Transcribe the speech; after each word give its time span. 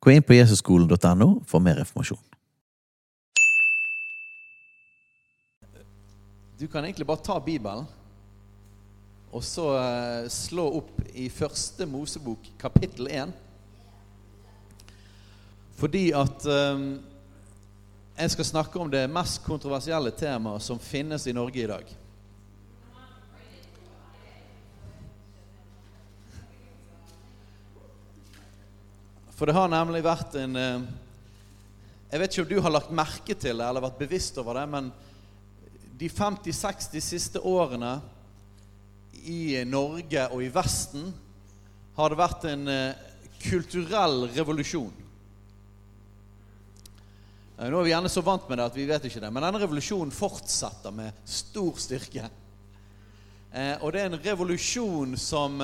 Gå 0.00 0.14
inn 0.14 0.22
på 0.22 0.36
jesusskolen.no 0.36 1.28
for 1.46 1.62
mer 1.62 1.80
informasjon. 1.82 2.20
Du 6.58 6.66
kan 6.66 6.84
egentlig 6.84 7.06
bare 7.06 7.22
ta 7.22 7.38
Bibelen 7.40 7.86
og 9.28 9.44
så 9.44 9.66
eh, 9.76 10.24
slå 10.32 10.64
opp 10.80 11.02
i 11.12 11.28
første 11.30 11.86
Mosebok, 11.86 12.48
kapittel 12.58 13.10
1. 13.12 13.34
Fordi 15.78 16.08
at 16.16 16.46
um, 16.48 16.86
jeg 18.18 18.32
skal 18.34 18.48
snakke 18.48 18.80
om 18.80 18.90
det 18.90 19.04
mest 19.12 19.44
kontroversielle 19.44 20.10
temaet 20.16 20.64
som 20.64 20.80
finnes 20.82 21.28
i 21.28 21.34
Norge 21.36 21.62
i 21.62 21.68
dag. 21.70 21.92
For 29.38 29.46
det 29.46 29.54
har 29.54 29.68
nemlig 29.70 30.00
vært 30.02 30.32
en 30.40 30.58
eh, 30.58 30.86
Jeg 32.10 32.20
vet 32.20 32.32
ikke 32.32 32.42
om 32.42 32.48
du 32.50 32.62
har 32.64 32.72
lagt 32.74 32.88
merke 32.90 33.36
til 33.38 33.60
det 33.60 33.66
eller 33.68 33.84
vært 33.84 34.00
bevisst 34.00 34.38
over 34.42 34.58
det, 34.58 34.64
men 34.72 34.88
de 35.98 36.08
50-60 36.10 37.04
siste 37.04 37.42
årene 37.46 37.92
i 39.30 39.60
Norge 39.66 40.24
og 40.32 40.42
i 40.42 40.50
Vesten 40.50 41.12
har 41.94 42.10
det 42.10 42.18
vært 42.18 42.48
en 42.50 42.72
eh, 42.72 43.04
kulturell 43.44 44.26
revolusjon. 44.34 45.06
Eh, 47.60 47.70
Nå 47.70 47.78
er 47.78 47.86
vi 47.86 47.94
gjerne 47.94 48.10
så 48.10 48.26
vant 48.26 48.50
med 48.50 48.58
det 48.58 48.66
at 48.72 48.80
vi 48.80 48.88
vet 48.90 49.06
ikke 49.06 49.22
det, 49.22 49.30
men 49.30 49.46
denne 49.46 49.62
revolusjonen 49.62 50.14
fortsetter 50.18 50.98
med 50.98 51.22
stor 51.22 51.78
styrke. 51.78 52.26
Og 53.54 53.88
det 53.94 54.02
er 54.02 54.10
en 54.10 54.22
revolusjon 54.22 55.14
som 55.16 55.62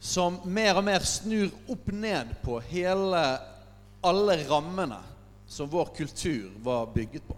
som 0.00 0.38
mer 0.44 0.76
og 0.78 0.84
mer 0.86 1.04
snur 1.06 1.50
opp 1.72 1.90
ned 1.92 2.34
på 2.44 2.60
hele 2.68 3.22
alle 4.06 4.36
rammene 4.46 5.00
som 5.46 5.70
vår 5.70 5.92
kultur 5.96 6.50
var 6.62 6.86
bygget 6.94 7.26
på. 7.28 7.36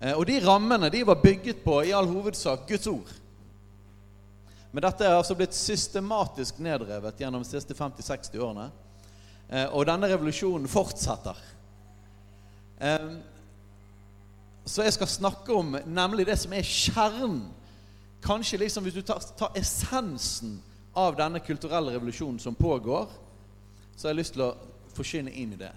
Eh, 0.00 0.12
og 0.12 0.26
de 0.26 0.40
rammene 0.44 0.90
de 0.92 1.04
var 1.06 1.20
bygget 1.22 1.64
på 1.64 1.82
i 1.84 1.92
all 1.92 2.08
hovedsak 2.08 2.66
Guds 2.68 2.86
ord. 2.90 3.12
Men 4.72 4.82
dette 4.82 5.06
er 5.06 5.14
altså 5.14 5.36
blitt 5.38 5.54
systematisk 5.54 6.58
nedrevet 6.58 7.20
gjennom 7.20 7.44
de 7.44 7.48
siste 7.48 7.76
50-60 7.78 8.40
årene. 8.42 8.70
Eh, 9.48 9.68
og 9.70 9.86
denne 9.86 10.08
revolusjonen 10.10 10.68
fortsetter. 10.68 11.38
Eh, 12.80 13.10
så 14.66 14.82
jeg 14.82 14.96
skal 14.96 15.12
snakke 15.12 15.54
om 15.54 15.76
nemlig 15.86 16.26
det 16.26 16.38
som 16.40 16.52
er 16.56 16.66
kjernen. 16.66 17.42
Kanskje 18.24 18.62
liksom 18.64 18.86
hvis 18.86 18.96
du 18.96 19.02
tar, 19.04 19.20
tar 19.36 19.56
essensen 19.60 20.56
av 20.94 21.16
denne 21.18 21.40
kulturelle 21.42 21.92
revolusjonen 21.94 22.38
som 22.38 22.54
pågår, 22.54 23.08
så 23.96 24.06
har 24.06 24.14
jeg 24.14 24.20
lyst 24.20 24.36
til 24.36 24.46
å 24.46 24.54
forsyne 24.94 25.32
inn 25.34 25.54
i 25.54 25.60
det. 25.60 25.72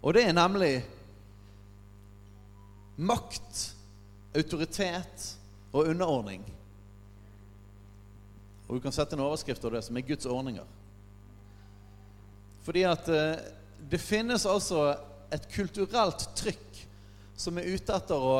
Og 0.00 0.14
det 0.14 0.24
er 0.26 0.36
nemlig 0.36 0.72
makt, 3.00 3.74
autoritet 4.36 5.26
og 5.72 5.88
underordning. 5.90 6.44
Og 8.68 8.76
du 8.76 8.82
kan 8.84 8.94
sette 8.94 9.16
en 9.16 9.24
overskrift 9.24 9.64
av 9.66 9.74
det 9.74 9.82
som 9.82 9.96
er 9.98 10.06
Guds 10.06 10.28
ordninger. 10.30 10.66
Fordi 12.62 12.84
at 12.86 13.08
eh, 13.10 13.40
det 13.90 13.98
finnes 13.98 14.46
altså 14.46 14.92
et 15.34 15.48
kulturelt 15.50 16.28
trykk 16.38 16.82
som 17.40 17.58
er 17.58 17.70
ute 17.72 17.96
etter 17.96 18.22
å 18.22 18.36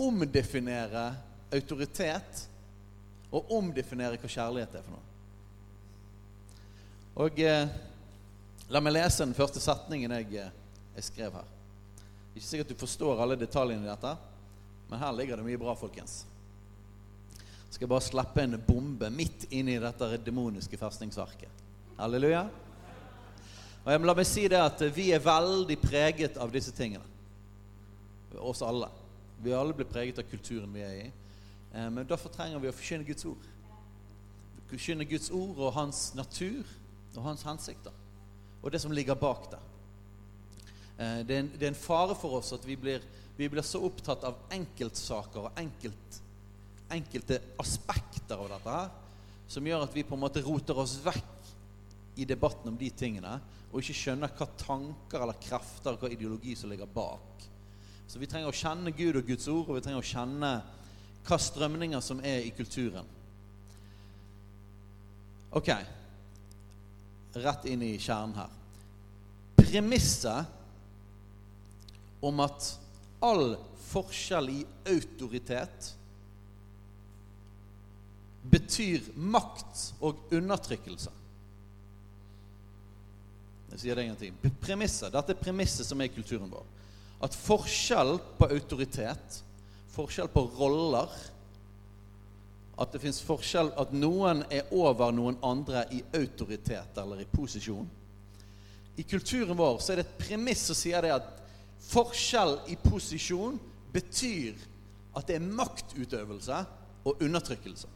omdefinere 0.00 1.08
autoritet 1.56 2.46
og 3.34 3.52
omdefinere 3.58 4.20
hva 4.20 4.30
kjærlighet 4.30 4.78
er 4.78 4.84
for 4.86 4.94
noe. 4.94 5.05
Og 7.16 7.38
eh, 7.40 7.68
la 8.68 8.80
meg 8.84 8.92
lese 8.92 9.24
den 9.24 9.36
første 9.36 9.60
setningen 9.62 10.12
jeg, 10.18 10.26
eh, 10.36 10.50
jeg 10.98 11.06
skrev 11.06 11.38
her. 11.38 11.46
Ikke 12.36 12.44
sikkert 12.44 12.74
du 12.74 12.76
forstår 12.76 13.22
alle 13.24 13.38
detaljene 13.40 13.86
i 13.86 13.88
dette, 13.88 14.12
men 14.90 15.00
her 15.00 15.14
ligger 15.16 15.40
det 15.40 15.46
mye 15.46 15.60
bra, 15.60 15.72
folkens. 15.78 16.26
Jeg 17.38 17.78
skal 17.78 17.88
bare 17.88 18.04
slippe 18.04 18.44
en 18.44 18.60
bombe 18.68 19.08
midt 19.12 19.48
inn 19.48 19.72
i 19.72 19.80
dette 19.80 20.12
demoniske 20.26 20.76
festningsarket. 20.80 21.64
Halleluja. 21.96 22.44
Og 23.86 23.92
jeg 23.92 24.04
La 24.04 24.18
meg 24.18 24.28
si 24.28 24.46
det 24.52 24.60
at 24.60 24.80
vi 24.92 25.08
er 25.14 25.24
veldig 25.24 25.80
preget 25.80 26.36
av 26.42 26.52
disse 26.52 26.72
tingene. 26.76 27.04
Oss 28.36 28.60
alle. 28.60 28.90
Vi 29.40 29.56
alle 29.56 29.72
blir 29.76 29.88
preget 29.88 30.18
av 30.20 30.28
kulturen 30.28 30.72
vi 30.74 30.84
er 30.84 30.96
i. 31.06 31.12
Eh, 31.72 31.88
men 31.88 32.04
derfor 32.04 32.28
trenger 32.34 32.60
vi 32.60 32.68
å 32.68 32.76
forkynne 32.76 33.08
Guds 33.08 33.24
ord. 33.24 33.52
Forkynne 34.68 35.08
Guds 35.08 35.30
ord 35.32 35.56
og 35.56 35.78
hans 35.78 36.10
natur 36.18 36.66
og 37.18 37.28
hans 37.28 37.44
hensikter. 37.46 37.94
Og 38.62 38.72
det 38.72 38.80
som 38.82 38.94
ligger 38.94 39.18
bak 39.18 39.50
der. 39.52 39.64
Eh, 40.98 41.20
det 41.26 41.34
er, 41.34 41.40
en, 41.40 41.50
det 41.54 41.68
er 41.68 41.72
en 41.72 41.78
fare 41.78 42.16
for 42.18 42.38
oss 42.40 42.54
at 42.56 42.64
vi 42.66 42.76
blir, 42.80 43.04
vi 43.36 43.48
blir 43.52 43.66
så 43.66 43.82
opptatt 43.86 44.24
av 44.26 44.46
enkeltsaker 44.56 45.48
og 45.48 45.60
enkelt, 45.60 46.20
enkelte 46.92 47.40
aspekter 47.62 48.38
av 48.38 48.52
dette 48.56 48.78
her, 48.78 48.94
som 49.46 49.66
gjør 49.66 49.84
at 49.86 49.94
vi 49.94 50.06
på 50.06 50.16
en 50.16 50.24
måte 50.24 50.42
roter 50.42 50.78
oss 50.82 50.96
vekk 51.04 51.52
i 52.16 52.24
debatten 52.26 52.72
om 52.72 52.78
de 52.80 52.88
tingene, 52.96 53.36
og 53.70 53.82
ikke 53.82 53.98
skjønner 53.98 54.32
hva 54.32 54.46
tanker 54.58 55.22
eller 55.22 55.38
krefter 55.42 55.98
hva 56.00 56.10
ideologi 56.10 56.54
som 56.56 56.70
ligger 56.72 56.88
bak. 56.88 57.44
Så 58.06 58.20
vi 58.22 58.28
trenger 58.30 58.48
å 58.48 58.56
kjenne 58.56 58.94
Gud 58.96 59.18
og 59.18 59.28
Guds 59.28 59.48
ord, 59.52 59.68
og 59.68 59.76
vi 59.76 59.84
trenger 59.84 60.00
å 60.00 60.10
kjenne 60.10 60.50
hva 61.26 61.38
strømninger 61.42 62.02
som 62.04 62.22
er 62.24 62.46
i 62.46 62.52
kulturen. 62.56 63.06
Ok, 65.56 65.70
rett 67.42 67.64
inn 67.68 67.82
i 67.84 67.98
kjernen 67.98 68.36
her. 68.38 68.52
Premisset 69.56 70.46
om 72.24 72.40
at 72.44 72.78
all 73.24 73.56
forskjell 73.86 74.48
i 74.52 74.64
autoritet 74.88 75.92
betyr 78.46 79.10
makt 79.18 79.92
og 80.04 80.32
undertrykkelse. 80.34 81.12
Jeg 83.72 83.82
sier 83.82 83.98
det 83.98 84.04
en 84.06 84.12
gang 84.12 84.20
til. 84.20 84.52
Premisset, 84.62 85.12
Dette 85.12 85.34
er 85.34 85.40
premisset 85.40 85.86
som 85.88 86.00
er 86.00 86.12
kulturen 86.14 86.50
vår. 86.52 86.64
At 87.26 87.34
forskjell 87.36 88.18
på 88.38 88.48
autoritet, 88.54 89.40
forskjell 89.92 90.30
på 90.32 90.44
roller 90.56 91.12
at 92.76 92.92
det 92.92 93.00
fins 93.00 93.22
forskjell, 93.24 93.70
at 93.80 93.92
noen 93.96 94.42
er 94.52 94.68
over 94.76 95.12
noen 95.14 95.38
andre 95.44 95.86
i 95.96 96.02
autoritet 96.16 96.98
eller 97.00 97.22
i 97.22 97.28
posisjon. 97.30 97.86
I 98.96 99.04
kulturen 99.04 99.56
vår 99.56 99.80
så 99.80 99.92
er 99.92 100.00
det 100.00 100.06
et 100.06 100.18
premiss 100.20 100.66
som 100.68 100.76
sier 100.76 101.04
det 101.04 101.14
at 101.16 101.30
forskjell 101.88 102.58
i 102.72 102.76
posisjon 102.80 103.58
betyr 103.92 104.56
at 105.16 105.28
det 105.28 105.38
er 105.38 105.48
maktutøvelse 105.60 106.58
og 107.06 107.22
undertrykkelse. 107.24 107.88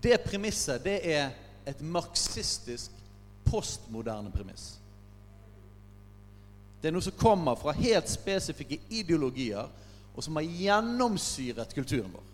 Det 0.00 0.16
premisset 0.24 0.82
det 0.82 0.98
er 1.12 1.34
et 1.68 1.82
marxistisk, 1.84 2.94
postmoderne 3.44 4.32
premiss. 4.32 4.78
Det 6.80 6.88
er 6.88 6.94
noe 6.94 7.04
som 7.04 7.18
kommer 7.18 7.58
fra 7.60 7.74
helt 7.76 8.08
spesifikke 8.08 8.78
ideologier 8.96 9.68
og 10.20 10.24
som 10.26 10.36
har 10.36 10.44
gjennomsyret 10.44 11.72
kulturen 11.72 12.12
vår. 12.12 12.26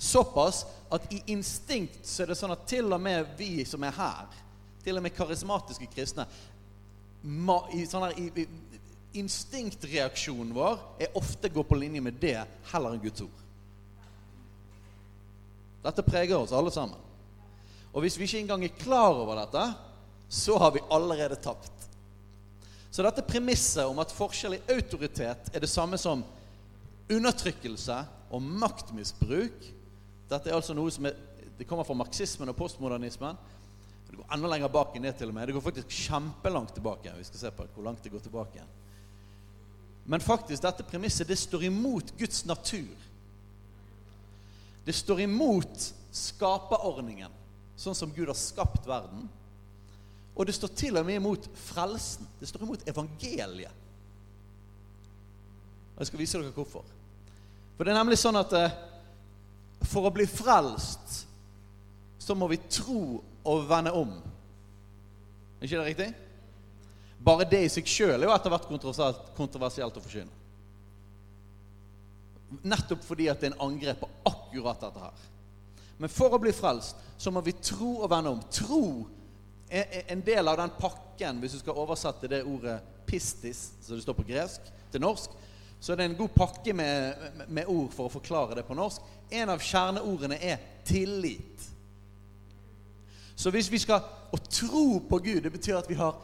Såpass 0.00 0.62
at 0.88 1.04
i 1.12 1.20
instinkt 1.34 1.98
så 2.08 2.24
er 2.24 2.30
det 2.30 2.38
sånn 2.40 2.54
at 2.54 2.64
til 2.70 2.88
og 2.88 3.02
med 3.04 3.34
vi 3.36 3.60
som 3.68 3.84
er 3.84 3.92
her, 3.92 4.38
til 4.80 4.96
og 4.96 5.04
med 5.04 5.12
karismatiske 5.12 5.90
kristne 5.92 6.24
i, 7.76 7.84
sånn 7.84 8.06
her, 8.06 8.16
i, 8.16 8.46
Instinktreaksjonen 9.20 10.54
vår 10.54 10.76
er 11.02 11.16
ofte 11.18 11.50
gå 11.50 11.64
på 11.66 11.76
linje 11.76 12.00
med 12.00 12.16
det 12.22 12.38
heller 12.70 12.94
enn 12.94 13.02
Guds 13.02 13.24
ord. 13.24 13.40
Dette 15.82 16.04
preger 16.06 16.38
oss 16.38 16.54
alle 16.54 16.70
sammen. 16.70 16.94
Og 17.90 18.04
hvis 18.04 18.16
vi 18.16 18.28
ikke 18.28 18.44
engang 18.44 18.64
er 18.64 18.76
klar 18.78 19.18
over 19.18 19.34
dette, 19.42 19.64
så 20.30 20.54
har 20.62 20.70
vi 20.76 20.84
allerede 20.94 21.40
tapt. 21.42 21.88
Så 22.94 23.02
dette 23.02 23.26
premisset 23.26 23.82
om 23.90 23.98
at 23.98 24.14
forskjell 24.14 24.60
i 24.60 24.62
autoritet 24.76 25.50
er 25.50 25.66
det 25.66 25.70
samme 25.74 25.98
som 25.98 26.22
undertrykkelse 27.10 27.96
og 28.30 28.42
maktmisbruk 28.42 29.64
Dette 30.30 30.50
er 30.50 30.54
altså 30.54 30.76
noe 30.76 30.92
som 30.94 31.08
er 31.10 31.16
Det 31.58 31.66
kommer 31.68 31.84
fra 31.84 31.96
marxismen 31.98 32.48
og 32.48 32.56
postmodernismen. 32.56 33.36
Det 34.08 34.16
går 34.16 34.30
enda 34.32 34.48
lenger 34.48 34.70
bak 34.72 34.94
ned 34.96 35.12
til 35.18 35.28
og 35.28 35.34
med. 35.36 35.46
Det 35.46 35.54
går 35.54 35.64
faktisk 35.66 35.92
kjempelangt 36.06 36.72
tilbake. 36.72 37.12
Vi 37.18 37.26
skal 37.28 37.42
se 37.42 37.50
på 37.52 37.66
hvor 37.74 37.84
langt 37.84 38.00
det 38.02 38.12
går 38.14 38.22
tilbake. 38.24 38.62
Men 40.08 40.24
faktisk, 40.24 40.62
dette 40.62 40.86
premisset 40.88 41.28
det 41.28 41.36
står 41.38 41.66
imot 41.68 42.14
Guds 42.18 42.46
natur. 42.48 42.96
Det 44.84 44.94
står 44.96 45.20
imot 45.26 45.84
skaperordningen, 46.16 47.30
sånn 47.78 47.94
som 47.94 48.14
Gud 48.16 48.32
har 48.32 48.38
skapt 48.38 48.88
verden. 48.88 49.28
Og 50.34 50.48
det 50.48 50.56
står 50.56 50.72
til 50.80 50.96
og 50.96 51.04
med 51.06 51.20
imot 51.20 51.50
frelsen. 51.68 52.26
Det 52.40 52.48
står 52.48 52.64
imot 52.64 52.88
evangeliet. 52.88 53.76
Og 55.94 56.00
Jeg 56.00 56.08
skal 56.08 56.22
vise 56.24 56.40
dere 56.40 56.56
hvorfor. 56.56 56.88
For 57.80 57.88
det 57.88 57.94
er 57.94 57.96
nemlig 57.96 58.18
sånn 58.20 58.36
at 58.36 58.50
eh, 58.52 58.72
for 59.88 60.04
å 60.04 60.10
bli 60.12 60.26
frelst 60.28 61.22
så 62.20 62.34
må 62.36 62.44
vi 62.50 62.58
tro 62.68 63.22
og 63.48 63.62
vende 63.70 63.94
om. 63.96 64.10
Er 65.56 65.64
ikke 65.64 65.78
det 65.78 65.86
riktig? 65.86 66.08
Bare 67.24 67.48
det 67.48 67.62
i 67.64 67.72
seg 67.72 67.88
sjøl 67.88 68.18
er 68.18 68.26
jo 68.28 68.34
etter 68.34 68.52
hvert 68.52 68.68
kontroversielt, 68.68 69.32
kontroversielt 69.32 69.96
å 69.96 70.04
forkynne. 70.04 70.36
Nettopp 72.68 73.00
fordi 73.08 73.32
at 73.32 73.40
det 73.40 73.48
er 73.48 73.54
en 73.54 73.64
angrep 73.70 74.04
på 74.04 74.12
akkurat 74.28 74.84
dette 74.84 75.08
her. 75.08 75.26
Men 76.04 76.12
for 76.12 76.36
å 76.36 76.44
bli 76.44 76.52
frelst 76.52 77.00
så 77.16 77.32
må 77.32 77.40
vi 77.48 77.56
tro 77.64 77.94
og 78.02 78.10
vende 78.12 78.36
om. 78.36 78.44
Tro 78.52 78.84
er 79.72 80.02
en 80.12 80.28
del 80.28 80.52
av 80.52 80.60
den 80.60 80.76
pakken, 80.76 81.40
hvis 81.40 81.56
du 81.56 81.64
skal 81.64 81.80
oversette 81.80 82.28
det 82.28 82.44
ordet 82.44 82.82
'pistis', 83.08 83.70
som 83.80 83.96
det 83.96 84.04
står 84.04 84.20
på 84.20 84.28
gresk, 84.28 84.68
til 84.92 85.00
norsk, 85.00 85.32
så 85.80 85.92
er 85.92 85.96
det 85.96 86.04
en 86.10 86.16
god 86.18 86.28
pakke 86.28 86.72
med, 86.76 87.14
med 87.48 87.68
ord 87.72 87.88
for 87.94 88.06
å 88.06 88.12
forklare 88.12 88.58
det 88.58 88.66
på 88.68 88.76
norsk. 88.76 89.04
En 89.32 89.52
av 89.52 89.62
kjerneordene 89.64 90.36
er 90.36 90.60
tillit. 90.84 91.68
Så 93.34 93.52
hvis 93.54 93.70
vi 93.72 93.80
skal 93.80 94.16
Å 94.30 94.38
tro 94.46 95.00
på 95.10 95.18
Gud, 95.18 95.40
det 95.42 95.50
betyr 95.50 95.80
at 95.80 95.88
vi 95.90 95.96
har 95.98 96.14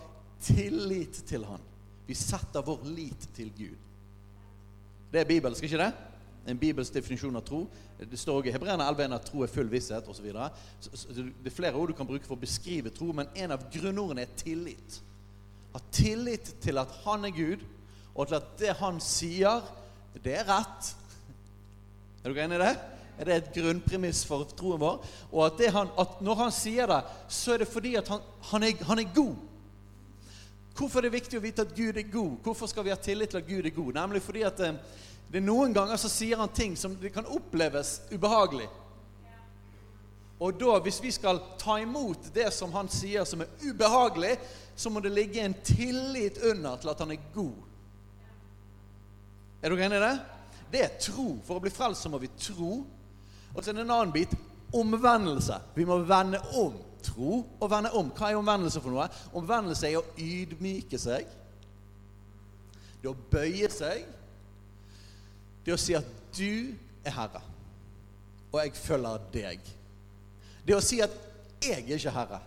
tillit 0.47 1.17
til 1.27 1.43
Han. 1.49 1.63
Vi 2.07 2.15
setter 2.15 2.63
vår 2.63 2.85
lit 2.87 3.25
til 3.35 3.49
Gud. 3.51 3.81
Det 5.11 5.25
er 5.25 5.27
bibelsk, 5.27 5.65
ikke 5.67 5.81
det? 5.81 5.89
En 6.47 6.61
bibelsk 6.61 6.95
definisjon 6.95 7.35
av 7.35 7.43
tro. 7.43 7.65
Det 7.99 8.21
står 8.21 8.39
også 8.39 8.53
i 8.53 8.55
Hebreerne 8.55 8.87
11 8.87 9.17
at 9.17 9.27
tro 9.27 9.43
er 9.43 9.51
full 9.51 9.67
visshet 9.73 10.07
osv. 10.07 10.29
Det 10.31 11.51
er 11.51 11.57
flere 11.57 11.75
ord 11.75 11.91
du 11.91 11.97
kan 11.99 12.07
bruke 12.07 12.29
for 12.29 12.37
å 12.37 12.45
beskrive 12.45 12.95
tro, 12.95 13.11
men 13.11 13.33
en 13.35 13.57
av 13.57 13.67
grunnordene 13.75 14.23
er 14.23 14.39
tillit. 14.39 15.01
Ha 15.75 15.83
tillit 15.91 16.53
til 16.63 16.79
at 16.79 16.95
Han 17.03 17.27
er 17.27 17.35
Gud, 17.35 17.67
og 18.17 18.29
til 18.29 18.39
at 18.39 18.53
det 18.59 18.77
Han 18.81 19.01
sier, 19.01 19.65
det 20.25 20.39
er 20.41 20.47
rett. 20.49 20.93
Er 22.25 22.33
du 22.33 22.41
enig 22.41 22.57
i 22.57 22.63
det? 22.65 22.77
Er 23.17 23.29
det 23.29 23.35
et 23.37 23.51
grunnpremiss 23.55 24.25
for 24.29 24.49
troen 24.57 24.81
vår? 24.81 25.05
Og 25.31 25.43
at, 25.47 25.61
han, 25.73 25.93
at, 26.01 26.21
når 26.25 26.41
han 26.41 26.53
sier 26.53 26.89
det, 26.91 27.03
så 27.33 27.55
er 27.55 27.63
det 27.63 27.69
fordi 27.69 27.95
at 28.01 28.09
han, 28.13 28.25
han, 28.51 28.65
er, 28.65 28.85
han, 28.89 29.01
er, 29.01 29.13
god. 29.15 29.37
Hvorfor 30.77 31.01
er 31.01 31.09
det 31.09 31.17
viktig 31.17 31.39
å 31.39 31.45
vite 31.45 31.65
at 31.65 31.77
Gud 31.77 31.97
er 31.97 32.09
god? 32.13 32.35
Hvorfor 32.45 32.69
skal 32.69 32.85
vi 32.85 32.93
ha 32.93 32.99
tillit 33.01 33.33
til 33.33 33.41
at 33.41 33.49
Gud 33.49 33.65
er 33.65 33.77
god? 33.77 33.93
Nemlig 33.97 34.25
fordi 34.25 34.45
at 34.49 34.59
det, 34.61 34.73
eh, 34.75 35.05
det 35.27 35.41
er 35.41 35.47
noen 35.47 35.73
ganger 35.75 35.99
så 35.99 36.11
sier 36.13 36.39
han 36.39 36.53
ting 36.55 36.77
som 36.79 36.93
det 37.01 37.11
kan 37.15 37.27
oppleves 37.27 37.97
ubehagelig. 38.13 38.69
Og 40.39 40.59
da, 40.61 40.77
hvis 40.85 41.01
vi 41.03 41.11
skal 41.15 41.41
ta 41.59 41.79
imot 41.81 42.29
det 42.35 42.51
som 42.55 42.75
han 42.77 42.91
sier 42.93 43.25
som 43.27 43.41
er 43.43 43.65
ubehagelig, 43.65 44.37
så 44.77 44.93
må 44.93 45.01
det 45.01 45.15
ligge 45.17 45.41
en 45.41 45.57
tillit 45.65 46.39
under 46.45 46.77
til 46.77 46.93
at 46.93 47.01
han 47.03 47.15
er 47.17 47.25
god. 47.35 47.57
Er 49.67 49.73
dere 49.75 49.87
enig 49.89 49.99
i 49.99 50.05
det? 50.05 50.17
Det 50.71 50.83
er 50.85 50.99
tro. 51.03 51.25
For 51.43 51.59
å 51.59 51.63
bli 51.65 51.73
frelst 51.75 52.07
så 52.07 52.11
må 52.13 52.21
vi 52.23 52.31
tro. 52.39 52.85
Og 53.51 53.59
så 53.59 53.73
er 53.73 53.75
det 53.75 53.83
en 53.83 53.91
annen 53.97 54.15
bit 54.15 54.35
omvendelse. 54.71 55.59
Vi 55.75 55.87
må 55.89 55.99
vende 56.07 56.39
om. 56.55 56.77
Tro 57.03 57.41
og 57.43 57.71
vende 57.71 57.91
om. 57.99 58.13
Hva 58.15 58.31
er 58.31 58.39
omvendelse 58.39 58.83
for 58.85 58.95
noe? 58.95 59.09
Omvendelse 59.35 59.91
er 59.91 59.99
å 59.99 60.07
ydmyke 60.23 61.01
seg. 61.03 61.27
Det 63.03 63.11
å 63.11 63.19
bøye 63.35 63.71
seg. 63.75 64.07
Det 65.67 65.75
å 65.75 65.81
si 65.81 65.97
at 65.99 66.07
du 66.37 66.75
er 67.07 67.15
herre, 67.17 67.41
og 68.53 68.61
jeg 68.61 68.75
følger 68.79 69.25
deg. 69.35 69.71
Det 70.67 70.77
å 70.77 70.83
si 70.85 71.01
at 71.03 71.15
jeg 71.63 71.81
er 71.89 71.97
ikke 71.99 72.13
herre. 72.15 72.39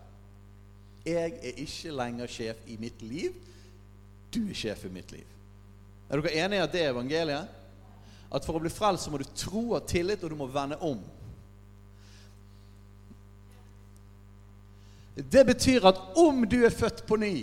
Jeg 1.03 1.33
er 1.35 1.59
ikke 1.65 1.91
lenger 1.95 2.31
sjef 2.31 2.63
i 2.71 2.77
mitt 2.79 3.03
liv. 3.03 3.35
Du 4.31 4.45
er 4.45 4.55
sjef 4.55 4.85
i 4.87 4.93
mitt 4.93 5.11
liv. 5.11 5.38
Er 6.09 6.19
dere 6.19 6.35
enige 6.43 6.59
i 6.59 6.65
at 6.65 6.73
det 6.73 6.83
er 6.83 6.93
evangeliet? 6.93 7.55
at 8.29 8.45
for 8.45 8.57
å 8.57 8.61
bli 8.61 8.71
frelst 8.71 9.07
så 9.07 9.13
må 9.13 9.21
du 9.21 9.29
tro 9.33 9.71
og 9.73 9.87
tillit, 9.89 10.21
og 10.23 10.31
du 10.31 10.37
må 10.37 10.49
vende 10.53 10.77
om. 10.85 10.99
Det 15.19 15.41
betyr 15.49 15.87
at 15.89 16.19
om 16.21 16.45
du 16.47 16.61
er 16.63 16.75
født 16.75 17.03
på 17.09 17.17
ny, 17.19 17.33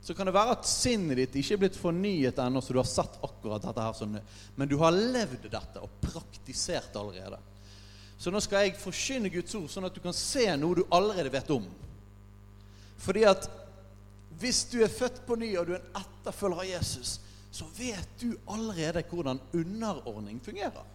så 0.00 0.14
kan 0.16 0.28
det 0.28 0.34
være 0.36 0.54
at 0.54 0.68
sinnet 0.68 1.18
ditt 1.18 1.38
ikke 1.40 1.56
er 1.56 1.62
blitt 1.64 1.78
fornyet 1.80 2.38
ennå, 2.40 2.60
så 2.62 2.72
du 2.72 2.80
har 2.80 2.88
satt 2.88 3.18
akkurat 3.24 3.64
dette 3.64 3.84
her 3.84 3.96
sånn, 3.96 4.18
men 4.56 4.68
du 4.68 4.76
har 4.80 4.96
levd 4.96 5.48
dette 5.48 5.82
og 5.82 5.96
praktisert 6.04 6.94
allerede. 6.96 7.40
Så 8.20 8.32
nå 8.32 8.40
skal 8.44 8.66
jeg 8.66 8.80
forkynne 8.80 9.32
Guds 9.32 9.56
ord, 9.56 9.68
sånn 9.72 9.88
at 9.88 9.96
du 9.96 10.00
kan 10.04 10.16
se 10.16 10.44
noe 10.60 10.76
du 10.76 10.84
allerede 10.92 11.32
vet 11.32 11.52
om. 11.52 11.64
Fordi 13.00 13.24
at 13.28 13.48
hvis 14.40 14.62
du 14.72 14.78
er 14.84 14.92
født 14.92 15.22
på 15.24 15.36
ny, 15.40 15.54
og 15.56 15.68
du 15.68 15.74
er 15.74 15.80
en 15.80 16.00
etterfølger 16.02 16.64
av 16.64 16.68
Jesus, 16.68 17.16
så 17.50 17.66
vet 17.76 18.08
du 18.20 18.34
allerede 18.48 19.02
hvordan 19.10 19.40
underordning 19.54 20.40
fungerer. 20.44 20.86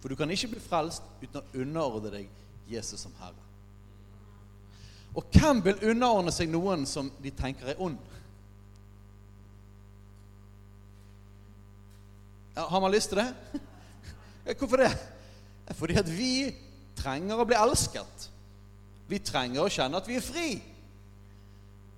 For 0.00 0.08
du 0.08 0.16
kan 0.16 0.30
ikke 0.30 0.54
bli 0.54 0.60
frelst 0.60 1.04
uten 1.22 1.38
å 1.38 1.60
underordne 1.62 2.10
deg 2.10 2.72
Jesus 2.72 3.04
som 3.04 3.14
Herre. 3.20 3.44
Og 5.14 5.28
hvem 5.30 5.60
vil 5.62 5.84
underordne 5.92 6.32
seg 6.32 6.48
noen 6.50 6.86
som 6.88 7.10
de 7.22 7.30
tenker 7.36 7.68
er 7.68 7.80
ond? 7.84 8.00
Ja, 12.56 12.66
har 12.68 12.80
man 12.80 12.92
lyst 12.92 13.12
til 13.12 13.20
det? 13.20 13.28
Hvorfor 14.58 14.82
det? 14.82 14.90
Fordi 15.76 15.96
at 16.00 16.08
vi 16.10 16.50
trenger 16.96 17.40
å 17.40 17.46
bli 17.48 17.56
elsket. 17.56 18.28
Vi 19.08 19.20
trenger 19.24 19.62
å 19.64 19.72
kjenne 19.72 20.00
at 20.00 20.08
vi 20.08 20.18
er 20.18 20.24
fri. 20.24 20.48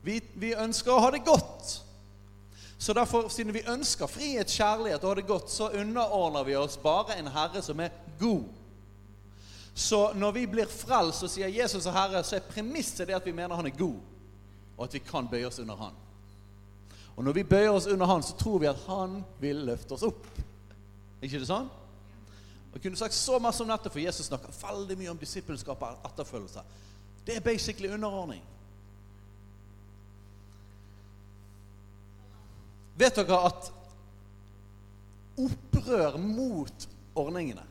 Vi, 0.04 0.20
vi 0.34 0.52
ønsker 0.54 0.92
å 0.92 1.00
ha 1.00 1.10
det 1.14 1.24
godt. 1.24 1.78
Så 2.78 2.92
derfor, 2.92 3.28
siden 3.32 3.54
vi 3.54 3.64
ønsker 3.70 4.10
frihet, 4.10 4.50
kjærlighet 4.52 5.04
og 5.04 5.14
ha 5.14 5.16
det 5.16 5.26
godt, 5.28 5.50
så 5.50 5.70
underordner 5.72 6.44
vi 6.44 6.56
oss 6.60 6.76
bare 6.76 7.16
en 7.16 7.30
Herre 7.32 7.62
som 7.64 7.80
er 7.80 7.94
god. 8.20 8.44
Så 9.74 10.12
når 10.14 10.34
vi 10.36 10.46
blir 10.46 10.70
frelst 10.70 11.24
og 11.24 11.30
sier 11.30 11.48
'Jesus 11.48 11.86
er 11.86 11.96
Herre', 11.96 12.24
så 12.24 12.36
er 12.36 12.50
premisset 12.50 13.08
det 13.08 13.16
at 13.16 13.26
vi 13.26 13.32
mener 13.32 13.56
han 13.56 13.66
er 13.66 13.78
god, 13.78 13.96
og 14.76 14.84
at 14.84 14.94
vi 14.94 14.98
kan 14.98 15.28
bøye 15.28 15.46
oss 15.46 15.58
under 15.58 15.76
han. 15.76 15.92
Og 17.16 17.24
når 17.24 17.32
vi 17.32 17.42
bøyer 17.42 17.70
oss 17.70 17.86
under 17.86 18.06
han, 18.06 18.22
så 18.22 18.36
tror 18.36 18.58
vi 18.58 18.66
at 18.66 18.84
han 18.86 19.24
vil 19.40 19.56
løfte 19.56 19.92
oss 19.92 20.02
opp. 20.02 20.26
ikke 21.22 21.38
det 21.38 21.48
sånn? 21.48 21.70
Jeg 22.74 22.82
kunne 22.82 22.96
sagt 22.96 23.14
så 23.14 23.38
masse 23.38 23.62
om 23.62 23.68
dette, 23.70 23.90
for 23.90 23.98
Jesus 23.98 24.26
snakker 24.26 24.52
veldig 24.60 24.98
mye 24.98 25.10
om 25.10 25.18
disippelskap 25.18 25.82
og 25.82 26.04
etterfølgelse. 26.04 26.60
Det 27.26 27.36
er 27.36 27.40
basically 27.40 27.88
underordning. 27.88 28.42
Vet 32.98 33.16
dere 33.18 33.38
at 33.48 33.70
opprør 35.40 36.18
mot 36.20 36.86
ordningene, 37.18 37.64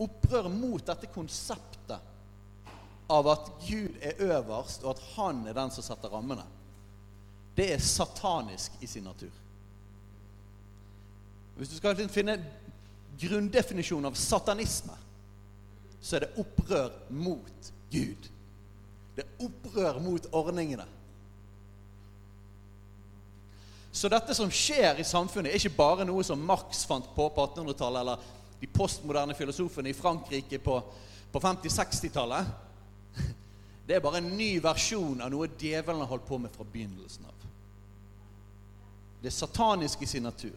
opprør 0.00 0.48
mot 0.52 0.84
dette 0.86 1.10
konseptet 1.12 1.98
av 3.10 3.28
at 3.28 3.50
Gud 3.66 3.98
er 4.00 4.22
øverst, 4.22 4.84
og 4.84 4.94
at 4.94 5.04
han 5.16 5.42
er 5.50 5.56
den 5.56 5.72
som 5.74 5.84
setter 5.84 6.12
rammene, 6.12 6.46
det 7.56 7.72
er 7.74 7.82
satanisk 7.82 8.78
i 8.80 8.88
sin 8.88 9.04
natur. 9.04 9.32
Hvis 11.58 11.74
du 11.74 11.76
skal 11.76 12.08
finne 12.08 12.38
grunndefinisjonen 13.20 14.08
av 14.08 14.16
satanisme, 14.16 14.94
så 16.00 16.16
er 16.16 16.24
det 16.24 16.40
opprør 16.40 16.94
mot 17.12 17.72
Gud. 17.92 18.30
Det 19.16 19.26
er 19.26 19.44
opprør 19.44 19.98
mot 20.00 20.28
ordningene. 20.32 20.86
Så 23.92 24.08
dette 24.08 24.34
som 24.34 24.50
skjer 24.54 25.00
i 25.00 25.06
samfunnet, 25.06 25.50
er 25.50 25.58
ikke 25.58 25.76
bare 25.76 26.06
noe 26.06 26.22
som 26.26 26.40
Marx 26.46 26.84
fant 26.86 27.08
på 27.14 27.26
på 27.34 27.46
1800-tallet, 27.46 28.00
eller 28.00 28.60
de 28.60 28.68
postmoderne 28.70 29.34
filosofene 29.34 29.90
i 29.90 29.96
Frankrike 29.96 30.60
på, 30.62 30.76
på 31.32 31.42
50-60-tallet. 31.42 32.50
Det 33.86 33.96
er 33.96 34.04
bare 34.04 34.20
en 34.22 34.32
ny 34.38 34.52
versjon 34.62 35.22
av 35.24 35.32
noe 35.32 35.48
djevelen 35.58 36.04
har 36.04 36.12
holdt 36.12 36.28
på 36.28 36.38
med 36.38 36.54
fra 36.54 36.66
begynnelsen 36.72 37.26
av. 37.26 37.46
Det 39.20 39.28
er 39.28 39.34
satanisk 39.34 40.02
i 40.02 40.08
sin 40.08 40.24
natur. 40.24 40.54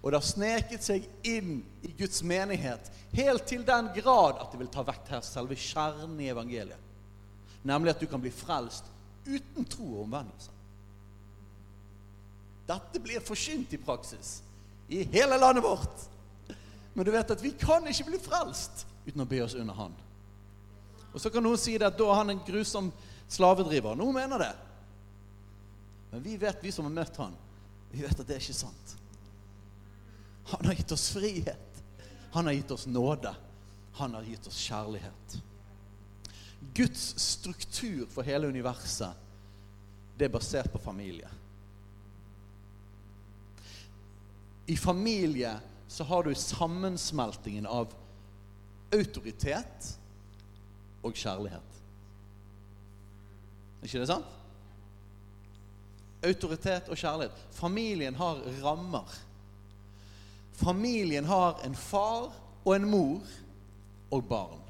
Og 0.00 0.12
det 0.12 0.20
har 0.20 0.24
sneket 0.24 0.84
seg 0.84 1.08
inn 1.28 1.58
i 1.84 1.90
Guds 1.98 2.22
menighet 2.24 2.86
helt 3.12 3.44
til 3.50 3.66
den 3.66 3.90
grad 3.98 4.38
at 4.40 4.52
det 4.52 4.60
vil 4.62 4.70
ta 4.72 4.84
vekk 4.86 5.10
her 5.12 5.26
selve 5.26 5.58
kjernen 5.58 6.22
i 6.22 6.30
evangeliet. 6.32 6.86
Nemlig 7.66 7.92
at 7.92 8.00
du 8.00 8.06
kan 8.08 8.22
bli 8.22 8.32
frelst 8.32 8.86
uten 9.26 9.66
tro 9.68 9.90
og 9.90 10.06
omvendelse. 10.06 10.54
Dette 12.70 13.02
blir 13.02 13.24
forkynt 13.24 13.74
i 13.74 13.80
praksis 13.82 14.38
i 14.90 15.02
hele 15.12 15.38
landet 15.38 15.64
vårt. 15.64 16.06
Men 16.94 17.06
du 17.06 17.10
vet 17.14 17.30
at 17.30 17.42
vi 17.42 17.52
kan 17.58 17.86
ikke 17.86 18.08
bli 18.10 18.18
frelst 18.22 18.84
uten 19.06 19.22
å 19.22 19.28
be 19.28 19.42
oss 19.44 19.56
under 19.58 19.74
han. 19.74 19.94
Og 21.12 21.20
Så 21.20 21.30
kan 21.30 21.42
noen 21.42 21.58
si 21.58 21.76
det 21.78 21.88
at 21.88 21.98
da 21.98 22.06
er 22.10 22.20
han 22.20 22.32
en 22.34 22.42
grusom 22.46 22.90
slavedriver. 23.30 23.98
Noen 23.98 24.18
mener 24.18 24.42
det. 24.44 24.52
Men 26.10 26.22
vi 26.22 26.36
vet, 26.38 26.62
vi 26.62 26.72
som 26.74 26.86
har 26.86 26.94
møtt 26.94 27.18
han, 27.22 27.34
vi 27.90 28.02
vet 28.02 28.18
at 28.18 28.26
det 28.26 28.36
er 28.36 28.42
ikke 28.42 28.58
sant. 28.58 28.96
Han 30.50 30.66
har 30.66 30.78
gitt 30.78 30.94
oss 30.94 31.10
frihet. 31.14 31.82
Han 32.34 32.46
har 32.46 32.58
gitt 32.58 32.74
oss 32.74 32.86
nåde. 32.86 33.34
Han 33.98 34.14
har 34.14 34.26
gitt 34.26 34.46
oss 34.46 34.58
kjærlighet. 34.66 35.36
Guds 36.74 37.14
struktur 37.18 38.06
for 38.10 38.26
hele 38.26 38.50
universet, 38.50 39.14
det 40.18 40.28
er 40.28 40.34
basert 40.34 40.70
på 40.72 40.82
familie. 40.82 41.30
I 44.70 44.76
familie 44.76 45.60
så 45.88 46.04
har 46.04 46.22
du 46.22 46.34
sammensmeltingen 46.34 47.64
av 47.66 47.90
autoritet 48.94 49.88
og 51.02 51.16
kjærlighet. 51.18 51.80
Er 53.80 53.88
ikke 53.88 54.02
det 54.04 54.06
sant? 54.12 54.36
Autoritet 56.22 56.86
og 56.86 57.00
kjærlighet. 57.02 57.42
Familien 57.56 58.14
har 58.14 58.38
rammer. 58.62 59.10
Familien 60.60 61.26
har 61.26 61.58
en 61.66 61.74
far 61.74 62.30
og 62.62 62.70
en 62.76 62.86
mor 62.92 63.34
og 64.14 64.24
barn. 64.30 64.62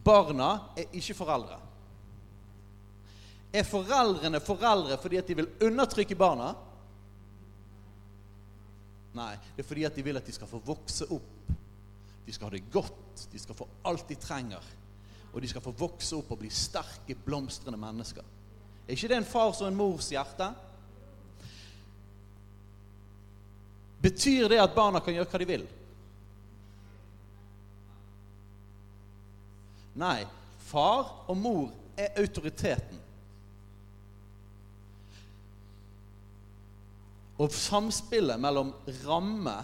Barna 0.00 0.50
er 0.80 0.88
ikke 0.96 1.18
foreldre. 1.20 1.60
Er 3.52 3.68
foreldrene 3.68 4.40
foreldre 4.40 4.96
fordi 5.04 5.20
at 5.20 5.28
de 5.28 5.40
vil 5.42 5.52
undertrykke 5.68 6.16
barna? 6.16 6.54
Nei, 9.16 9.32
det 9.56 9.64
er 9.64 9.66
fordi 9.66 9.86
at 9.88 9.96
de 9.96 10.04
vil 10.06 10.18
at 10.20 10.26
de 10.26 10.34
skal 10.34 10.50
få 10.50 10.60
vokse 10.64 11.08
opp. 11.10 11.50
De 12.26 12.34
skal 12.34 12.46
ha 12.46 12.54
det 12.54 12.68
godt, 12.70 13.24
de 13.32 13.40
skal 13.42 13.58
få 13.58 13.66
alt 13.90 14.06
de 14.08 14.18
trenger. 14.20 14.68
Og 15.32 15.42
de 15.42 15.48
skal 15.50 15.62
få 15.64 15.74
vokse 15.78 16.14
opp 16.18 16.30
og 16.34 16.40
bli 16.42 16.50
sterke, 16.54 17.16
blomstrende 17.24 17.78
mennesker. 17.80 18.26
Er 18.86 18.96
ikke 18.96 19.10
det 19.10 19.20
en 19.20 19.28
fars 19.28 19.60
og 19.62 19.70
en 19.70 19.78
mors 19.78 20.10
hjerte? 20.10 20.48
Betyr 24.00 24.48
det 24.48 24.62
at 24.62 24.74
barna 24.74 25.02
kan 25.04 25.14
gjøre 25.14 25.28
hva 25.30 25.42
de 25.42 25.48
vil? 25.50 25.66
Nei, 30.00 30.22
far 30.70 31.28
og 31.28 31.36
mor 31.36 31.68
er 31.98 32.14
autoriteten. 32.22 32.98
Og 37.40 37.52
samspillet 37.56 38.40
mellom 38.40 38.74
ramme 39.06 39.56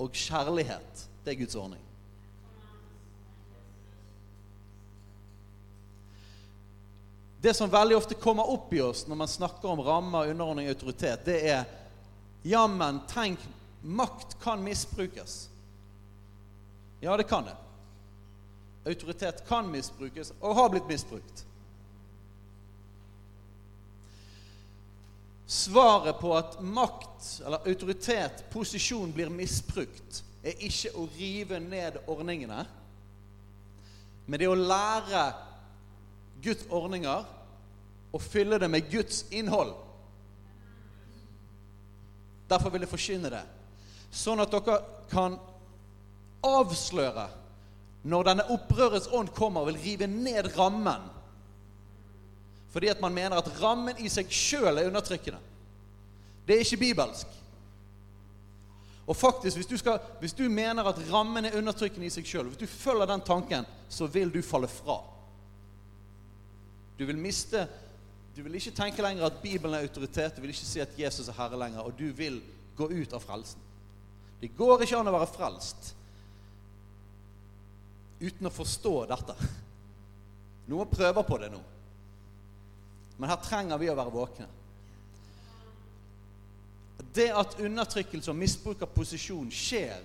og 0.00 0.16
kjærlighet, 0.16 1.06
det 1.24 1.34
er 1.34 1.38
Guds 1.38 1.56
ordning. 1.60 1.82
Det 7.40 7.54
som 7.56 7.70
veldig 7.72 7.96
ofte 7.96 8.18
kommer 8.20 8.50
opp 8.52 8.72
i 8.76 8.82
oss 8.84 9.06
når 9.08 9.16
man 9.22 9.30
snakker 9.30 9.70
om 9.70 9.80
rammer, 9.84 10.32
underordning 10.32 10.68
og 10.68 10.74
autoritet, 10.74 11.22
det 11.24 11.38
er 11.54 11.62
Jammen, 12.42 13.02
tenk, 13.08 13.40
makt 13.84 14.38
kan 14.40 14.62
misbrukes. 14.64 15.50
Ja, 17.04 17.16
det 17.16 17.26
kan 17.28 17.44
det. 17.44 17.56
Autoritet 18.88 19.42
kan 19.48 19.68
misbrukes, 19.68 20.32
og 20.40 20.54
har 20.56 20.70
blitt 20.72 20.88
misbrukt. 20.88 21.44
Svaret 25.50 26.20
på 26.20 26.30
at 26.36 26.60
makt, 26.62 27.40
eller 27.46 27.66
autoritet, 27.66 28.44
posisjon, 28.52 29.10
blir 29.12 29.32
misbrukt, 29.34 30.20
er 30.46 30.62
ikke 30.62 30.92
å 30.94 31.08
rive 31.16 31.58
ned 31.58 31.98
ordningene, 32.06 32.60
men 34.30 34.38
det 34.38 34.46
er 34.46 34.54
å 34.54 34.60
lære 34.70 35.24
Guds 36.44 36.68
ordninger 36.70 37.26
og 38.14 38.22
fylle 38.22 38.60
det 38.62 38.68
med 38.70 38.86
Guds 38.92 39.24
innhold. 39.34 39.74
Derfor 42.50 42.70
vil 42.70 42.86
jeg 42.86 42.92
forkynne 42.94 43.34
det. 43.34 43.42
Sånn 44.14 44.42
at 44.42 44.54
dere 44.54 44.78
kan 45.10 45.34
avsløre 46.46 47.26
når 48.10 48.30
denne 48.30 48.46
opprørets 48.54 49.10
ånd 49.14 49.34
kommer 49.34 49.66
og 49.66 49.72
vil 49.72 49.82
rive 49.82 50.06
ned 50.10 50.54
rammen. 50.54 51.10
Fordi 52.70 52.90
at 52.92 53.00
man 53.00 53.14
mener 53.14 53.36
at 53.36 53.50
rammen 53.62 53.98
i 53.98 54.08
seg 54.08 54.30
sjøl 54.30 54.78
er 54.78 54.86
undertrykkende. 54.86 55.38
Det 56.46 56.56
er 56.56 56.64
ikke 56.64 56.76
bibelsk. 56.76 57.26
Og 59.10 59.16
faktisk, 59.16 59.56
hvis 59.56 59.66
du, 59.66 59.76
skal, 59.76 59.98
hvis 60.20 60.32
du 60.32 60.44
mener 60.48 60.86
at 60.86 60.98
rammen 61.12 61.44
er 61.44 61.56
undertrykkende 61.58 62.06
i 62.06 62.12
seg 62.14 62.26
sjøl, 62.26 62.46
hvis 62.52 62.60
du 62.60 62.66
følger 62.70 63.08
den 63.10 63.24
tanken, 63.26 63.66
så 63.88 64.06
vil 64.06 64.30
du 64.30 64.38
falle 64.42 64.68
fra. 64.70 65.00
Du 66.98 67.06
vil 67.06 67.18
miste 67.18 67.68
Du 68.36 68.44
vil 68.46 68.54
ikke 68.54 68.70
tenke 68.70 69.02
lenger 69.02 69.26
at 69.26 69.40
Bibelen 69.42 69.74
er 69.74 69.82
autoritet, 69.82 70.36
du 70.36 70.40
vil 70.40 70.52
ikke 70.52 70.64
si 70.64 70.80
at 70.80 70.92
Jesus 70.96 71.28
er 71.28 71.34
herre 71.34 71.58
lenger, 71.58 71.80
og 71.82 71.96
du 71.98 72.12
vil 72.14 72.38
gå 72.78 72.86
ut 72.86 73.12
av 73.12 73.20
frelsen. 73.20 73.58
Det 74.40 74.52
går 74.56 74.84
ikke 74.84 75.00
an 75.00 75.10
å 75.10 75.14
være 75.16 75.28
frelst 75.34 75.90
uten 78.20 78.46
å 78.46 78.52
forstå 78.54 78.94
dette. 79.10 79.34
Noen 80.70 80.88
prøver 80.88 81.26
på 81.26 81.40
det 81.42 81.50
nå. 81.52 81.60
Men 83.20 83.28
her 83.28 83.42
trenger 83.44 83.76
vi 83.80 83.90
å 83.92 83.96
være 83.98 84.14
våkne. 84.14 84.46
Det 87.12 87.28
at 87.36 87.58
undertrykkelse 87.60 88.32
og 88.32 88.38
misbruk 88.38 88.80
av 88.86 88.92
posisjon 88.94 89.50
skjer, 89.52 90.00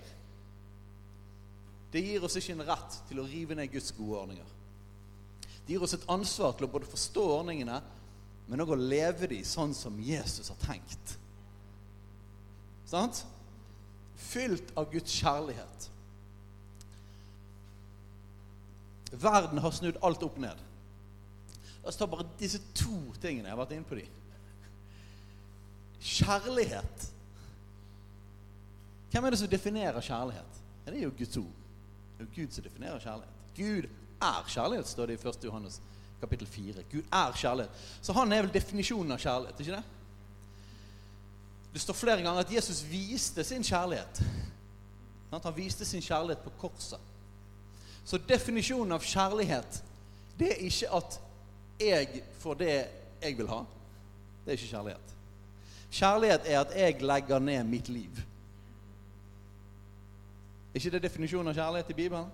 det 1.94 2.02
gir 2.04 2.24
oss 2.28 2.36
ikke 2.36 2.58
en 2.58 2.66
rett 2.68 2.98
til 3.08 3.22
å 3.22 3.28
rive 3.30 3.56
ned 3.56 3.72
Guds 3.72 3.94
gode 3.96 4.20
ordninger. 4.20 4.50
Det 5.64 5.74
gir 5.74 5.86
oss 5.86 5.96
et 5.96 6.10
ansvar 6.12 6.58
til 6.58 6.68
å 6.68 6.72
både 6.74 6.90
forstå 6.92 7.24
ordningene, 7.38 7.78
men 8.50 8.62
òg 8.62 8.76
å 8.76 8.82
leve 8.82 9.30
dem 9.32 9.48
sånn 9.48 9.72
som 9.74 9.96
Jesus 10.04 10.52
har 10.52 10.60
tenkt. 10.66 11.16
Sant? 12.90 13.24
Fylt 14.28 14.76
av 14.76 14.92
Guds 14.92 15.16
kjærlighet. 15.16 15.90
Verden 19.16 19.64
har 19.64 19.74
snudd 19.74 20.04
alt 20.04 20.24
opp 20.28 20.38
ned. 20.42 20.65
La 21.86 21.92
oss 21.92 22.00
ta 22.00 22.08
bare 22.10 22.26
disse 22.40 22.58
to 22.74 22.98
tingene. 23.22 23.46
Jeg 23.46 23.54
har 23.54 23.60
vært 23.60 23.76
inne 23.76 23.86
på 23.86 24.00
de. 24.00 24.06
Kjærlighet. 26.02 27.04
Hvem 29.12 29.26
er 29.28 29.36
det 29.36 29.40
som 29.40 29.52
definerer 29.52 30.02
kjærlighet? 30.02 30.58
Det 30.86 30.96
er 30.98 31.04
jo 31.06 31.12
Guds 31.18 31.38
ord. 31.38 31.52
Det 32.16 32.24
er 32.24 32.26
jo 32.26 32.32
Gud 32.36 32.56
som 32.56 32.66
definerer 32.66 33.04
kjærlighet. 33.04 33.44
Gud 33.56 33.86
er 34.26 34.50
kjærlighet, 34.50 34.90
står 34.90 35.12
det 35.12 35.20
i 35.20 35.28
1. 35.30 35.46
Johannes 35.46 35.78
kapittel 36.22 36.48
4. 36.48 36.84
Gud 36.92 37.04
er 37.12 37.38
kjærlighet. 37.38 37.86
Så 38.02 38.14
han 38.18 38.34
er 38.34 38.42
vel 38.42 38.54
definisjonen 38.54 39.14
av 39.14 39.22
kjærlighet, 39.22 39.62
ikke 39.62 39.78
det? 39.78 39.84
Det 41.76 41.84
står 41.84 41.98
flere 42.00 42.24
ganger 42.24 42.42
at 42.42 42.54
Jesus 42.56 42.82
viste 42.90 43.44
sin 43.44 43.64
kjærlighet. 43.64 44.24
Han 45.32 45.56
viste 45.56 45.86
sin 45.86 46.02
kjærlighet 46.02 46.42
på 46.42 46.54
korset. 46.58 47.00
Så 48.06 48.18
definisjonen 48.18 48.96
av 48.96 49.04
kjærlighet, 49.04 49.84
det 50.40 50.52
er 50.54 50.66
ikke 50.66 50.92
at 50.98 51.20
jeg 51.80 52.24
får 52.40 52.54
det 52.60 52.76
jeg 53.22 53.38
vil 53.38 53.48
ha. 53.48 53.64
Det 54.46 54.54
er 54.54 54.58
ikke 54.60 54.72
kjærlighet. 54.72 55.14
Kjærlighet 55.92 56.42
er 56.46 56.60
at 56.60 56.74
jeg 56.76 57.02
legger 57.02 57.40
ned 57.40 57.64
mitt 57.64 57.90
liv. 57.90 58.24
Er 60.74 60.80
ikke 60.80 60.92
det 60.92 61.04
definisjonen 61.08 61.48
av 61.48 61.56
kjærlighet 61.56 61.90
i 61.90 61.98
Bibelen? 62.02 62.32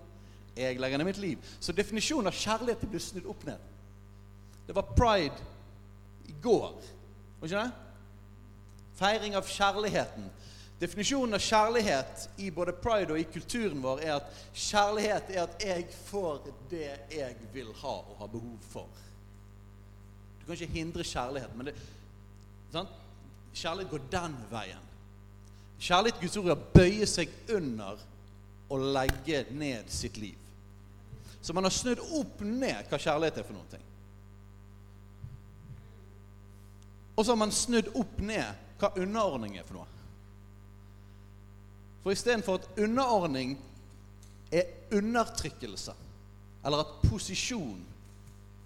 Jeg 0.58 0.80
legger 0.80 0.98
ned 0.98 1.06
mitt 1.06 1.22
liv. 1.22 1.52
Så 1.60 1.72
definisjonen 1.72 2.28
av 2.28 2.36
kjærlighet 2.36 2.90
blir 2.90 3.04
snudd 3.04 3.30
opp 3.30 3.46
ned. 3.48 3.70
Det 4.68 4.76
var 4.76 4.94
pride 4.98 5.46
i 6.28 6.36
går. 6.42 6.74
Var 7.40 7.48
ikke 7.48 7.64
det? 7.64 7.72
Feiring 8.98 9.36
av 9.36 9.48
kjærligheten. 9.48 10.26
Definisjonen 10.82 11.38
av 11.38 11.44
kjærlighet 11.46 12.26
i 12.42 12.50
både 12.52 12.74
pride 12.74 13.14
og 13.14 13.22
i 13.22 13.28
kulturen 13.30 13.82
vår 13.84 14.02
er 14.02 14.16
at 14.16 14.44
kjærlighet 14.58 15.30
er 15.30 15.44
at 15.44 15.66
jeg 15.66 15.86
får 16.08 16.48
det 16.72 16.90
jeg 17.14 17.36
vil 17.54 17.70
ha 17.84 17.96
og 18.02 18.16
har 18.24 18.32
behov 18.34 18.58
for. 18.72 18.88
Kan 20.52 20.60
ikke 20.60 20.74
hindre 20.74 21.04
kjærlighet, 21.08 21.52
men 21.56 21.70
det, 21.70 21.74
sant? 22.74 22.90
kjærlighet 23.56 23.92
går 23.92 24.02
den 24.12 24.34
veien. 24.52 24.88
Kjærlighet 25.80 26.18
Guds 26.20 26.34
ord 26.42 26.50
er 26.50 26.58
å 26.58 26.72
bøye 26.74 27.06
seg 27.08 27.30
under 27.56 28.02
og 28.68 28.84
legge 28.98 29.46
ned 29.56 29.88
sitt 29.88 30.18
liv. 30.20 30.36
Så 31.40 31.56
man 31.56 31.64
har 31.64 31.72
snudd 31.72 32.02
opp 32.20 32.44
ned 32.44 32.90
hva 32.90 33.00
kjærlighet 33.00 33.40
er 33.40 33.48
for 33.48 33.56
noen 33.56 33.70
ting. 33.72 33.86
Og 37.16 37.24
så 37.24 37.32
har 37.32 37.40
man 37.40 37.56
snudd 37.56 37.88
opp 38.02 38.20
ned 38.20 38.68
hva 38.82 38.92
underordning 39.00 39.56
er 39.56 39.70
for 39.70 39.80
noe. 39.80 39.88
For 42.04 42.12
istedenfor 42.12 42.60
at 42.60 42.84
underordning 42.84 43.56
er 44.52 44.68
undertrykkelse, 45.00 45.96
eller 46.66 46.84
at 46.84 46.94
posisjon 47.08 47.88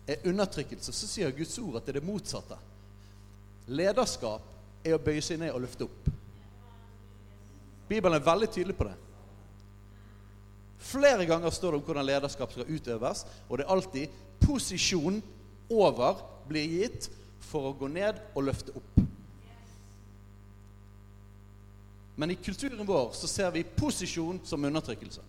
er 0.08 0.28
undertrykkelse, 0.30 0.94
så 0.94 1.10
sier 1.10 1.34
Guds 1.36 1.58
ord 1.60 1.80
at 1.80 1.88
det 1.88 1.96
er 1.96 2.00
det 2.00 2.08
motsatte. 2.08 2.58
Lederskap 3.68 4.44
er 4.86 4.96
å 4.96 5.02
bøye 5.02 5.24
seg 5.26 5.42
ned 5.42 5.54
og 5.56 5.64
løfte 5.66 5.88
opp. 5.88 6.12
Bibelen 7.90 8.18
er 8.18 8.26
veldig 8.26 8.50
tydelig 8.54 8.78
på 8.78 8.88
det. 8.88 8.96
Flere 10.86 11.26
ganger 11.26 11.54
står 11.54 11.74
det 11.74 11.80
om 11.80 11.86
hvordan 11.88 12.06
lederskap 12.06 12.52
skal 12.54 12.70
utøves, 12.70 13.24
og 13.50 13.58
det 13.58 13.66
er 13.66 13.74
alltid 13.74 14.20
posisjon 14.46 15.22
over 15.74 16.22
blir 16.50 16.68
gitt 16.82 17.10
for 17.46 17.72
å 17.72 17.78
gå 17.78 17.90
ned 17.90 18.20
og 18.36 18.46
løfte 18.46 18.76
opp. 18.78 19.02
Men 22.16 22.32
i 22.32 22.38
kulturen 22.40 22.86
vår 22.88 23.10
så 23.18 23.28
ser 23.28 23.50
vi 23.52 23.66
posisjon 23.66 24.40
som 24.48 24.64
undertrykkelse. 24.64 25.24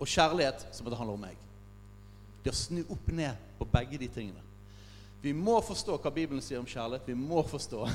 Og 0.00 0.08
kjærlighet 0.08 0.68
som 0.72 0.86
at 0.86 0.94
det 0.94 1.00
handler 1.00 1.18
om 1.18 1.26
meg. 1.26 1.45
Å 2.50 2.54
snu 2.54 2.82
opp 2.92 3.08
ned 3.10 3.36
på 3.58 3.66
begge 3.70 3.98
de 3.98 4.08
tingene. 4.12 4.42
Vi 5.22 5.32
må 5.34 5.56
forstå 5.64 5.96
hva 5.98 6.12
Bibelen 6.14 6.42
sier 6.44 6.60
om 6.60 6.68
kjærlighet. 6.68 7.08
Vi 7.08 7.16
må 7.18 7.42
forstå 7.46 7.86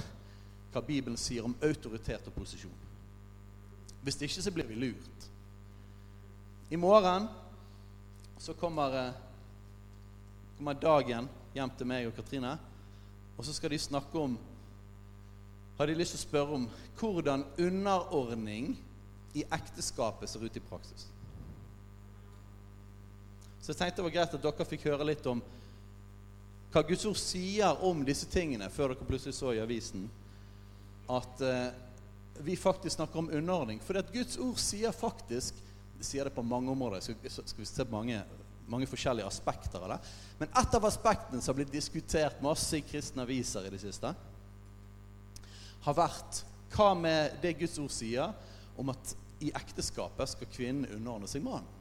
hva 0.72 0.82
Bibelen 0.84 1.20
sier 1.20 1.46
om 1.48 1.56
autoritet 1.64 2.28
og 2.28 2.36
posisjon. 2.36 2.74
Hvis 4.02 4.18
det 4.18 4.28
ikke, 4.28 4.44
så 4.44 4.52
blir 4.52 4.68
vi 4.68 4.80
lurt. 4.82 5.28
I 6.72 6.80
morgen 6.80 7.28
så 8.42 8.54
kommer, 8.58 8.96
eh, 8.98 9.14
kommer 10.58 10.74
dagen 10.74 11.30
hjem 11.54 11.72
til 11.78 11.88
meg 11.88 12.08
og 12.08 12.16
Katrine. 12.16 12.58
Og 13.38 13.46
så 13.46 13.54
skal 13.54 13.70
de 13.70 13.80
snakke 13.80 14.20
om 14.20 14.38
Har 15.78 15.88
de 15.88 15.96
lyst 15.96 16.12
til 16.14 16.20
å 16.20 16.30
spørre 16.30 16.54
om 16.54 16.66
hvordan 17.00 17.46
underordning 17.58 18.78
i 19.34 19.44
ekteskapet 19.52 20.30
ser 20.30 20.44
ut 20.44 20.58
i 20.58 20.60
praksis. 20.60 21.08
Så 23.62 23.72
jeg 23.72 23.78
tenkte 23.78 24.02
det 24.02 24.08
var 24.10 24.16
greit 24.16 24.36
at 24.38 24.44
dere 24.44 24.68
fikk 24.68 24.88
høre 24.90 25.06
litt 25.06 25.28
om 25.30 25.42
hva 26.72 26.82
Guds 26.88 27.04
ord 27.06 27.20
sier 27.20 27.82
om 27.84 28.02
disse 28.08 28.28
tingene, 28.32 28.70
før 28.72 28.94
dere 28.94 29.08
plutselig 29.08 29.36
så 29.36 29.52
i 29.54 29.60
avisen 29.62 30.08
at 31.12 31.42
eh, 31.44 31.68
vi 32.42 32.56
faktisk 32.58 32.96
snakker 32.96 33.20
om 33.20 33.30
underordning. 33.30 33.82
For 33.84 34.00
Guds 34.14 34.38
ord 34.40 34.60
sier 34.62 34.96
faktisk 34.96 35.58
sier 36.02 36.26
det 36.26 36.34
på 36.34 36.42
mange 36.42 36.72
områder. 36.72 37.04
Skal, 37.04 37.16
skal 37.30 37.62
vi 37.62 37.68
se 37.70 37.86
mange, 37.92 38.22
mange, 38.72 38.88
forskjellige 38.90 39.28
aspekter 39.28 39.84
av 39.84 39.94
det. 39.94 40.00
Men 40.40 40.54
et 40.62 40.78
av 40.78 40.88
aspektene 40.88 41.42
som 41.42 41.52
har 41.52 41.60
blitt 41.60 41.76
diskutert 41.76 42.42
masse 42.42 42.80
i 42.80 42.86
kristne 42.86 43.26
aviser 43.28 43.68
i 43.68 43.74
det 43.74 43.82
siste, 43.84 44.14
har 45.82 45.98
vært 45.98 46.42
hva 46.74 46.94
med 46.98 47.38
det 47.44 47.58
Guds 47.60 47.78
ord 47.82 47.92
sier 47.94 48.34
om 48.80 48.90
at 48.94 49.14
i 49.42 49.52
ekteskapet 49.58 50.34
skal 50.34 50.50
kvinnen 50.54 50.90
underordne 50.96 51.30
seg 51.30 51.44
mannen? 51.46 51.81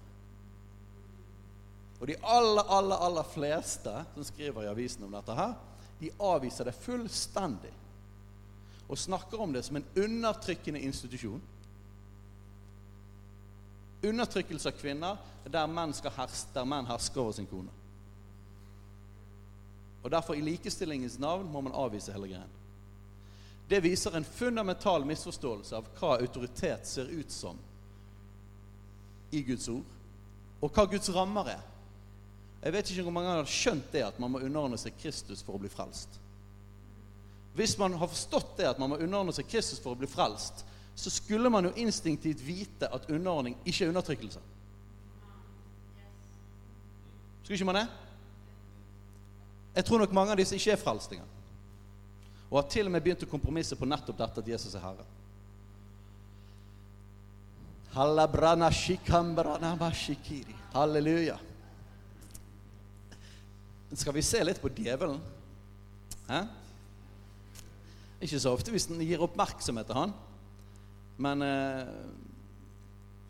Og 2.01 2.09
de 2.09 2.17
aller, 2.23 2.63
aller, 2.73 2.97
aller 2.97 3.27
fleste 3.29 3.93
som 4.15 4.25
skriver 4.25 4.65
i 4.65 4.71
avisen 4.71 5.05
om 5.05 5.13
dette 5.13 5.37
her, 5.37 5.55
de 6.01 6.13
avviser 6.17 6.65
det 6.65 6.75
fullstendig. 6.75 7.73
Og 8.89 8.99
snakker 8.99 9.41
om 9.41 9.53
det 9.53 9.65
som 9.65 9.77
en 9.77 9.89
undertrykkende 9.97 10.81
institusjon. 10.81 11.43
Undertrykkelse 14.03 14.73
av 14.73 14.79
kvinner 14.81 15.21
der 15.45 15.69
menn, 15.69 15.93
skal 15.95 16.15
herske, 16.17 16.55
der 16.55 16.65
menn 16.69 16.89
hersker 16.89 17.21
over 17.21 17.37
sin 17.37 17.49
kone. 17.51 17.77
Og 20.01 20.11
Derfor, 20.11 20.35
i 20.35 20.41
likestillingens 20.41 21.19
navn, 21.19 21.53
må 21.53 21.61
man 21.61 21.77
avvise 21.77 22.13
hele 22.13 22.29
greien. 22.33 22.57
Det 23.71 23.83
viser 23.85 24.17
en 24.17 24.25
fundamental 24.25 25.05
misforståelse 25.07 25.77
av 25.77 25.91
hva 25.99 26.17
autoritet 26.17 26.89
ser 26.89 27.13
ut 27.13 27.31
som 27.31 27.59
i 29.31 29.43
Guds 29.47 29.69
ord, 29.69 29.85
og 30.61 30.73
hva 30.75 30.87
Guds 30.91 31.13
rammer 31.15 31.53
er. 31.53 31.61
Jeg 32.61 32.75
vet 32.75 32.91
ikke 32.93 33.05
hvor 33.07 33.15
mange 33.15 33.33
har 33.33 33.49
skjønt 33.49 33.89
det 33.93 34.03
at 34.05 34.19
man 34.21 34.35
må 34.35 34.43
underordne 34.45 34.79
seg 34.81 34.97
Kristus 35.01 35.41
for 35.45 35.57
å 35.57 35.63
bli 35.63 35.71
frelst. 35.73 36.19
Hvis 37.57 37.77
man 37.81 37.97
har 37.99 38.11
forstått 38.11 38.59
det 38.61 38.69
at 38.69 38.79
man 38.79 38.93
må 38.93 38.99
underordne 39.01 39.35
seg 39.35 39.49
Kristus 39.49 39.81
for 39.81 39.95
å 39.95 40.01
bli 40.01 40.09
frelst, 40.11 40.65
så 40.95 41.11
skulle 41.11 41.51
man 41.51 41.67
jo 41.67 41.73
instinktivt 41.81 42.43
vite 42.45 42.91
at 42.93 43.09
underordning 43.09 43.57
ikke 43.65 43.87
er 43.87 43.93
undertrykkelse. 43.95 44.43
Skulle 47.43 47.57
ikke 47.57 47.71
man 47.71 47.81
det? 47.81 47.89
Jeg 49.75 49.87
tror 49.87 50.03
nok 50.03 50.13
mange 50.15 50.35
av 50.35 50.41
disse 50.41 50.59
ikke 50.59 50.75
er 50.75 50.83
frelst 50.83 51.15
engang. 51.15 51.31
Og 52.51 52.59
har 52.61 52.69
til 52.71 52.91
og 52.91 52.93
med 52.93 53.03
begynt 53.03 53.25
å 53.25 53.31
kompromisse 53.31 53.79
på 53.79 53.89
nettopp 53.89 54.19
dette 54.19 54.43
at 54.43 54.53
Jesus 54.53 54.75
er 54.75 54.85
Herre. 54.85 55.07
Halleluja. 60.75 61.39
Skal 63.93 64.15
vi 64.15 64.23
se 64.23 64.43
litt 64.45 64.61
på 64.63 64.71
djevelen? 64.71 65.19
Hæ? 66.29 66.45
Ikke 68.21 68.39
så 68.39 68.53
ofte 68.55 68.71
hvis 68.71 68.87
den 68.91 69.01
gir 69.03 69.23
oppmerksomhet 69.25 69.89
til 69.89 69.99
han. 69.99 70.13
Men, 71.21 71.43
eh, 71.43 71.89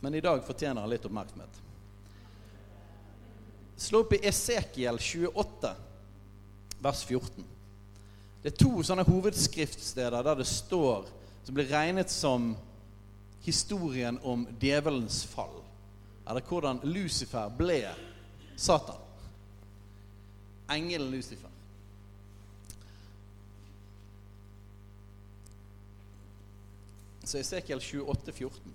men 0.01 0.15
i 0.15 0.23
dag 0.25 0.43
fortjener 0.45 0.83
han 0.83 0.91
litt 0.91 1.07
oppmerksomhet. 1.07 1.61
Slå 3.81 4.03
opp 4.05 4.13
i 4.13 4.21
Esekiel 4.29 4.99
28, 5.01 5.73
vers 6.83 7.05
14. 7.09 7.47
Det 8.43 8.53
er 8.53 8.61
to 8.61 8.83
sånne 8.85 9.07
hovedskriftsteder 9.09 10.25
der 10.25 10.43
det 10.43 10.49
står 10.49 11.09
som 11.45 11.57
blir 11.57 11.71
regnet 11.73 12.13
som 12.13 12.53
historien 13.45 14.19
om 14.23 14.45
djevelens 14.61 15.23
fall. 15.25 15.63
Eller 16.29 16.45
hvordan 16.45 16.81
Lucifer 16.85 17.49
ble 17.57 17.83
Satan. 18.57 19.01
Engelen 20.71 21.11
Lucifer. 21.11 21.51
Så 27.25 27.39
Esekiel 27.39 27.81
28, 27.81 28.33
14. 28.33 28.75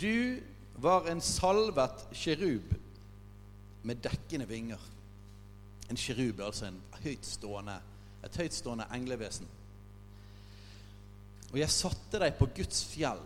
Du 0.00 0.42
var 0.76 1.08
en 1.08 1.20
salvet 1.24 2.04
kjerub 2.12 2.74
med 3.86 4.02
dekkende 4.04 4.48
vinger. 4.48 4.82
En 5.88 5.96
kjerub 5.96 6.40
er 6.40 6.50
altså 6.50 6.68
en 6.68 6.80
høytstående, 7.04 7.76
et 8.26 8.36
høytstående 8.42 8.88
englevesen. 8.92 9.48
Og 11.52 11.60
jeg 11.62 11.72
satte 11.72 12.20
deg 12.20 12.34
på 12.36 12.50
Guds 12.58 12.82
fjell. 12.90 13.22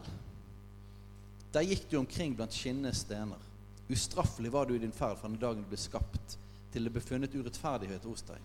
Der 1.55 1.67
gikk 1.67 1.89
du 1.91 1.99
omkring 1.99 2.37
blant 2.39 2.55
skinnende 2.55 2.93
stener. 2.95 3.41
Ustraffelig 3.91 4.53
var 4.55 4.69
du 4.69 4.77
i 4.77 4.83
din 4.83 4.95
ferd 4.95 5.19
fra 5.19 5.29
den 5.29 5.41
dagen 5.41 5.65
du 5.65 5.71
ble 5.71 5.79
skapt, 5.81 6.37
til 6.71 6.87
det 6.87 6.93
ble 6.95 7.03
funnet 7.03 7.35
urettferdighet 7.35 8.07
hos 8.07 8.23
deg. 8.29 8.39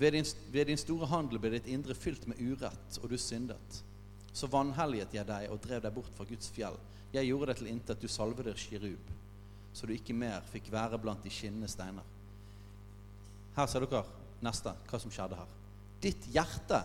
Ved 0.00 0.16
din, 0.16 0.28
ved 0.52 0.70
din 0.70 0.80
store 0.80 1.10
handel 1.10 1.42
ble 1.42 1.52
ditt 1.52 1.68
indre 1.68 1.94
fylt 1.94 2.24
med 2.30 2.40
urett, 2.40 2.96
og 3.02 3.12
du 3.12 3.18
syndet. 3.20 3.82
Så 4.32 4.48
vanhelliget 4.48 5.12
jeg 5.12 5.28
deg 5.28 5.50
og 5.52 5.60
drev 5.60 5.84
deg 5.84 5.92
bort 5.92 6.14
fra 6.16 6.24
Guds 6.24 6.48
fjell 6.54 6.80
jeg 7.12 7.28
gjorde 7.28 7.50
deg 7.50 7.58
til 7.60 7.68
intet, 7.68 8.00
du 8.00 8.08
salvede 8.08 8.54
kirub, 8.56 9.10
så 9.76 9.86
du 9.86 9.92
ikke 9.92 10.16
mer 10.16 10.40
fikk 10.48 10.70
være 10.72 11.00
blant 11.00 11.24
de 11.24 11.32
skinnende 11.32 11.68
steiner. 11.68 12.06
Her 13.56 13.68
ser 13.68 13.84
dere 13.84 14.06
neste, 14.44 14.72
hva 14.88 15.00
som 15.00 15.12
skjedde 15.12 15.36
her. 15.36 15.52
Ditt 16.02 16.24
hjerte 16.32 16.80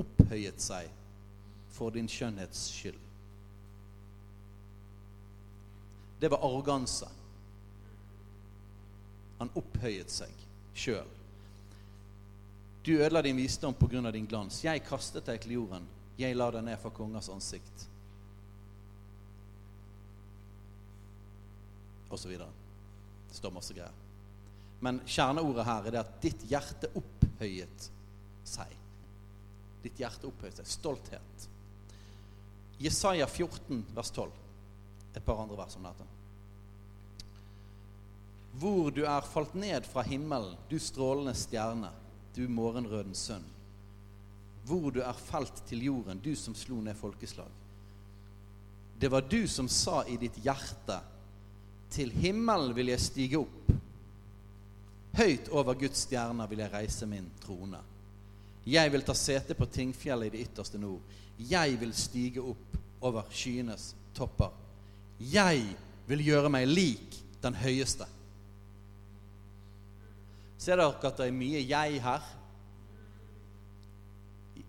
opphøyet 0.00 0.64
seg 0.64 0.88
for 1.74 1.92
din 1.92 2.08
skjønnhets 2.08 2.70
skyld. 2.72 3.09
Det 6.20 6.28
var 6.28 6.42
arroganse. 6.44 7.08
Han 9.38 9.50
opphøyet 9.56 10.12
seg 10.12 10.42
sjøl. 10.76 11.08
Du 12.84 12.92
ødela 12.96 13.22
din 13.22 13.36
visdom 13.36 13.74
pga. 13.74 14.10
din 14.10 14.26
glans. 14.26 14.64
Jeg 14.64 14.84
kastet 14.84 15.26
deg 15.26 15.40
til 15.40 15.52
jorden. 15.52 15.86
Jeg 16.18 16.36
la 16.36 16.50
deg 16.50 16.64
ned 16.64 16.78
fra 16.80 16.90
kongers 16.90 17.28
ansikt. 17.32 17.86
Og 22.10 22.18
så 22.18 22.28
videre. 22.28 22.48
Det 23.28 23.36
står 23.36 23.54
masse 23.54 23.74
greier. 23.74 23.96
Men 24.80 25.00
kjerneordet 25.06 25.64
her 25.64 25.86
er 25.86 25.94
det 25.94 26.00
at 26.00 26.20
ditt 26.20 26.44
hjerte 26.50 26.92
opphøyet 26.96 27.88
seg. 28.44 28.76
Ditt 29.84 30.00
hjerte 30.00 30.28
opphøyet 30.28 30.60
seg. 30.60 30.68
Stolthet. 30.68 31.48
Jesaja 32.80 33.26
14, 33.28 33.84
vers 33.96 34.12
12. 34.16 34.39
Et 35.14 35.24
par 35.24 35.40
andre 35.42 35.58
vers 35.58 35.76
om 35.76 35.86
dette. 35.88 36.06
Hvor 38.60 38.90
du 38.94 39.04
er 39.06 39.30
falt 39.30 39.54
ned 39.54 39.86
fra 39.88 40.02
himmelen, 40.06 40.56
du 40.68 40.78
strålende 40.82 41.34
stjerne, 41.38 41.90
du 42.34 42.44
morgenrødens 42.48 43.26
sønn. 43.30 43.46
Hvor 44.66 44.90
du 44.94 45.00
er 45.02 45.16
felt 45.16 45.62
til 45.66 45.86
jorden, 45.86 46.20
du 46.22 46.34
som 46.36 46.54
slo 46.54 46.80
ned 46.82 46.98
folkeslag. 46.98 47.48
Det 49.00 49.08
var 49.08 49.24
du 49.24 49.46
som 49.48 49.68
sa 49.68 50.02
i 50.06 50.18
ditt 50.20 50.36
hjerte 50.44 50.98
til 51.90 52.12
himmelen 52.14 52.74
vil 52.76 52.92
jeg 52.92 53.02
stige 53.02 53.40
opp. 53.40 53.70
Høyt 55.16 55.48
over 55.50 55.74
Guds 55.74 56.04
stjerner 56.04 56.46
vil 56.50 56.62
jeg 56.62 56.72
reise 56.72 57.08
min 57.08 57.26
trone. 57.42 57.80
Jeg 58.68 58.92
vil 58.92 59.02
ta 59.02 59.16
sete 59.16 59.56
på 59.58 59.66
tingfjellet 59.72 60.28
i 60.28 60.36
det 60.36 60.44
ytterste 60.46 60.78
nord. 60.78 61.00
Jeg 61.40 61.78
vil 61.80 61.94
stige 61.96 62.44
opp 62.44 62.76
over 63.08 63.26
skyenes 63.32 63.94
topper. 64.14 64.52
Jeg 65.20 65.76
vil 66.08 66.24
gjøre 66.24 66.50
meg 66.52 66.68
lik 66.68 67.16
den 67.42 67.54
høyeste. 67.54 68.06
Ser 70.60 70.76
dere 70.76 70.92
at 70.92 71.16
det 71.18 71.26
er 71.26 71.32
mye 71.32 71.60
'jeg' 71.64 72.00
her? 72.04 72.36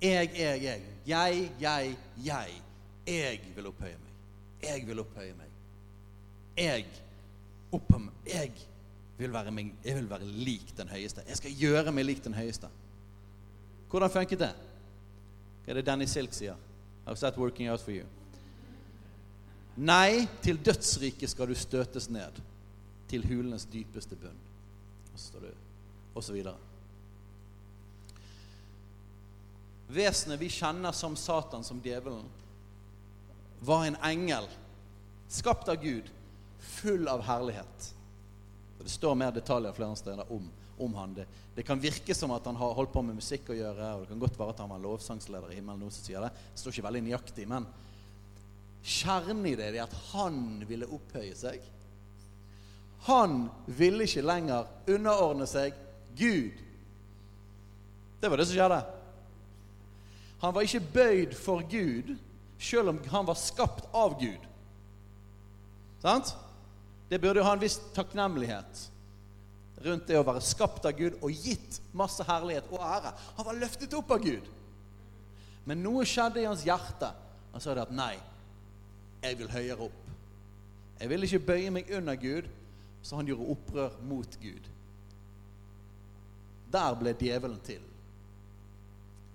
Jeg, 0.02 0.32
jeg, 0.36 0.64
jeg. 0.64 0.82
Jeg, 1.08 1.52
jeg, 1.62 1.98
jeg. 2.26 2.50
Jeg 3.08 3.42
vil 3.56 3.68
opphøye 3.68 3.98
meg. 3.98 4.14
Jeg 4.64 4.88
vil 4.88 5.00
opphøye 5.00 5.34
meg. 5.34 5.50
Jeg 6.58 6.86
opphøye 7.72 8.00
meg. 8.00 8.14
Jeg 8.28 8.52
vil 9.18 9.34
være, 9.34 9.52
meg, 9.52 9.76
jeg 9.86 9.96
vil 9.96 10.10
være 10.10 10.26
lik 10.26 10.78
den 10.78 10.88
høyeste. 10.88 11.22
Jeg 11.28 11.38
skal 11.38 11.52
gjøre 11.52 11.92
meg 11.92 12.06
lik 12.06 12.24
den 12.24 12.34
høyeste. 12.34 12.68
Hvordan 13.90 14.10
funket 14.10 14.40
det? 14.40 14.54
Hva 15.66 15.72
er 15.72 15.74
det 15.74 15.86
Danny 15.86 16.06
Silk 16.06 16.34
sier? 16.34 16.56
I've 17.08 17.16
set 17.16 17.38
working 17.38 17.70
out 17.70 17.80
for 17.80 17.92
you? 17.92 18.06
Nei, 19.76 20.28
til 20.44 20.60
dødsriket 20.60 21.32
skal 21.32 21.48
du 21.48 21.56
støtes 21.56 22.10
ned. 22.12 22.40
Til 23.12 23.24
hulenes 23.28 23.68
dypeste 23.72 24.16
bunn. 24.20 24.38
Og 25.14 25.20
så 25.20 25.32
står 25.32 25.48
det 25.48 25.56
og 26.12 26.24
så 26.24 26.36
videre. 26.36 26.58
Vesenet 29.92 30.40
vi 30.40 30.50
kjenner 30.52 30.96
som 30.96 31.16
Satan, 31.20 31.64
som 31.64 31.80
djevelen, 31.84 32.28
var 33.62 33.86
en 33.86 33.98
engel 34.08 34.48
skapt 35.32 35.70
av 35.72 35.80
Gud, 35.84 36.08
full 36.60 37.08
av 37.08 37.24
herlighet. 37.28 37.92
Det 38.82 38.90
står 38.90 39.16
mer 39.16 39.32
detaljer 39.36 39.76
flere 39.76 39.96
steder 39.96 40.32
om, 40.34 40.48
om 40.82 40.96
han. 40.98 41.14
Det, 41.14 41.28
det, 41.56 41.64
kan 41.68 41.80
virke 41.80 42.16
som 42.18 42.32
at 42.34 42.48
han 42.50 42.58
har 42.58 42.74
holdt 42.76 42.94
på 42.94 43.04
med 43.06 43.20
musikk 43.20 43.52
å 43.54 43.58
gjøre, 43.58 43.92
og 43.94 44.04
det 44.04 44.12
kan 44.12 44.24
godt 44.24 44.40
være 44.40 44.56
at 44.56 44.64
han 44.64 44.72
var 44.74 44.84
lovsangsleder 44.84 45.52
i 45.54 45.60
himmelen. 45.60 45.84
noen 45.84 45.94
som 45.94 46.08
sier 46.08 46.24
Det 46.24 46.32
Det 46.34 46.64
står 46.64 46.76
ikke 46.76 46.88
veldig 46.88 47.04
nøyaktig, 47.08 47.48
men 47.48 47.68
kjernen 48.84 49.46
i 49.46 49.56
det 49.58 49.70
er 49.72 49.84
at 49.84 49.94
han 50.12 50.62
ville 50.70 50.90
opphøye 50.90 51.36
seg. 51.38 51.62
Han 53.08 53.48
ville 53.66 54.06
ikke 54.06 54.26
lenger 54.26 54.70
underordne 54.90 55.48
seg 55.50 55.78
Gud. 56.18 56.58
Det 58.22 58.30
var 58.30 58.38
det 58.38 58.46
som 58.50 58.58
skjedde. 58.58 58.82
Han 60.42 60.54
var 60.54 60.66
ikke 60.66 60.94
bøyd 60.94 61.34
for 61.38 61.66
Gud, 61.70 62.16
selv 62.62 62.94
om 62.94 63.02
han 63.10 63.26
var 63.26 63.38
skapt 63.38 63.90
av 63.98 64.18
Gud. 64.22 64.46
Sant? 66.02 66.34
Det 67.10 67.20
burde 67.22 67.42
jo 67.42 67.46
ha 67.46 67.54
en 67.54 67.62
viss 67.62 67.80
takknemlighet 67.94 68.88
rundt 69.82 70.08
det 70.10 70.18
å 70.20 70.26
være 70.26 70.44
skapt 70.46 70.86
av 70.86 70.94
Gud 70.98 71.18
og 71.26 71.34
gitt 71.34 71.80
masse 71.98 72.26
herlighet 72.26 72.70
og 72.70 72.82
ære. 72.86 73.14
Han 73.38 73.48
var 73.48 73.58
løftet 73.58 73.94
opp 73.98 74.14
av 74.14 74.22
Gud. 74.24 74.46
Men 75.66 75.82
noe 75.82 76.06
skjedde 76.08 76.42
i 76.42 76.48
hans 76.48 76.66
hjerte. 76.66 77.10
Han 77.52 77.64
sa 77.64 77.74
det 77.76 77.86
at 77.88 77.96
nei, 77.96 78.14
jeg 79.22 79.38
vil 79.38 79.52
høyere 79.52 79.88
opp. 79.88 80.02
Jeg 81.00 81.10
vil 81.10 81.26
ikke 81.26 81.46
bøye 81.46 81.74
meg 81.74 81.90
under 81.98 82.18
Gud, 82.20 82.50
så 83.02 83.18
han 83.18 83.30
gjorde 83.30 83.50
opprør 83.54 83.98
mot 84.06 84.38
Gud. 84.42 84.70
Der 86.72 86.96
ble 87.00 87.14
djevelen 87.20 87.60
til. 87.66 87.82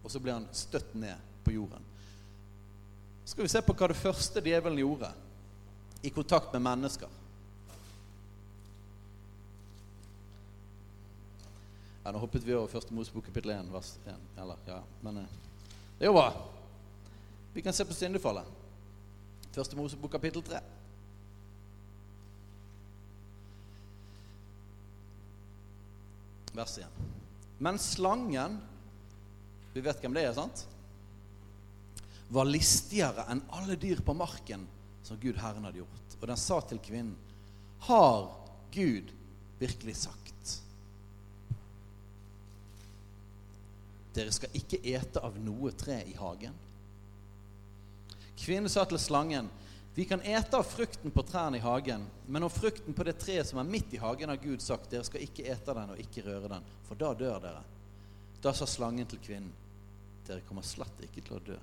Og 0.05 0.11
så 0.11 0.23
ble 0.23 0.37
han 0.37 0.47
støtt 0.55 0.95
ned 0.95 1.19
på 1.45 1.57
jorden. 1.57 1.83
Så 3.25 3.35
skal 3.35 3.47
vi 3.47 3.51
se 3.51 3.63
på 3.67 3.75
hva 3.75 3.91
det 3.91 3.99
første 3.99 4.43
djevelen 4.43 4.79
gjorde 4.79 5.11
i 6.07 6.13
kontakt 6.15 6.53
med 6.55 6.63
mennesker. 6.63 7.11
Ja, 12.07 12.13
nå 12.15 12.21
hoppet 12.23 12.47
vi 12.47 12.55
over 12.55 12.71
første 12.71 12.95
Mosebok 12.95 13.27
kapittel 13.27 13.51
1, 13.51 13.73
vers 13.75 13.97
1. 14.07 14.27
Eller, 14.39 14.61
ja, 14.71 14.79
men 15.03 15.25
eh, 15.25 15.33
det 15.99 16.07
er 16.07 16.13
jo 16.13 16.15
bra. 16.15 16.29
Vi 17.57 17.65
kan 17.67 17.75
se 17.75 17.83
på 17.89 17.97
syndefallet. 17.99 18.47
Første 19.57 19.77
Mosebok 19.79 20.13
kapittel 20.13 20.43
3. 20.45 20.59
Vers 26.57 26.75
1. 26.83 26.99
Men 27.65 27.81
slangen 27.81 28.59
Vi 29.73 29.81
vet 29.85 30.03
hvem 30.03 30.13
det 30.17 30.27
er, 30.27 30.35
sant? 30.37 30.67
Var 32.33 32.49
listigere 32.49 33.25
enn 33.33 33.41
alle 33.57 33.79
dyr 33.81 34.03
på 34.05 34.17
marken 34.17 34.67
som 35.07 35.17
Gud 35.23 35.41
Herren 35.41 35.65
hadde 35.65 35.81
gjort. 35.81 36.19
Og 36.21 36.29
den 36.29 36.41
sa 36.41 36.61
til 36.65 36.81
kvinnen, 36.85 37.17
har 37.89 38.29
Gud 38.77 39.13
virkelig 39.61 39.97
sagt? 40.03 40.55
Dere 44.17 44.33
skal 44.37 44.57
ikke 44.57 44.81
ete 44.85 45.25
av 45.25 45.37
noe 45.41 45.73
tre 45.77 46.03
i 46.09 46.17
hagen. 46.19 46.57
Kvinnen 48.37 48.71
sa 48.71 48.85
til 48.85 49.01
slangen, 49.01 49.49
vi 49.97 50.05
kan 50.05 50.21
ete 50.21 50.59
av 50.59 50.67
frukten 50.69 51.11
på 51.11 51.23
trærne 51.25 51.57
i 51.57 51.65
hagen, 51.65 52.03
men 52.27 52.45
om 52.45 52.53
frukten 52.53 52.95
på 52.95 53.05
det 53.09 53.15
treet 53.17 53.49
som 53.49 53.63
er 53.63 53.69
midt 53.69 53.95
i 53.97 54.01
hagen, 54.03 54.29
har 54.29 54.43
Gud 54.43 54.61
sagt, 54.61 54.91
dere 54.93 55.07
skal 55.09 55.23
ikke 55.25 55.47
ete 55.49 55.77
den 55.79 55.95
og 55.95 56.03
ikke 56.03 56.25
røre 56.27 56.51
den, 56.53 56.67
for 56.85 57.01
da 57.01 57.15
dør 57.17 57.39
dere. 57.41 57.63
Da 58.45 58.53
sa 58.53 58.69
slangen 58.69 59.09
til 59.09 59.23
kvinnen, 59.25 59.55
dere 60.27 60.45
kommer 60.45 60.67
slett 60.67 61.01
ikke 61.07 61.25
til 61.25 61.39
å 61.39 61.41
dø. 61.47 61.57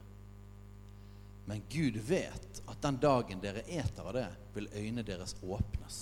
Men 1.46 1.62
Gud 1.70 2.00
vet 2.08 2.62
at 2.66 2.82
den 2.82 2.98
dagen 3.04 3.44
dere 3.44 3.66
eter 3.68 4.08
av 4.08 4.18
det, 4.18 4.30
vil 4.56 4.72
øynene 4.74 5.06
deres 5.06 5.36
åpnes, 5.44 6.00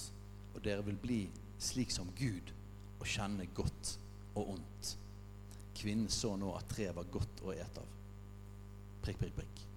og 0.54 0.62
dere 0.64 0.86
vil 0.88 1.00
bli 1.02 1.22
slik 1.60 1.92
som 1.92 2.14
Gud 2.16 2.54
og 3.02 3.10
kjenne 3.10 3.50
godt 3.58 3.96
og 4.38 4.54
ondt. 4.56 4.94
Kvinnen 5.82 6.08
så 6.14 6.38
nå 6.40 6.54
at 6.56 6.70
treet 6.72 6.96
var 6.96 7.12
godt 7.12 7.44
å 7.44 7.52
ete 7.58 7.84
av. 7.84 8.00
Prikk, 9.04 9.20
prikk, 9.20 9.36
prikk. 9.42 9.68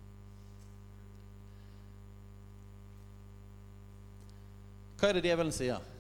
Hva 4.98 5.10
er 5.10 5.18
det 5.18 5.26
djevelen 5.28 5.54
sier? 5.54 5.90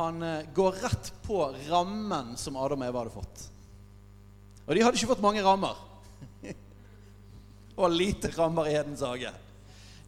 Han 0.00 0.22
eh, 0.22 0.48
går 0.54 0.80
rett 0.82 1.12
på 1.26 1.42
rammen 1.68 2.34
som 2.40 2.56
Adam 2.56 2.82
og 2.82 2.88
Eva 2.88 3.02
hadde 3.02 3.14
fått. 3.14 3.46
Og 4.66 4.74
de 4.74 4.82
hadde 4.84 4.98
ikke 5.00 5.12
fått 5.12 5.24
mange 5.24 5.44
rammer. 5.44 5.78
og 7.80 7.94
lite 7.94 8.30
rammer 8.36 8.70
i 8.70 8.76
Edens 8.78 9.04
hage. 9.04 9.32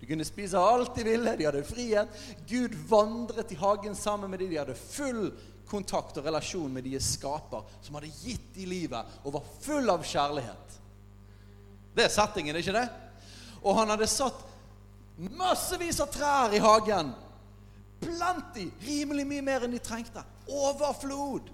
De 0.01 0.09
kunne 0.09 0.27
spise 0.27 0.59
alt 0.59 0.97
de 0.99 1.05
ville, 1.07 1.37
de 1.39 1.47
hadde 1.47 1.65
frihet. 1.67 2.23
Gud 2.49 2.75
vandret 2.91 3.53
i 3.55 3.59
hagen 3.61 3.95
sammen 3.95 4.31
med 4.31 4.43
dem. 4.43 4.51
De 4.51 4.59
hadde 4.59 4.79
full 4.79 5.29
kontakt 5.69 6.19
og 6.19 6.27
relasjon 6.27 6.73
med 6.73 6.85
deres 6.85 7.15
skaper, 7.17 7.63
som 7.85 7.97
hadde 7.97 8.11
gitt 8.23 8.49
dem 8.57 8.71
livet 8.71 9.21
og 9.23 9.37
var 9.39 9.53
full 9.63 9.93
av 9.93 10.03
kjærlighet. 10.05 10.79
Det 11.97 12.07
er 12.07 12.13
settingen, 12.13 12.59
ikke 12.59 12.75
det? 12.77 12.87
Og 13.63 13.77
han 13.79 13.93
hadde 13.93 14.09
satt 14.11 14.41
Massevis 15.31 16.01
av 16.03 16.11
trær 16.11 16.55
i 16.55 16.61
hagen. 16.63 17.13
Plant 18.03 18.55
de 18.57 18.67
Rimelig 18.83 19.27
mye 19.29 19.45
mer 19.47 19.67
enn 19.67 19.75
de 19.75 19.83
trengte. 19.83 20.25
Overflod 20.51 21.51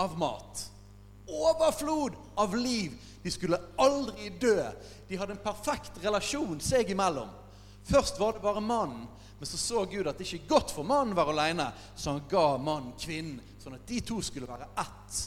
av 0.00 0.16
mat. 0.18 0.62
Overflod 1.28 2.16
av 2.40 2.54
liv. 2.56 2.94
De 3.22 3.30
skulle 3.30 3.60
aldri 3.76 4.30
dø. 4.40 4.62
De 5.08 5.18
hadde 5.18 5.36
en 5.36 5.44
perfekt 5.44 6.00
relasjon 6.02 6.60
seg 6.62 6.90
imellom. 6.94 7.28
Først 7.86 8.18
var 8.18 8.32
det 8.32 8.42
bare 8.42 8.60
mannen, 8.60 9.04
men 9.38 9.46
så 9.46 9.58
så 9.60 9.84
Gud 9.84 10.08
at 10.08 10.18
det 10.18 10.26
ikke 10.26 10.42
er 10.42 10.48
godt 10.50 10.72
for 10.74 10.86
mannen 10.86 11.14
var 11.14 11.28
alene, 11.30 11.68
så 11.94 12.16
han 12.16 12.24
ga 12.30 12.56
mannen 12.58 12.96
kvinnen, 12.98 13.38
sånn 13.62 13.76
at 13.76 13.86
de 13.86 14.00
to 14.02 14.18
skulle 14.24 14.48
være 14.48 14.66
ett. 14.80 15.18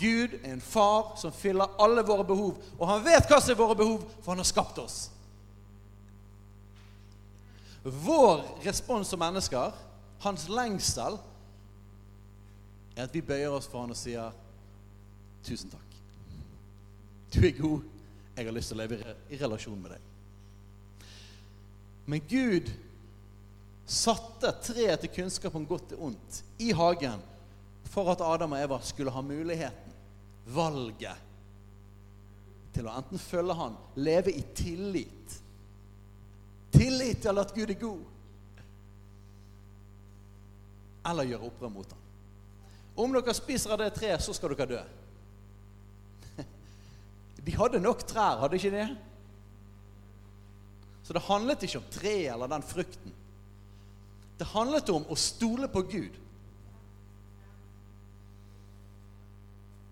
Gud 0.00 0.34
er 0.42 0.50
en 0.52 0.60
far 0.60 1.14
som 1.20 1.32
fyller 1.32 1.78
alle 1.80 2.02
våre 2.04 2.26
behov, 2.26 2.58
og 2.76 2.88
han 2.90 3.04
vet 3.06 3.30
hva 3.30 3.38
som 3.40 3.54
er 3.54 3.60
våre 3.62 3.78
behov, 3.78 4.02
for 4.20 4.34
han 4.34 4.42
har 4.42 4.50
skapt 4.50 4.80
oss. 4.82 4.98
Vår 7.84 8.42
respons 8.64 9.08
som 9.08 9.20
mennesker, 9.20 9.72
hans 10.24 10.48
lengsel, 10.48 11.18
er 12.96 13.04
at 13.04 13.14
vi 13.14 13.20
bøyer 13.20 13.52
oss 13.52 13.68
for 13.68 13.84
han 13.84 13.92
og 13.92 13.98
sier 13.98 14.32
tusen 15.44 15.72
takk. 15.72 15.98
Du 17.34 17.42
er 17.44 17.56
god. 17.58 17.84
Jeg 18.34 18.46
har 18.48 18.54
lyst 18.56 18.72
til 18.72 18.78
å 18.78 18.82
leve 18.82 19.14
i 19.30 19.38
relasjon 19.38 19.78
med 19.78 19.94
deg. 19.94 21.12
Men 22.10 22.24
Gud 22.28 22.72
satte 23.86 24.50
treet 24.64 25.04
til 25.04 25.12
kunnskap 25.18 25.54
om 25.54 25.66
godt 25.68 25.92
og 25.96 26.08
ondt 26.08 26.40
i 26.64 26.72
hagen 26.74 27.20
for 27.92 28.08
at 28.12 28.24
Adam 28.24 28.56
og 28.56 28.64
Eva 28.64 28.80
skulle 28.82 29.12
ha 29.12 29.22
muligheten, 29.22 29.92
valget, 30.54 31.20
til 32.74 32.88
å 32.88 32.94
enten 32.96 33.20
følge 33.22 33.54
han, 33.56 33.76
leve 33.96 34.32
i 34.34 34.42
tillit 34.56 35.36
Tillit 36.74 37.22
til 37.22 37.38
at 37.40 37.54
Gud 37.54 37.70
er 37.70 37.80
god. 37.80 38.02
Eller 41.10 41.30
gjøre 41.30 41.48
opprør 41.48 41.72
mot 41.72 41.90
ham. 41.92 42.02
Om 43.04 43.16
dere 43.16 43.34
spiser 43.34 43.74
av 43.74 43.80
det 43.82 43.90
treet, 43.96 44.22
så 44.22 44.34
skal 44.34 44.54
dere 44.54 44.70
dø. 44.74 44.82
De 47.46 47.56
hadde 47.58 47.82
nok 47.82 48.06
trær, 48.08 48.40
hadde 48.42 48.58
ikke 48.58 48.72
de? 48.74 48.86
Så 51.04 51.12
det 51.12 51.24
handlet 51.26 51.66
ikke 51.66 51.82
om 51.82 51.88
treet 51.92 52.30
eller 52.32 52.48
den 52.48 52.62
frukten. 52.64 53.16
Det 54.38 54.46
handlet 54.54 54.88
om 54.90 55.04
å 55.10 55.16
stole 55.20 55.68
på 55.70 55.82
Gud. 55.90 56.14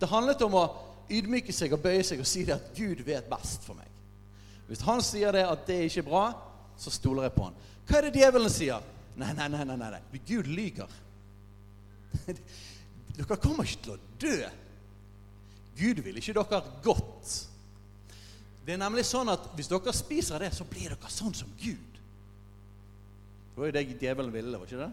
Det 0.01 0.09
handlet 0.11 0.41
om 0.43 0.57
å 0.59 0.63
ydmyke 1.13 1.53
seg 1.55 1.75
og 1.77 1.83
bøye 1.85 2.03
seg 2.07 2.23
og 2.23 2.27
si 2.27 2.47
det 2.49 2.57
at 2.57 2.73
Gud 2.75 3.05
vet 3.07 3.29
best 3.31 3.67
for 3.67 3.79
meg. 3.79 3.91
Hvis 4.71 4.83
han 4.87 5.05
sier 5.05 5.35
det 5.37 5.45
at 5.45 5.67
det 5.69 5.83
ikke 5.85 6.01
er 6.03 6.09
bra, 6.09 6.25
så 6.79 6.93
stoler 6.93 7.29
jeg 7.29 7.37
på 7.37 7.47
han. 7.49 7.61
Hva 7.89 7.99
er 7.99 8.09
det 8.09 8.21
djevelen 8.23 8.53
sier? 8.53 8.91
Nei, 9.21 9.33
nei, 9.37 9.49
nei, 9.53 9.65
nei, 9.69 9.77
nei. 9.79 10.21
Gud 10.27 10.49
lyger. 10.49 10.91
Dere 13.17 13.39
kommer 13.41 13.69
ikke 13.69 13.85
til 13.85 13.95
å 13.95 14.03
dø. 14.23 14.37
Gud 15.77 16.03
vil 16.05 16.21
ikke 16.21 16.35
dere 16.37 16.61
godt. 16.85 17.33
Det 18.63 18.75
er 18.75 18.81
nemlig 18.81 19.05
sånn 19.09 19.31
at 19.33 19.49
hvis 19.57 19.71
dere 19.73 19.95
spiser 19.97 20.45
det, 20.45 20.53
så 20.55 20.67
blir 20.69 20.93
dere 20.93 21.13
sånn 21.13 21.35
som 21.37 21.51
Gud. 21.61 21.99
Det 23.53 23.61
var 23.61 23.69
jo 23.69 23.75
det 23.77 23.85
djevelen 24.01 24.33
ville, 24.33 24.59
var 24.61 24.69
ikke 24.69 24.85
det? 24.85 24.93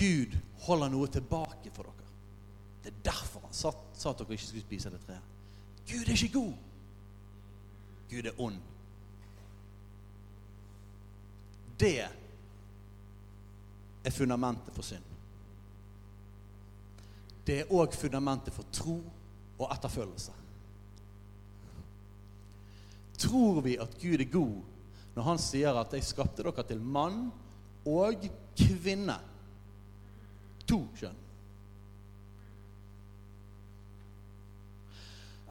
Gud 0.00 0.36
holder 0.66 0.92
noe 0.92 1.10
tilbake 1.12 1.72
for 1.74 1.88
dere. 1.88 2.10
Det 2.84 2.92
er 2.92 3.00
derfor 3.10 3.44
han 3.44 3.56
sa, 3.56 3.72
at 3.72 4.20
dere 4.20 4.36
ikke 4.36 4.46
skulle 4.46 4.66
spise 4.66 4.92
det 4.92 5.00
treet. 5.04 5.32
Gud 5.90 6.06
er 6.06 6.14
ikke 6.14 6.36
god. 6.38 6.69
Gud 8.10 8.26
er 8.26 8.40
ond. 8.40 8.58
Det 11.80 12.00
er 14.04 14.10
fundamentet 14.10 14.74
for 14.74 14.82
synd. 14.84 15.06
Det 17.46 17.60
er 17.60 17.72
òg 17.72 17.94
fundamentet 17.96 18.54
for 18.54 18.66
tro 18.72 18.98
og 19.58 19.72
etterfølgelse. 19.72 20.34
Tror 23.20 23.60
vi 23.64 23.76
at 23.80 23.96
Gud 24.00 24.20
er 24.20 24.32
god 24.32 24.60
når 25.14 25.22
han 25.26 25.38
sier 25.38 25.74
at 25.74 25.92
'jeg 25.92 26.04
skapte 26.04 26.42
dere 26.42 26.62
til 26.62 26.80
mann 26.80 27.32
og 27.86 28.30
kvinne'? 28.56 29.20
To 30.66 30.86
kjønn. 30.96 31.16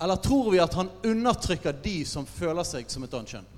Eller 0.01 0.15
tror 0.15 0.51
vi 0.51 0.59
at 0.59 0.73
han 0.73 0.89
undertrykker 1.03 1.73
de 1.83 2.05
som 2.07 2.25
føler 2.25 2.63
seg 2.63 2.87
som 2.91 3.03
et 3.03 3.15
annet 3.17 3.33
kjønn? 3.33 3.49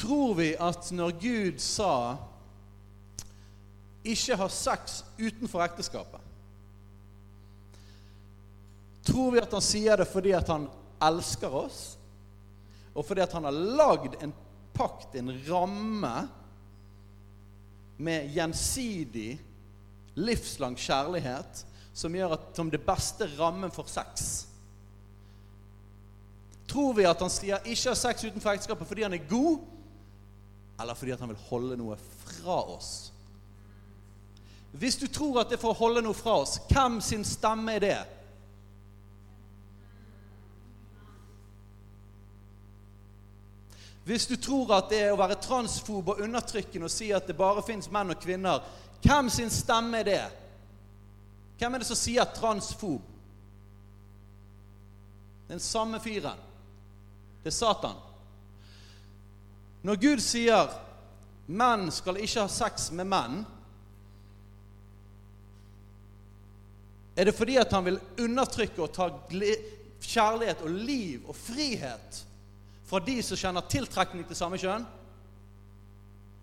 Tror 0.00 0.34
vi 0.36 0.50
at 0.60 0.90
når 0.92 1.16
Gud 1.20 1.60
sa 1.60 2.16
'ikke 4.04 4.36
ha 4.36 4.48
sex 4.48 5.04
utenfor 5.18 5.64
ekteskapet', 5.64 6.28
tror 9.04 9.30
vi 9.32 9.40
at 9.40 9.52
han 9.52 9.64
sier 9.64 9.96
det 9.96 10.08
fordi 10.08 10.32
at 10.32 10.48
han 10.48 10.68
elsker 11.02 11.54
oss, 11.54 11.98
og 12.94 13.04
fordi 13.06 13.20
at 13.24 13.32
han 13.32 13.44
har 13.44 13.52
lagd 13.52 14.22
en 14.22 14.32
pakt, 14.72 15.14
en 15.14 15.32
ramme, 15.48 16.28
med 18.00 18.32
gjensidig, 18.32 19.38
livslang 20.16 20.76
kjærlighet 20.78 21.64
som 21.94 22.14
gjør 22.14 22.36
at 22.36 22.48
som 22.56 22.70
det 22.70 22.82
beste 22.86 23.28
rammen 23.38 23.72
for 23.74 23.88
sex. 23.90 24.46
Tror 26.70 26.94
vi 26.94 27.04
at 27.04 27.20
han 27.20 27.30
sier 27.30 27.58
'ikke 27.58 27.88
ha 27.88 27.94
sex 27.94 28.24
utenfor 28.24 28.50
ekteskapet' 28.54 28.86
fordi 28.86 29.02
han 29.02 29.12
er 29.12 29.28
god, 29.28 29.58
eller 30.80 30.94
fordi 30.94 31.10
han 31.10 31.28
vil 31.28 31.46
holde 31.50 31.76
noe 31.76 31.96
fra 31.96 32.62
oss? 32.76 33.12
Hvis 34.72 34.96
du 34.96 35.06
tror 35.06 35.40
at 35.40 35.48
det 35.50 35.58
er 35.58 35.60
for 35.60 35.74
å 35.74 35.80
holde 35.82 36.02
noe 36.02 36.14
fra 36.14 36.36
oss, 36.40 36.60
hvem 36.70 37.00
sin 37.00 37.24
stemme 37.24 37.74
er 37.74 37.78
det? 37.78 38.06
Hvis 44.04 44.26
du 44.26 44.36
tror 44.36 44.72
at 44.74 44.88
det 44.90 45.02
er 45.02 45.12
å 45.12 45.18
være 45.18 45.38
transfob 45.42 46.08
og 46.08 46.20
undertrykkende 46.20 46.88
og 46.88 46.90
si 46.90 47.10
at 47.14 47.26
det 47.26 47.36
bare 47.36 47.62
fins 47.62 47.90
menn 47.90 48.10
og 48.10 48.22
kvinner, 48.22 48.62
hvem 49.02 49.30
sin 49.30 49.50
stemme 49.50 50.00
er 50.00 50.04
det? 50.04 50.24
Hvem 51.58 51.74
er 51.74 51.82
det 51.82 51.88
som 51.88 51.98
sier 51.98 52.28
transfob? 52.36 53.02
Den 55.48 55.60
samme 55.60 56.00
fyren. 56.00 56.38
Det 57.42 57.50
er 57.50 57.56
Satan. 57.56 57.96
Når 59.82 59.96
Gud 59.96 60.20
sier 60.20 60.68
'menn 61.48 61.90
skal 61.90 62.16
ikke 62.16 62.40
ha 62.40 62.48
sex 62.48 62.90
med 62.90 63.06
menn', 63.06 63.44
er 67.16 67.24
det 67.24 67.34
fordi 67.34 67.56
at 67.56 67.72
han 67.72 67.84
vil 67.84 68.00
undertrykke 68.18 68.82
og 68.82 68.92
ta 68.92 69.08
kjærlighet 70.00 70.62
og 70.62 70.70
liv 70.70 71.28
og 71.28 71.36
frihet 71.36 72.26
fra 72.84 72.98
de 72.98 73.22
som 73.22 73.36
kjenner 73.36 73.60
tiltrekning 73.68 74.24
til 74.26 74.36
samme 74.36 74.56
kjønn? 74.56 74.86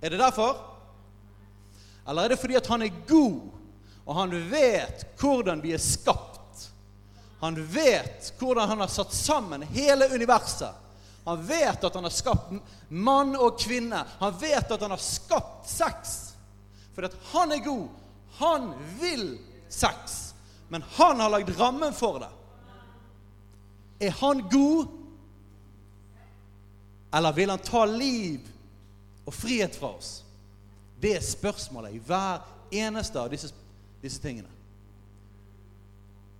Er 0.02 0.10
det 0.10 0.20
derfor? 0.20 0.76
Eller 2.08 2.24
er 2.24 2.30
det 2.30 2.39
fordi 2.41 2.56
at 2.56 2.67
han 2.67 2.82
er 2.82 3.04
god, 3.08 3.39
og 4.08 4.15
han 4.15 4.34
vet 4.52 5.06
hvordan 5.20 5.62
vi 5.62 5.74
er 5.76 5.84
skapt? 5.84 6.70
Han 7.39 7.58
vet 7.70 8.34
hvordan 8.39 8.70
han 8.70 8.80
har 8.80 8.91
satt 8.91 9.13
sammen 9.13 9.62
hele 9.62 10.08
universet. 10.13 10.72
Han 11.28 11.43
vet 11.46 11.84
at 11.84 11.96
han 11.96 12.08
har 12.08 12.13
skapt 12.15 12.54
mann 12.88 13.36
og 13.36 13.60
kvinne. 13.60 14.00
Han 14.20 14.38
vet 14.39 14.72
at 14.72 14.82
han 14.82 14.93
har 14.96 15.02
skapt 15.04 15.67
sex. 15.70 16.15
Fordi 16.96 17.12
at 17.12 17.17
han 17.34 17.52
er 17.52 17.65
god. 17.65 17.88
Han 18.39 18.72
vil 19.00 19.38
sex. 19.70 20.34
Men 20.72 20.84
han 20.96 21.20
har 21.20 21.30
lagd 21.30 21.52
rammen 21.60 21.93
for 21.93 22.20
det. 22.24 22.32
Er 24.08 24.15
han 24.22 24.46
god, 24.50 24.88
eller 27.13 27.34
vil 27.34 27.50
han 27.50 27.60
ta 27.60 27.86
liv 27.86 28.48
og 29.26 29.34
frihet 29.34 29.76
fra 29.76 29.89
oss? 29.98 30.24
Det 31.01 31.15
er 31.15 31.21
spørsmålet 31.21 31.93
i 31.93 32.01
hver 32.01 32.45
eneste 32.71 33.19
av 33.19 33.29
disse, 33.31 33.51
disse 34.01 34.21
tingene. 34.21 34.49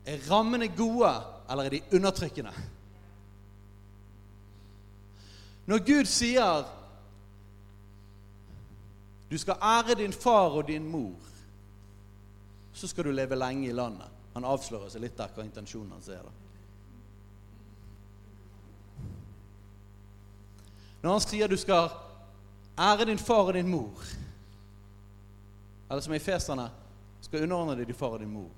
Er 0.08 0.24
rammene 0.32 0.68
gode, 0.68 1.12
eller 1.50 1.68
er 1.68 1.76
de 1.76 1.82
undertrykkende? 1.94 2.54
Når 5.68 5.84
Gud 5.84 6.06
sier 6.08 6.68
du 9.28 9.38
skal 9.38 9.60
ære 9.62 9.98
din 10.00 10.14
far 10.14 10.56
og 10.56 10.68
din 10.68 10.86
mor, 10.88 11.16
så 12.74 12.88
skal 12.88 13.04
du 13.04 13.12
leve 13.12 13.36
lenge 13.36 13.68
i 13.68 13.76
landet. 13.76 14.08
Han 14.34 14.46
avslører 14.46 14.90
seg 14.90 15.04
litt 15.04 15.18
der 15.18 15.34
hva 15.36 15.44
intensjonen 15.44 15.92
hans 15.92 16.08
er. 16.14 16.24
Når 21.02 21.12
han 21.12 21.26
sier 21.26 21.52
du 21.52 21.58
skal 21.60 21.90
ære 22.80 23.10
din 23.10 23.20
far 23.20 23.50
og 23.50 23.54
din 23.58 23.68
mor, 23.68 24.08
eller 25.90 26.02
som 26.02 26.14
i 26.14 26.20
festerne 26.20 26.70
skal 27.22 27.44
underordne 27.44 27.78
deg 27.80 27.88
din 27.90 27.98
far 27.98 28.18
og 28.18 28.22
din 28.22 28.32
mor, 28.32 28.50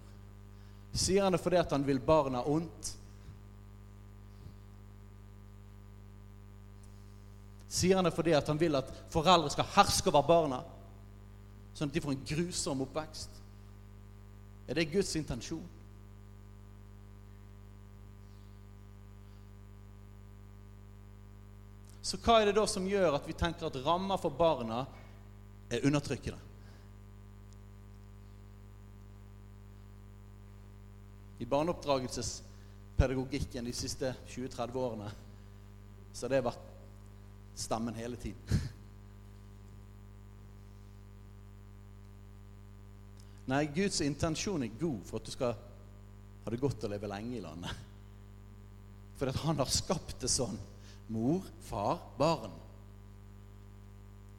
sier 0.94 1.24
han 1.24 1.36
det 1.36 1.42
fordi 1.42 1.60
at 1.62 1.72
han 1.72 1.86
vil 1.86 2.02
barna 2.02 2.42
ondt? 2.50 2.96
Sier 7.70 8.00
han 8.00 8.08
det 8.08 8.16
fordi 8.16 8.34
at 8.34 8.48
han 8.50 8.60
vil 8.60 8.80
at 8.80 8.90
foreldre 9.14 9.52
skal 9.54 9.70
herske 9.76 10.10
over 10.10 10.26
barna, 10.26 10.64
sånn 11.78 11.92
at 11.92 11.96
de 11.96 12.02
får 12.02 12.16
en 12.16 12.26
grusom 12.32 12.82
oppvekst? 12.88 13.38
Er 14.70 14.78
det 14.78 14.90
Guds 14.90 15.14
intensjon? 15.18 15.66
Så 22.10 22.18
hva 22.26 22.40
er 22.42 22.50
det 22.50 22.58
da 22.58 22.66
som 22.66 22.88
gjør 22.90 23.20
at 23.20 23.28
vi 23.30 23.38
tenker 23.38 23.70
at 23.70 23.82
rammer 23.86 24.18
for 24.18 24.34
barna 24.34 24.82
er 25.70 25.86
undertrykkende? 25.86 26.49
I 31.40 31.46
barneoppdragelsespedagogikken 31.46 33.66
de 33.66 33.74
siste 33.74 34.16
20-30 34.28 34.76
årene 34.76 35.12
så 36.14 36.26
har 36.26 36.30
det 36.34 36.44
vært 36.50 36.66
stemmen 37.60 37.96
hele 37.96 38.16
tiden. 38.20 38.42
Nei, 43.50 43.66
Guds 43.74 44.02
intensjon 44.06 44.64
er 44.64 44.80
god 44.80 45.02
for 45.08 45.20
at 45.20 45.26
du 45.26 45.32
skal 45.34 45.54
ha 46.44 46.52
det 46.54 46.62
godt 46.62 46.86
å 46.86 46.92
leve 46.92 47.08
lenge 47.10 47.38
i 47.38 47.44
landet. 47.44 47.72
For 49.20 49.32
at 49.32 49.42
han 49.44 49.60
har 49.60 49.70
skapt 49.72 50.20
det 50.22 50.32
sånn. 50.32 50.58
Mor, 51.10 51.42
far, 51.66 51.98
barn. 52.20 52.54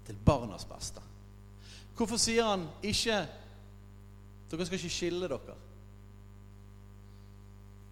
Til 0.06 0.16
barnas 0.24 0.66
beste. 0.68 1.02
Hvorfor 1.96 2.18
sier 2.20 2.46
han 2.48 2.62
ikke 2.86 3.18
Dere 4.50 4.64
skal 4.66 4.80
ikke 4.80 4.90
skille 4.90 5.28
dere. 5.30 5.54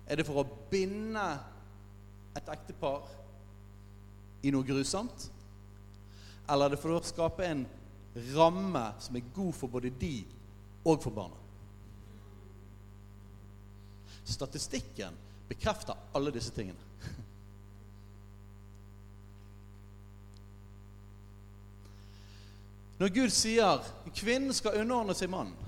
Er 0.09 0.17
det 0.17 0.25
for 0.25 0.41
å 0.41 0.49
binde 0.73 1.25
et 2.39 2.49
ektepar 2.49 3.05
i 4.41 4.53
noe 4.55 4.65
grusomt? 4.65 5.29
Eller 6.49 6.65
er 6.65 6.75
det 6.75 6.81
for 6.81 6.97
å 6.97 7.05
skape 7.05 7.45
en 7.45 7.67
ramme 8.33 8.87
som 9.05 9.19
er 9.19 9.33
god 9.37 9.53
for 9.59 9.69
både 9.73 9.93
de 10.01 10.15
og 10.89 11.03
for 11.05 11.13
barna? 11.13 11.37
Statistikken 14.29 15.17
bekrefter 15.49 15.97
alle 16.17 16.33
disse 16.33 16.53
tingene. 16.57 16.85
Når 22.99 23.13
Gud 23.15 23.31
sier 23.31 23.85
kvinnen 24.17 24.57
skal 24.57 24.81
underordne 24.81 25.15
seg 25.15 25.31
mannen 25.31 25.68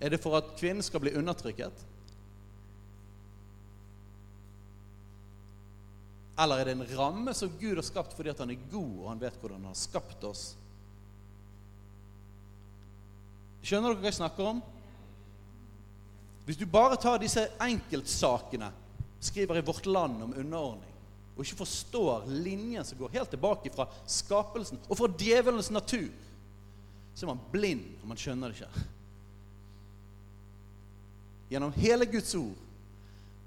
Er 0.00 0.12
det 0.12 0.20
for 0.20 0.36
at 0.36 0.52
kvinnen 0.58 0.84
skal 0.84 1.00
bli 1.00 1.14
undertrykket? 1.16 1.84
Eller 6.36 6.60
er 6.60 6.68
det 6.68 6.76
en 6.76 6.88
ramme 6.98 7.32
som 7.34 7.52
Gud 7.60 7.78
har 7.78 7.86
skapt 7.86 8.12
fordi 8.16 8.34
han 8.36 8.52
er 8.52 8.64
god, 8.68 8.96
og 9.00 9.08
han 9.08 9.20
vet 9.22 9.36
hvordan 9.40 9.62
han 9.62 9.72
har 9.72 9.78
skapt 9.80 10.24
oss? 10.28 10.50
Skjønner 13.64 13.94
dere 13.94 14.02
hva 14.02 14.10
jeg 14.10 14.18
snakker 14.20 14.50
om? 14.52 14.60
Hvis 16.46 16.60
du 16.60 16.66
bare 16.70 16.98
tar 17.00 17.18
disse 17.18 17.42
enkeltsakene, 17.64 18.68
skriver 19.18 19.58
i 19.58 19.64
Vårt 19.66 19.88
Land 19.88 20.20
om 20.22 20.36
underordning, 20.36 20.92
og 21.34 21.42
ikke 21.42 21.64
forstår 21.64 22.28
linjen 22.30 22.84
som 22.86 23.00
går 23.00 23.16
helt 23.16 23.32
tilbake 23.32 23.72
fra 23.74 23.88
skapelsen 24.08 24.78
og 24.86 25.00
fra 25.00 25.08
djevelens 25.18 25.72
natur, 25.74 26.06
så 27.16 27.24
er 27.24 27.32
man 27.32 27.42
blind, 27.50 27.88
og 28.02 28.12
man 28.12 28.20
skjønner 28.20 28.52
det 28.52 28.60
ikke. 28.60 28.86
Gjennom 31.48 31.72
hele 31.76 32.06
Guds 32.10 32.34
ord 32.34 32.62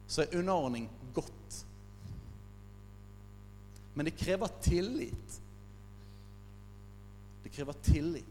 så 0.09 0.23
er 0.23 0.37
underordning 0.39 0.89
godt. 1.13 1.65
Men 3.93 4.07
det 4.07 4.17
krever 4.17 4.47
tillit. 4.63 5.41
Det 7.43 7.49
krever 7.49 7.73
tillit. 7.73 8.25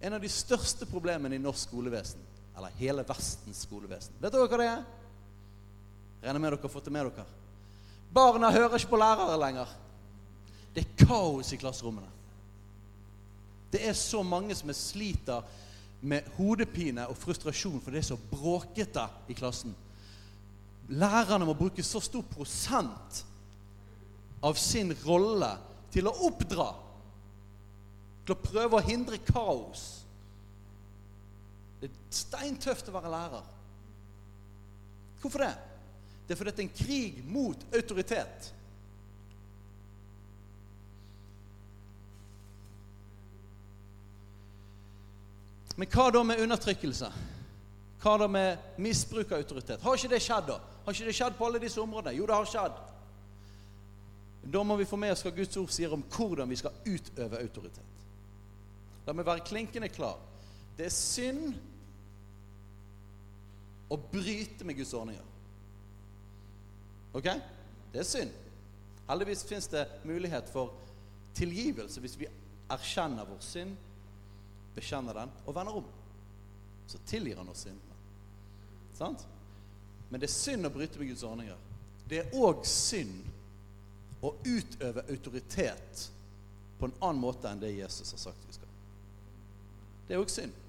En 0.00 0.12
av 0.12 0.20
de 0.20 0.28
største 0.28 0.86
problemene 0.86 1.38
i 1.38 1.42
norsk 1.42 1.68
skolevesen, 1.68 2.20
eller 2.56 2.74
hele 2.78 3.04
Vestens 3.06 3.64
skolevesen 3.66 4.14
Vet 4.18 4.34
dere 4.34 4.46
hva 4.50 4.58
det 4.60 4.68
er? 4.70 4.84
Regner 6.22 6.42
med 6.42 6.52
dere 6.52 6.62
har 6.62 6.72
fått 6.72 6.88
det 6.90 6.94
med 6.94 7.08
dere. 7.08 7.26
Barna 8.10 8.50
hører 8.50 8.78
ikke 8.78 8.92
på 8.92 9.00
lærere 9.00 9.38
lenger. 9.40 9.72
Det 10.74 10.84
er 10.84 11.06
kaos 11.06 11.52
i 11.52 11.58
klasserommene. 11.60 12.10
Det 13.70 13.82
er 13.86 13.94
så 13.96 14.22
mange 14.24 14.54
som 14.56 14.72
sliter 14.74 15.44
med 16.00 16.28
hodepine 16.36 17.08
og 17.10 17.18
frustrasjon 17.18 17.80
for 17.82 17.94
det 17.94 18.02
er 18.02 18.10
så 18.12 18.18
bråkete 18.30 19.04
i 19.28 19.36
klassen. 19.38 19.74
Lærerne 20.88 21.46
må 21.48 21.56
bruke 21.58 21.84
så 21.84 22.00
stor 22.00 22.24
prosent 22.30 23.22
av 24.44 24.56
sin 24.60 24.94
rolle 25.04 25.50
til 25.92 26.08
å 26.08 26.14
oppdra. 26.28 26.68
Til 28.24 28.34
å 28.36 28.42
prøve 28.42 28.78
å 28.78 28.84
hindre 28.86 29.18
kaos. 29.26 29.84
Det 31.80 31.90
er 31.90 31.98
steintøft 32.14 32.88
å 32.90 32.94
være 32.94 33.12
lærer. 33.12 33.50
Hvorfor 35.20 35.44
det? 35.44 35.54
Det 36.26 36.34
er 36.34 36.38
fordi 36.38 36.54
det 36.54 36.62
er 36.62 36.68
en 36.68 36.78
krig 36.78 37.20
mot 37.26 37.62
autoritet. 37.74 38.52
Men 45.78 45.90
hva 45.94 46.08
da 46.10 46.24
med 46.26 46.40
undertrykkelse? 46.42 47.08
Hva 48.02 48.16
da 48.18 48.26
med 48.30 48.80
misbruk 48.82 49.30
av 49.30 49.38
autoritet? 49.38 49.82
Har 49.82 49.98
ikke 49.98 50.10
det 50.10 50.22
skjedd, 50.24 50.48
da? 50.50 50.58
Har 50.84 50.96
ikke 50.96 51.06
det 51.06 51.14
skjedd 51.14 51.36
på 51.38 51.46
alle 51.46 51.60
disse 51.62 51.78
områdene? 51.82 52.16
Jo, 52.18 52.26
det 52.26 52.34
har 52.34 52.50
skjedd. 52.50 52.80
Da 54.48 54.62
må 54.66 54.76
vi 54.80 54.88
få 54.88 54.98
med 54.98 55.12
oss 55.14 55.22
hva 55.26 55.32
Guds 55.34 55.58
ord 55.60 55.70
sier 55.74 55.94
om 55.94 56.02
hvordan 56.02 56.50
vi 56.50 56.58
skal 56.58 56.74
utøve 56.86 57.42
autoritet. 57.42 58.04
La 59.06 59.14
meg 59.14 59.26
være 59.26 59.46
klinkende 59.46 59.90
klar. 59.92 60.18
Det 60.78 60.88
er 60.88 60.94
synd 60.94 61.54
å 63.88 63.96
bryte 64.10 64.66
med 64.66 64.78
Guds 64.78 64.94
ordninger. 64.98 65.26
Ok? 67.16 67.28
Det 67.92 68.02
er 68.02 68.08
synd. 68.08 68.34
Heldigvis 69.08 69.46
fins 69.48 69.70
det 69.72 69.86
mulighet 70.04 70.50
for 70.52 70.74
tilgivelse 71.38 72.02
hvis 72.02 72.18
vi 72.20 72.28
erkjenner 72.68 73.28
vår 73.28 73.40
synd 73.46 73.87
bekjenner 74.76 75.22
den 75.22 75.32
og 75.44 75.56
vender 75.56 75.80
om, 75.80 75.88
så 76.88 77.00
tilgir 77.08 77.40
han 77.40 77.48
oss 77.52 77.64
syndene. 77.66 77.96
Sant? 78.98 79.24
Men 80.08 80.20
det 80.20 80.28
er 80.28 80.34
synd 80.34 80.66
å 80.66 80.72
bryte 80.72 81.00
med 81.00 81.10
Guds 81.10 81.24
ordninger. 81.26 81.58
Det 82.08 82.22
er 82.22 82.38
òg 82.40 82.64
synd 82.66 83.26
å 84.24 84.32
utøve 84.44 85.04
autoritet 85.12 86.08
på 86.78 86.88
en 86.88 86.96
annen 87.00 87.20
måte 87.20 87.50
enn 87.50 87.60
det 87.60 87.74
Jesus 87.74 88.14
har 88.14 88.22
sagt 88.22 88.48
vi 88.48 88.56
skal. 88.56 88.72
Det 90.08 90.16
er 90.16 90.22
òg 90.22 90.32
synd. 90.32 90.64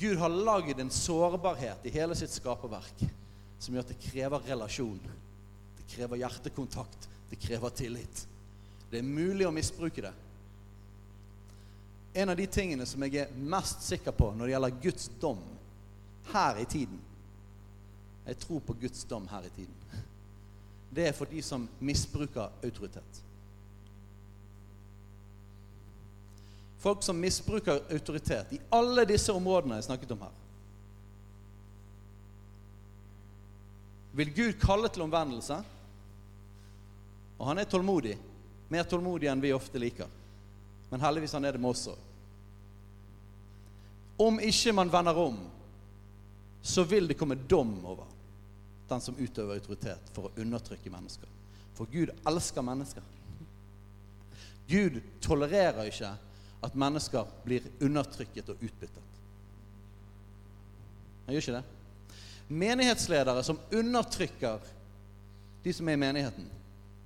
Gud 0.00 0.16
har 0.16 0.32
lagd 0.32 0.80
en 0.80 0.92
sårbarhet 0.94 1.84
i 1.84 1.92
hele 1.92 2.16
sitt 2.16 2.32
skaperverk 2.32 3.02
som 3.60 3.74
gjør 3.74 3.84
at 3.84 3.92
det 3.92 4.00
krever 4.00 4.46
relasjon. 4.48 5.00
Det 5.76 5.88
krever 5.92 6.22
hjertekontakt. 6.22 7.08
Det 7.30 7.36
krever 7.42 7.74
tillit. 7.76 8.22
Det 8.90 9.02
er 9.02 9.06
mulig 9.06 9.46
å 9.46 9.52
misbruke 9.54 10.02
det. 10.06 10.14
En 12.12 12.28
av 12.28 12.36
de 12.36 12.46
tingene 12.46 12.86
som 12.86 13.02
jeg 13.06 13.22
er 13.22 13.34
mest 13.34 13.84
sikker 13.86 14.14
på 14.16 14.32
når 14.34 14.46
det 14.48 14.54
gjelder 14.54 14.80
Guds 14.82 15.10
dom 15.22 15.42
her 16.32 16.58
i 16.58 16.66
tiden 16.66 16.98
Jeg 18.26 18.38
tror 18.42 18.60
på 18.66 18.74
Guds 18.80 19.04
dom 19.10 19.28
her 19.30 19.46
i 19.46 19.50
tiden. 19.54 20.04
Det 20.90 21.06
er 21.08 21.14
for 21.14 21.30
de 21.30 21.42
som 21.42 21.68
misbruker 21.78 22.50
autoritet. 22.62 23.22
Folk 26.80 27.02
som 27.02 27.18
misbruker 27.20 27.82
autoritet 27.90 28.52
i 28.52 28.60
alle 28.70 29.04
disse 29.08 29.32
områdene 29.32 29.78
jeg 29.78 29.88
snakket 29.88 30.14
om 30.14 30.22
her. 30.24 30.36
Vil 34.20 34.32
Gud 34.34 34.56
kalle 34.62 34.88
til 34.90 35.04
omvendelse? 35.06 35.60
Og 37.38 37.46
han 37.46 37.58
er 37.58 37.68
tålmodig. 37.70 38.16
Mer 38.70 38.88
tålmodig 38.88 39.30
enn 39.30 39.42
vi 39.42 39.52
ofte 39.54 39.80
liker. 39.80 40.08
Men 40.90 41.00
heldigvis 41.00 41.32
han 41.32 41.44
er 41.44 41.56
det 41.56 41.62
med 41.62 41.70
oss 41.70 41.86
òg. 41.92 42.06
Om 44.20 44.40
ikke 44.44 44.74
man 44.76 44.90
vender 44.92 45.16
om, 45.16 45.38
så 46.62 46.84
vil 46.84 47.08
det 47.08 47.16
komme 47.16 47.38
dom 47.48 47.72
over 47.88 48.08
den 48.90 49.00
som 49.00 49.16
utøver 49.16 49.54
autoritet 49.54 50.10
for 50.12 50.28
å 50.28 50.42
undertrykke 50.42 50.92
mennesker. 50.92 51.28
For 51.78 51.88
Gud 51.88 52.10
elsker 52.28 52.66
mennesker. 52.66 53.06
Gud 54.68 54.98
tolererer 55.24 55.88
ikke 55.88 56.10
at 56.60 56.76
mennesker 56.76 57.30
blir 57.46 57.64
undertrykket 57.80 58.50
og 58.52 58.60
utbyttet. 58.66 59.06
Han 61.24 61.34
gjør 61.34 61.46
ikke 61.46 61.56
det. 61.56 62.18
Menighetsledere 62.50 63.42
som 63.46 63.60
undertrykker 63.70 64.68
de 65.62 65.72
som 65.72 65.88
er 65.88 65.96
i 65.96 66.02
menigheten, 66.02 66.46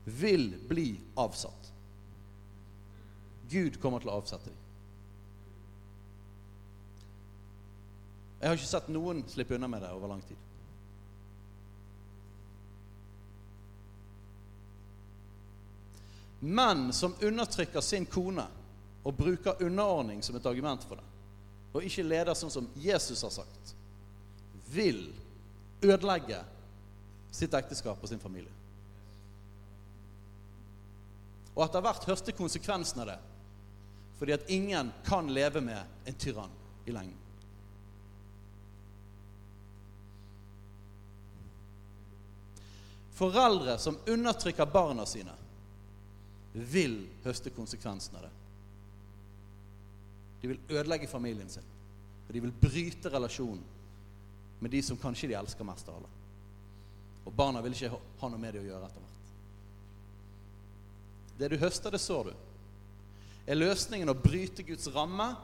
vil 0.05 0.51
bli 0.69 0.89
avsatt. 1.21 1.64
Gud 3.55 3.79
kommer 3.83 4.03
til 4.03 4.11
å 4.11 4.19
avsette 4.19 4.51
dem. 4.51 4.61
Jeg 8.41 8.51
har 8.51 8.59
ikke 8.59 8.69
sett 8.69 8.89
noen 8.93 9.23
slippe 9.31 9.57
unna 9.57 9.69
med 9.71 9.81
det 9.81 9.93
over 9.95 10.11
lang 10.11 10.21
tid. 10.27 10.41
Menn 16.45 16.91
som 16.93 17.15
undertrykker 17.25 17.81
sin 17.81 18.05
kone 18.05 18.45
og 19.05 19.17
bruker 19.17 19.63
underordning 19.65 20.21
som 20.23 20.37
et 20.37 20.47
argument 20.51 20.85
for 20.85 21.01
det, 21.01 21.07
og 21.73 21.87
ikke 21.89 22.05
leder 22.05 22.37
sånn 22.37 22.53
som 22.53 22.69
Jesus 22.77 23.23
har 23.25 23.33
sagt, 23.33 23.73
vil 24.75 25.07
ødelegge 25.81 26.43
sitt 27.33 27.55
ekteskap 27.57 28.03
og 28.03 28.11
sin 28.11 28.21
familie. 28.21 28.53
Og 31.55 31.65
etter 31.65 31.85
hvert 31.87 32.11
høste 32.11 32.35
konsekvensen 32.37 33.01
av 33.05 33.15
det 33.15 33.21
fordi 34.19 34.33
at 34.33 34.51
ingen 34.51 34.93
kan 35.05 35.29
leve 35.35 35.61
med 35.61 35.83
en 36.05 36.15
tyrann 36.15 36.51
i 36.85 36.93
lengden. 36.93 37.19
Foreldre 43.15 43.79
som 43.79 43.99
undertrykker 44.07 44.67
barna 44.67 45.07
sine, 45.07 45.33
vil 46.53 47.07
høste 47.23 47.51
konsekvensen 47.51 48.17
av 48.17 48.23
det. 48.23 48.31
De 50.41 50.49
vil 50.49 50.61
ødelegge 50.69 51.07
familien 51.07 51.49
sin. 51.51 51.63
Og 52.27 52.35
de 52.35 52.41
vil 52.41 52.53
bryte 52.61 53.11
relasjonen 53.11 53.63
med 54.59 54.71
de 54.71 54.83
som 54.83 54.99
kanskje 54.99 55.29
de 55.31 55.37
elsker 55.39 55.67
mest 55.67 55.89
av 55.89 55.99
alle. 55.99 56.11
Og 57.25 57.33
barna 57.33 57.63
vil 57.65 57.75
ikke 57.75 57.91
ha 57.95 58.31
noe 58.31 58.41
med 58.41 58.55
det 58.55 58.63
å 58.63 58.67
gjøre 58.67 58.89
etter 58.89 59.05
hvert. 59.05 59.31
Det 61.39 61.49
du 61.51 61.57
høster, 61.59 61.95
det 61.95 62.03
sår 62.03 62.31
du. 62.31 62.35
Er 63.45 63.59
løsningen 63.59 64.09
å 64.09 64.17
bryte 64.17 64.65
Guds 64.65 64.89
ramme, 64.95 65.35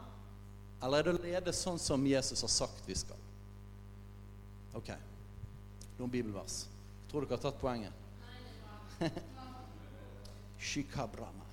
eller 0.81 1.01
er 1.01 1.07
det 1.07 1.13
å 1.13 1.25
lede 1.25 1.53
sånn 1.57 1.79
som 1.81 2.07
Jesus 2.09 2.41
har 2.47 2.53
sagt 2.53 2.87
vi 2.89 2.97
skal? 2.97 3.19
Ok, 4.77 4.89
noen 5.99 6.13
bibelvers. 6.13 6.63
Tror 7.11 7.27
dere 7.27 7.37
har 7.37 7.43
tatt 7.43 7.61
poenget? 7.61 7.93
Shikabrama. 10.71 11.49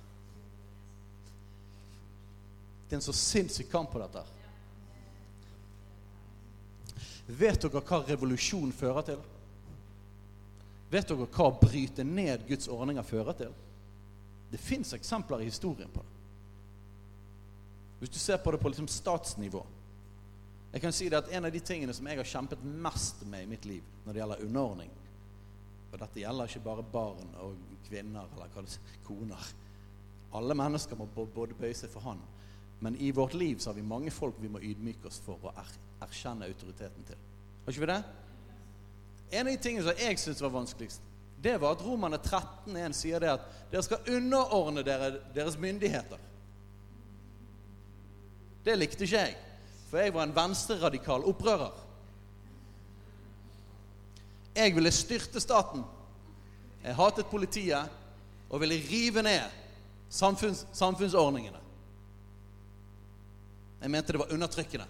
Det 2.88 2.96
er 2.96 3.00
en 3.02 3.04
så 3.04 3.12
sinnssyk 3.12 3.68
kamp 3.68 3.90
på 3.92 4.00
dette. 4.00 4.22
Vet 7.28 7.60
dere 7.60 7.82
hva 7.84 7.98
revolusjon 8.06 8.72
fører 8.72 9.04
til? 9.10 9.24
Vet 10.88 11.10
dere 11.10 11.26
hva 11.26 11.50
å 11.50 11.58
bryte 11.60 12.06
ned 12.06 12.46
Guds 12.48 12.70
ordninger 12.72 13.04
fører 13.04 13.36
til? 13.36 13.52
Det 14.48 14.60
fins 14.62 14.94
eksempler 14.96 15.44
i 15.44 15.50
historien 15.50 15.90
på 15.92 16.00
det. 16.00 16.17
Hvis 17.98 18.14
du 18.14 18.18
ser 18.18 18.38
på 18.38 18.52
det 18.54 18.60
på 18.62 18.70
liksom 18.70 18.88
statsnivå 18.88 19.64
Jeg 20.72 20.80
kan 20.80 20.92
si 20.94 21.08
det 21.08 21.18
at 21.18 21.32
En 21.34 21.48
av 21.48 21.52
de 21.52 21.60
tingene 21.60 21.94
som 21.96 22.06
jeg 22.06 22.20
har 22.20 22.30
kjempet 22.30 22.62
mest 22.62 23.24
med 23.26 23.42
i 23.42 23.50
mitt 23.50 23.64
liv 23.66 23.82
når 24.04 24.12
det 24.12 24.20
gjelder 24.22 24.44
underordning, 24.46 24.90
Og 25.92 25.98
dette 25.98 26.20
gjelder 26.20 26.50
ikke 26.50 26.64
bare 26.64 26.84
barn 26.92 27.34
og 27.42 27.56
kvinner 27.88 28.28
eller 28.28 28.50
hva 28.52 28.62
det 28.62 28.74
er, 28.74 28.98
koner. 29.06 29.50
Alle 30.36 30.54
mennesker 30.54 30.98
må 30.98 31.06
både 31.08 31.56
bøye 31.56 31.76
seg 31.76 31.88
for 31.92 32.04
Han. 32.04 32.20
Men 32.84 32.96
i 33.00 33.10
vårt 33.10 33.34
liv 33.34 33.58
så 33.58 33.70
har 33.70 33.78
vi 33.78 33.82
mange 33.82 34.10
folk 34.10 34.36
vi 34.38 34.50
må 34.52 34.60
ydmyke 34.60 35.08
oss 35.08 35.18
for 35.24 35.40
å 35.42 35.52
er, 35.56 35.70
erkjenne 36.04 36.46
autoriteten 36.46 37.06
til. 37.08 37.22
Har 37.64 37.72
ikke 37.72 37.84
vi 37.86 37.90
det? 37.90 38.02
En 39.30 39.46
av 39.46 39.52
de 39.52 39.62
tingene 39.62 39.84
som 39.86 40.04
jeg 40.04 40.20
syntes 40.20 40.44
var 40.44 40.54
vanskeligst, 40.54 41.08
det 41.42 41.56
var 41.60 41.74
at 41.74 41.82
Romerne 41.84 42.18
13,1 42.18 42.94
sier 42.96 43.22
det 43.22 43.32
at 43.32 43.48
dere 43.72 43.84
skal 43.86 44.14
underordne 44.14 44.84
dere 44.86 45.10
deres 45.34 45.58
myndigheter. 45.60 46.20
Det 48.68 48.74
likte 48.76 49.06
ikke 49.06 49.16
jeg, 49.16 49.36
for 49.88 50.02
jeg 50.02 50.12
var 50.12 50.26
en 50.26 50.34
venstreradikal 50.36 51.22
opprører. 51.24 51.72
Jeg 54.58 54.74
ville 54.76 54.92
styrte 54.92 55.40
staten. 55.40 55.84
Jeg 56.84 56.96
hatet 56.98 57.30
politiet 57.30 57.88
og 58.50 58.60
ville 58.60 58.76
rive 58.90 59.22
ned 59.22 59.56
samfunns, 60.10 60.66
samfunnsordningene. 60.72 61.58
Jeg 63.80 63.90
mente 63.90 64.12
det 64.12 64.20
var 64.20 64.32
undertrykkende. 64.36 64.86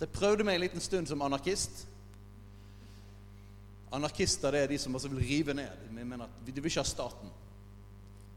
Jeg 0.00 0.12
prøvde 0.12 0.44
meg 0.44 0.56
en 0.56 0.64
liten 0.64 0.80
stund 0.80 1.08
som 1.08 1.22
anarkist. 1.22 1.86
Anarkister 3.92 4.52
det 4.52 4.64
er 4.64 4.72
de 4.74 4.78
som 4.78 4.94
også 4.94 5.08
vil 5.08 5.24
rive 5.24 5.54
ned. 5.54 5.88
De 5.88 5.92
mener 6.04 6.24
at 6.24 6.40
de 6.46 6.52
vil 6.52 6.72
ikke 6.72 6.84
ha 6.84 6.88
staten. 6.88 7.32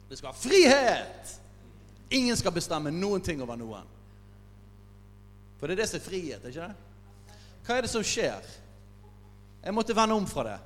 Det 0.10 0.18
skal 0.18 0.32
ha 0.32 0.38
frihet! 0.40 1.40
Ingen 2.14 2.38
skal 2.38 2.54
bestemme 2.54 2.92
noen 2.94 3.24
ting 3.26 3.42
over 3.42 3.58
noen. 3.58 3.88
For 5.58 5.66
det 5.66 5.78
er 5.78 5.82
det 5.82 5.90
som 5.90 5.98
er 5.98 6.06
frihet, 6.06 6.46
ikke 6.46 6.68
det? 6.68 7.38
Hva 7.64 7.78
er 7.78 7.86
det 7.86 7.90
som 7.94 8.04
skjer? 8.06 8.50
Jeg 9.64 9.74
måtte 9.74 9.96
vende 9.96 10.18
om 10.20 10.26
fra 10.28 10.44
det. 10.46 10.58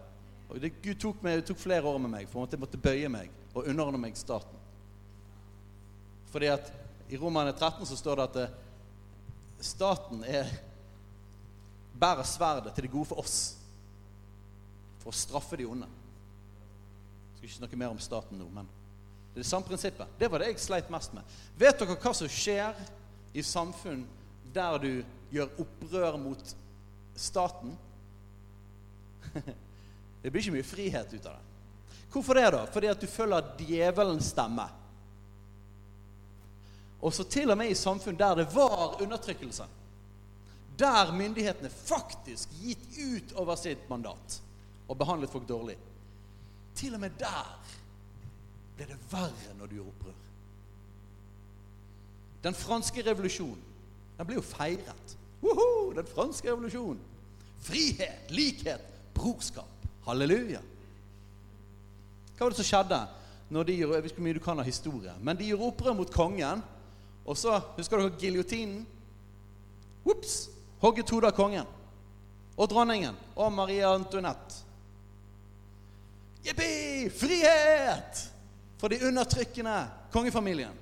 Og 0.47 0.59
det, 0.63 0.71
Gud 0.81 0.99
tok, 0.99 1.19
meg, 1.23 1.43
tok, 1.45 1.59
flere 1.59 1.85
år 1.87 1.99
med 2.01 2.11
meg 2.11 2.29
for 2.31 2.47
jeg 2.49 2.59
måtte 2.59 2.79
bøye 2.81 3.09
meg 3.11 3.31
og 3.53 3.67
underordne 3.67 3.99
meg 4.01 4.17
staten. 4.17 4.63
Fordi 6.31 6.49
at 6.51 6.71
i 7.07 7.19
Romerne 7.19 7.53
13 7.55 7.85
så 7.87 7.97
står 7.99 8.19
det 8.19 8.25
at 8.27 8.39
eh, 8.41 8.55
staten 9.63 10.23
er, 10.27 10.49
bærer 11.95 12.27
sverdet 12.27 12.73
til 12.75 12.87
det 12.87 12.91
gode 12.91 13.09
for 13.11 13.23
oss. 13.23 13.37
For 15.03 15.13
å 15.13 15.15
straffe 15.15 15.59
de 15.59 15.67
onde. 15.67 15.87
Jeg 15.87 17.37
skal 17.37 17.49
ikke 17.49 17.59
snakke 17.61 17.79
mer 17.79 17.93
om 17.93 18.03
staten 18.03 18.39
nå, 18.39 18.49
men 18.51 18.67
det 19.37 19.41
er 19.41 19.45
det 19.45 19.49
samme 19.51 19.67
prinsippet. 19.67 20.07
Det 20.17 20.27
var 20.33 20.41
det 20.41 20.47
jeg 20.49 20.59
sleit 20.63 20.87
mest 20.89 21.11
med. 21.13 21.33
Vet 21.61 21.77
dere 21.77 21.93
hva 22.01 22.13
som 22.17 22.29
skjer 22.31 22.79
i 23.37 23.43
samfunn 23.45 23.99
der 24.55 24.79
du 24.81 24.93
gjør 25.29 25.59
opprør 25.61 26.17
mot 26.17 26.55
staten? 27.13 27.75
Det 30.23 30.31
blir 30.33 30.41
ikke 30.41 30.55
mye 30.55 30.65
frihet 30.65 31.13
ut 31.13 31.27
av 31.29 31.37
det. 31.37 32.01
Hvorfor 32.09 32.35
det, 32.35 32.47
da? 32.51 32.63
Fordi 32.73 32.89
at 32.89 32.99
du 32.99 33.05
følger 33.07 33.53
djevelens 33.61 34.31
stemme. 34.33 34.65
Og 36.97 37.13
så 37.13 37.23
til 37.29 37.53
og 37.53 37.61
med 37.61 37.69
i 37.69 37.77
samfunn 37.77 38.17
der 38.17 38.41
det 38.41 38.49
var 38.55 38.97
undertrykkelse. 39.05 39.69
Der 40.81 41.13
myndighetene 41.13 41.69
faktisk 41.69 42.57
gitt 42.57 42.89
ut 42.97 43.37
over 43.37 43.55
sitt 43.61 43.85
mandat 43.93 44.41
og 44.87 44.97
behandlet 44.97 45.31
folk 45.31 45.45
dårlig. 45.47 45.77
Til 46.75 46.97
og 46.97 47.05
med 47.05 47.21
der 47.21 47.53
ble 48.77 48.87
det 48.89 48.97
verre 49.11 49.55
når 49.57 49.69
du 49.69 49.75
gjorde 49.79 49.93
opprør. 49.95 50.23
Den 52.45 52.57
franske 52.57 53.03
revolusjonen 53.05 53.63
den 54.17 54.25
ble 54.25 54.39
jo 54.39 54.45
feiret. 54.45 55.13
Woho, 55.43 55.93
den 55.93 56.07
franske 56.09 56.49
revolusjonen. 56.49 57.01
Frihet, 57.61 58.31
likhet, 58.33 58.81
brorskap. 59.13 59.85
Halleluja. 60.07 60.61
Hva 62.37 62.45
var 62.45 62.53
det 62.53 62.59
som 62.61 62.67
skjedde 62.67 62.99
når 63.49 63.63
de 63.63 63.75
gjorde, 63.77 63.95
Jeg 63.95 64.03
vet 64.03 64.11
ikke 64.11 64.19
hvor 64.19 64.27
mye 64.27 64.37
du 64.37 64.43
kan 64.43 64.59
av 64.59 64.67
historie, 64.67 65.13
men 65.21 65.37
de 65.37 65.47
gjorde 65.47 65.69
opprør 65.69 65.95
mot 65.97 66.13
kongen. 66.13 66.63
Og 67.25 67.37
så 67.37 67.59
Husker 67.77 67.97
dere 68.01 68.17
giljotinen? 68.19 68.85
Ops! 70.07 70.49
Hogget 70.81 71.09
hodet 71.09 71.31
av 71.31 71.35
kongen. 71.35 71.67
Og 72.57 72.69
dronningen. 72.69 73.15
Og 73.35 73.53
Maria 73.53 73.93
Antoinette. 73.93 74.63
Jippi! 76.45 77.09
Frihet! 77.09 78.36
For 78.77 78.93
de 78.93 79.01
undertrykkende 79.07 79.75
kongefamilien. 80.13 80.75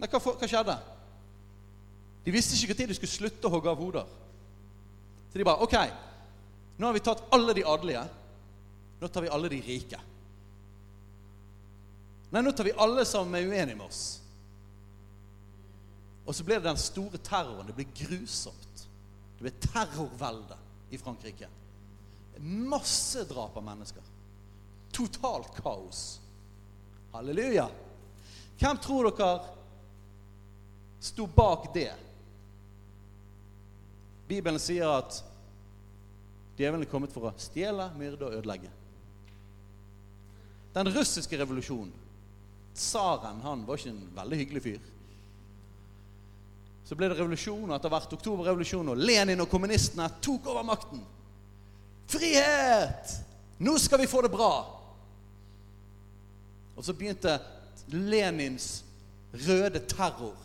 Men 0.00 0.08
hva, 0.08 0.20
hva, 0.20 0.48
skjedde? 0.48 0.76
De 2.24 2.32
visste 2.34 2.56
ikke 2.56 2.76
når 2.76 2.92
de 2.92 2.98
skulle 2.98 3.12
slutte 3.12 3.48
å 3.48 3.52
hogge 3.52 3.72
av 3.72 3.80
hoder. 3.80 4.14
Så 5.30 5.38
de 5.38 5.46
bare 5.46 5.64
OK, 5.64 5.76
nå 6.80 6.88
har 6.88 6.96
vi 6.96 7.04
tatt 7.04 7.26
alle 7.36 7.54
de 7.56 7.64
adelige. 7.68 8.06
Nå 9.00 9.08
tar 9.08 9.24
vi 9.24 9.32
alle 9.32 9.50
de 9.52 9.60
rike. 9.64 10.00
Nei, 12.30 12.42
nå 12.44 12.52
tar 12.52 12.68
vi 12.68 12.76
alle 12.76 13.04
som 13.08 13.32
er 13.34 13.48
uenige 13.48 13.76
med 13.76 13.86
oss. 13.86 14.02
Og 16.28 16.36
så 16.36 16.44
ble 16.46 16.60
det 16.60 16.68
den 16.68 16.78
store 16.80 17.18
terroren. 17.24 17.66
Det 17.68 17.76
ble 17.76 17.88
grusomt. 18.04 18.84
Det 19.38 19.46
ble 19.46 19.54
terrorvelde 19.64 20.58
i 20.92 21.00
Frankrike. 21.00 21.48
Massedrap 22.40 23.56
av 23.56 23.64
mennesker. 23.66 24.09
Totalt 24.92 25.62
kaos. 25.62 26.20
Halleluja. 27.12 27.68
Hvem 28.60 28.78
tror 28.82 29.10
dere 29.10 29.40
sto 31.00 31.26
bak 31.26 31.70
det? 31.74 31.92
Bibelen 34.28 34.60
sier 34.62 34.90
at 35.00 35.22
djevelen 36.58 36.84
er 36.84 36.90
kommet 36.90 37.14
for 37.14 37.30
å 37.30 37.34
stjele, 37.40 37.88
myrde 37.98 38.28
og 38.28 38.36
ødelegge. 38.38 38.70
Den 40.74 40.92
russiske 40.94 41.38
revolusjonen 41.40 41.96
Tsaren 42.74 43.40
han 43.42 43.64
var 43.66 43.80
ikke 43.80 43.90
en 43.90 44.04
veldig 44.14 44.36
hyggelig 44.38 44.60
fyr. 44.62 44.82
Så 46.86 46.96
ble 46.98 47.08
det 47.10 47.18
revolusjon, 47.18 47.66
og 47.66 47.74
etter 47.76 47.92
hvert 47.92 48.14
oktoberrevolusjon, 48.16 48.92
og 48.92 49.02
Lenin 49.02 49.42
og 49.42 49.50
kommunistene 49.50 50.06
tok 50.22 50.48
over 50.50 50.64
makten. 50.66 51.02
Frihet! 52.10 53.12
Nå 53.60 53.74
skal 53.78 54.00
vi 54.00 54.08
få 54.10 54.22
det 54.24 54.32
bra! 54.32 54.79
Og 56.80 56.84
så 56.84 56.94
begynte 56.96 57.34
Lenins 57.92 58.84
røde 59.32 59.82
terror. 59.84 60.36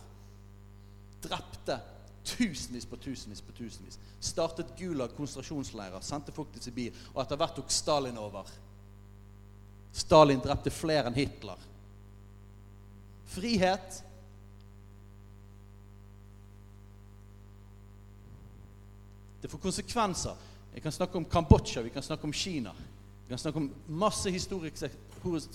Drepte 1.24 1.78
tusenvis 2.26 2.84
på 2.84 2.98
tusenvis 3.00 3.40
på 3.40 3.54
tusenvis. 3.56 3.96
Startet 4.20 4.74
Gulag 4.76 5.14
konsentrasjonsleirer, 5.16 6.02
sendte 6.04 6.34
folk 6.36 6.52
til 6.52 6.66
Sibir, 6.66 6.98
og 7.14 7.22
etter 7.22 7.40
hvert 7.40 7.56
tok 7.56 7.72
Stalin 7.72 8.18
over. 8.20 8.50
Stalin 9.96 10.42
drepte 10.44 10.74
flere 10.74 11.08
enn 11.08 11.16
Hitler. 11.16 11.64
Frihet 13.32 14.02
Det 19.40 19.50
får 19.52 19.60
konsekvenser. 19.62 20.36
Jeg 20.74 20.82
kan 20.82 20.92
snakke 20.92 21.16
om 21.20 21.24
Kambodsja, 21.24 21.80
vi 21.84 21.92
kan 21.94 22.02
snakke 22.02 22.26
om 22.26 22.32
Kina. 22.32 22.72
Vi 23.22 23.28
kan 23.30 23.38
snakke 23.38 23.60
om 23.60 23.68
masse 23.86 24.30
historiske, 24.30 24.90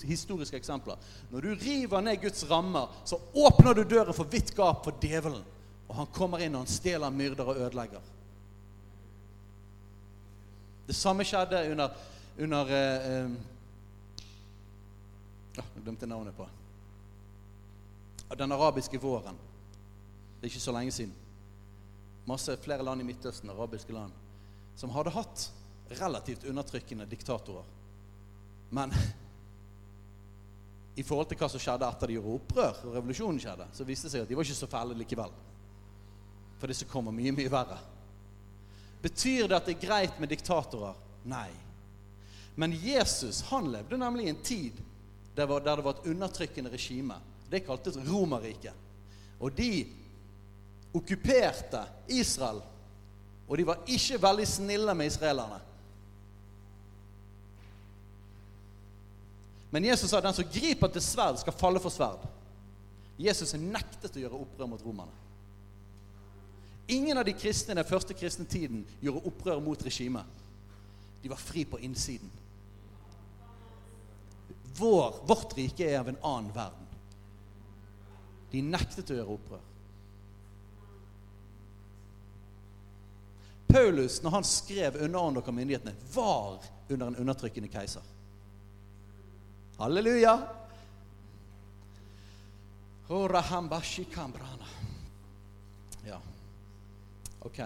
historiske, 0.04 0.56
eksempler. 0.56 0.96
Når 1.30 1.40
du 1.40 1.54
river 1.54 2.00
ned 2.00 2.20
Guds 2.22 2.44
rammer, 2.50 2.90
så 3.04 3.18
åpner 3.34 3.74
du 3.74 3.84
døren 3.84 4.14
for 4.14 4.28
vidt 4.30 4.54
gap 4.56 4.84
for 4.84 4.98
djevelen. 5.02 5.44
Og 5.88 5.96
han 5.96 6.10
kommer 6.14 6.42
inn 6.42 6.54
og 6.56 6.64
han 6.64 6.72
stjeler, 6.72 7.12
myrder 7.12 7.48
og 7.52 7.60
ødelegger. 7.60 8.10
Det 10.86 10.96
samme 10.96 11.24
skjedde 11.24 11.62
under, 11.70 11.96
under 12.38 12.72
eh, 12.76 13.08
eh, 13.12 13.30
Jeg 15.56 15.84
glemte 15.84 16.06
navnet 16.08 16.34
på 16.36 16.46
Den 18.38 18.52
arabiske 18.52 19.00
våren. 19.00 19.36
Det 20.40 20.46
er 20.46 20.50
ikke 20.50 20.64
så 20.64 20.72
lenge 20.72 20.92
siden. 20.92 21.12
Masse 22.26 22.56
flere 22.56 22.82
land 22.82 23.00
i 23.00 23.04
Midtøsten, 23.04 23.50
arabiske 23.50 23.92
land, 23.92 24.12
som 24.76 24.90
hadde 24.94 25.12
hatt 25.12 25.50
relativt 26.00 26.44
undertrykkende 26.48 27.06
diktatorer. 27.06 27.64
Men 28.70 28.94
i 30.96 31.02
forhold 31.02 31.30
til 31.30 31.38
hva 31.40 31.48
som 31.48 31.62
skjedde 31.62 31.88
etter 31.88 32.10
de 32.10 32.18
gjorde 32.18 32.36
opprør, 32.36 32.82
og 32.84 32.96
revolusjonen 32.98 33.40
skjedde, 33.40 33.66
så 33.72 33.86
viste 33.88 34.08
det 34.08 34.12
seg 34.14 34.24
at 34.24 34.30
de 34.30 34.36
var 34.36 34.46
ikke 34.46 34.58
så 34.58 34.68
fæle 34.70 34.96
likevel. 34.98 35.32
For 36.60 36.70
det 36.70 36.76
som 36.78 36.90
kommer, 36.90 37.14
mye, 37.16 37.32
mye 37.34 37.52
verre. 37.52 37.78
Betyr 39.02 39.48
det 39.48 39.56
at 39.56 39.66
det 39.66 39.76
er 39.78 39.86
greit 39.86 40.20
med 40.22 40.30
diktatorer? 40.30 40.98
Nei. 41.26 41.48
Men 42.54 42.74
Jesus 42.76 43.40
han 43.48 43.70
levde 43.72 43.98
nemlig 43.98 44.26
i 44.26 44.32
en 44.34 44.44
tid 44.44 44.82
der, 45.34 45.48
var, 45.48 45.64
der 45.64 45.80
det 45.80 45.84
var 45.86 45.96
et 45.96 46.10
undertrykkende 46.12 46.70
regime. 46.70 47.16
Det 47.50 47.64
kaltes 47.64 47.96
Romerriket. 47.96 48.76
Og 49.40 49.56
de 49.56 49.86
okkuperte 50.94 51.80
Israel. 52.12 52.60
Og 53.48 53.58
de 53.58 53.66
var 53.66 53.80
ikke 53.88 54.20
veldig 54.22 54.46
snille 54.48 54.94
med 54.94 55.08
israelerne. 55.08 55.58
Men 59.72 59.84
Jesus 59.88 60.10
sa 60.10 60.20
at 60.20 60.26
den 60.28 60.36
som 60.36 60.48
griper 60.52 60.90
til 60.92 61.02
sverd, 61.04 61.38
skal 61.40 61.56
falle 61.56 61.80
for 61.80 61.92
sverd. 61.92 62.26
Jesus 63.16 63.54
nektet 63.56 64.18
å 64.18 64.20
gjøre 64.20 64.40
opprør 64.44 64.68
mot 64.68 64.84
romerne. 64.84 65.16
Ingen 66.92 67.16
av 67.16 67.24
de 67.24 67.32
kristne 67.32 67.72
i 67.72 67.78
den 67.78 67.88
første 67.88 68.14
kristne 68.18 68.44
tiden 68.44 68.82
gjorde 69.00 69.24
opprør 69.30 69.62
mot 69.64 69.84
regimet. 69.86 70.28
De 71.22 71.30
var 71.30 71.40
fri 71.40 71.64
på 71.64 71.80
innsiden. 71.80 72.28
Vår, 74.76 75.22
vårt 75.28 75.56
rike 75.56 75.88
er 75.88 76.00
av 76.00 76.10
en 76.10 76.20
annen 76.20 76.52
verden. 76.52 76.88
De 78.52 78.60
nektet 78.66 79.12
å 79.12 79.16
gjøre 79.16 79.36
opprør. 79.38 79.68
Paulus, 83.72 84.18
når 84.20 84.30
han 84.30 84.44
skrev 84.44 84.96
'underordne 85.00 85.40
dere 85.40 85.52
myndighetene', 85.52 86.14
var 86.14 86.60
under 86.90 87.06
en 87.06 87.16
undertrykkende 87.16 87.72
keiser. 87.72 88.02
Halleluja! 89.82 90.48
Ja. 96.06 96.20
Ok. 97.40 97.58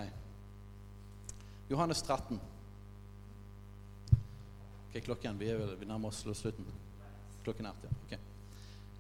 Johannes 1.68 2.02
13. 2.02 2.40
Ok, 4.88 5.04
klokken. 5.04 5.38
Vi, 5.38 5.50
er 5.50 5.60
vel, 5.60 5.76
vi 5.76 5.90
nærmer 5.90 6.08
oss 6.08 6.22
slutten. 6.40 6.64
Klokken 7.44 7.68
er 7.68 7.84
til. 7.84 7.92
Ok. 8.06 8.16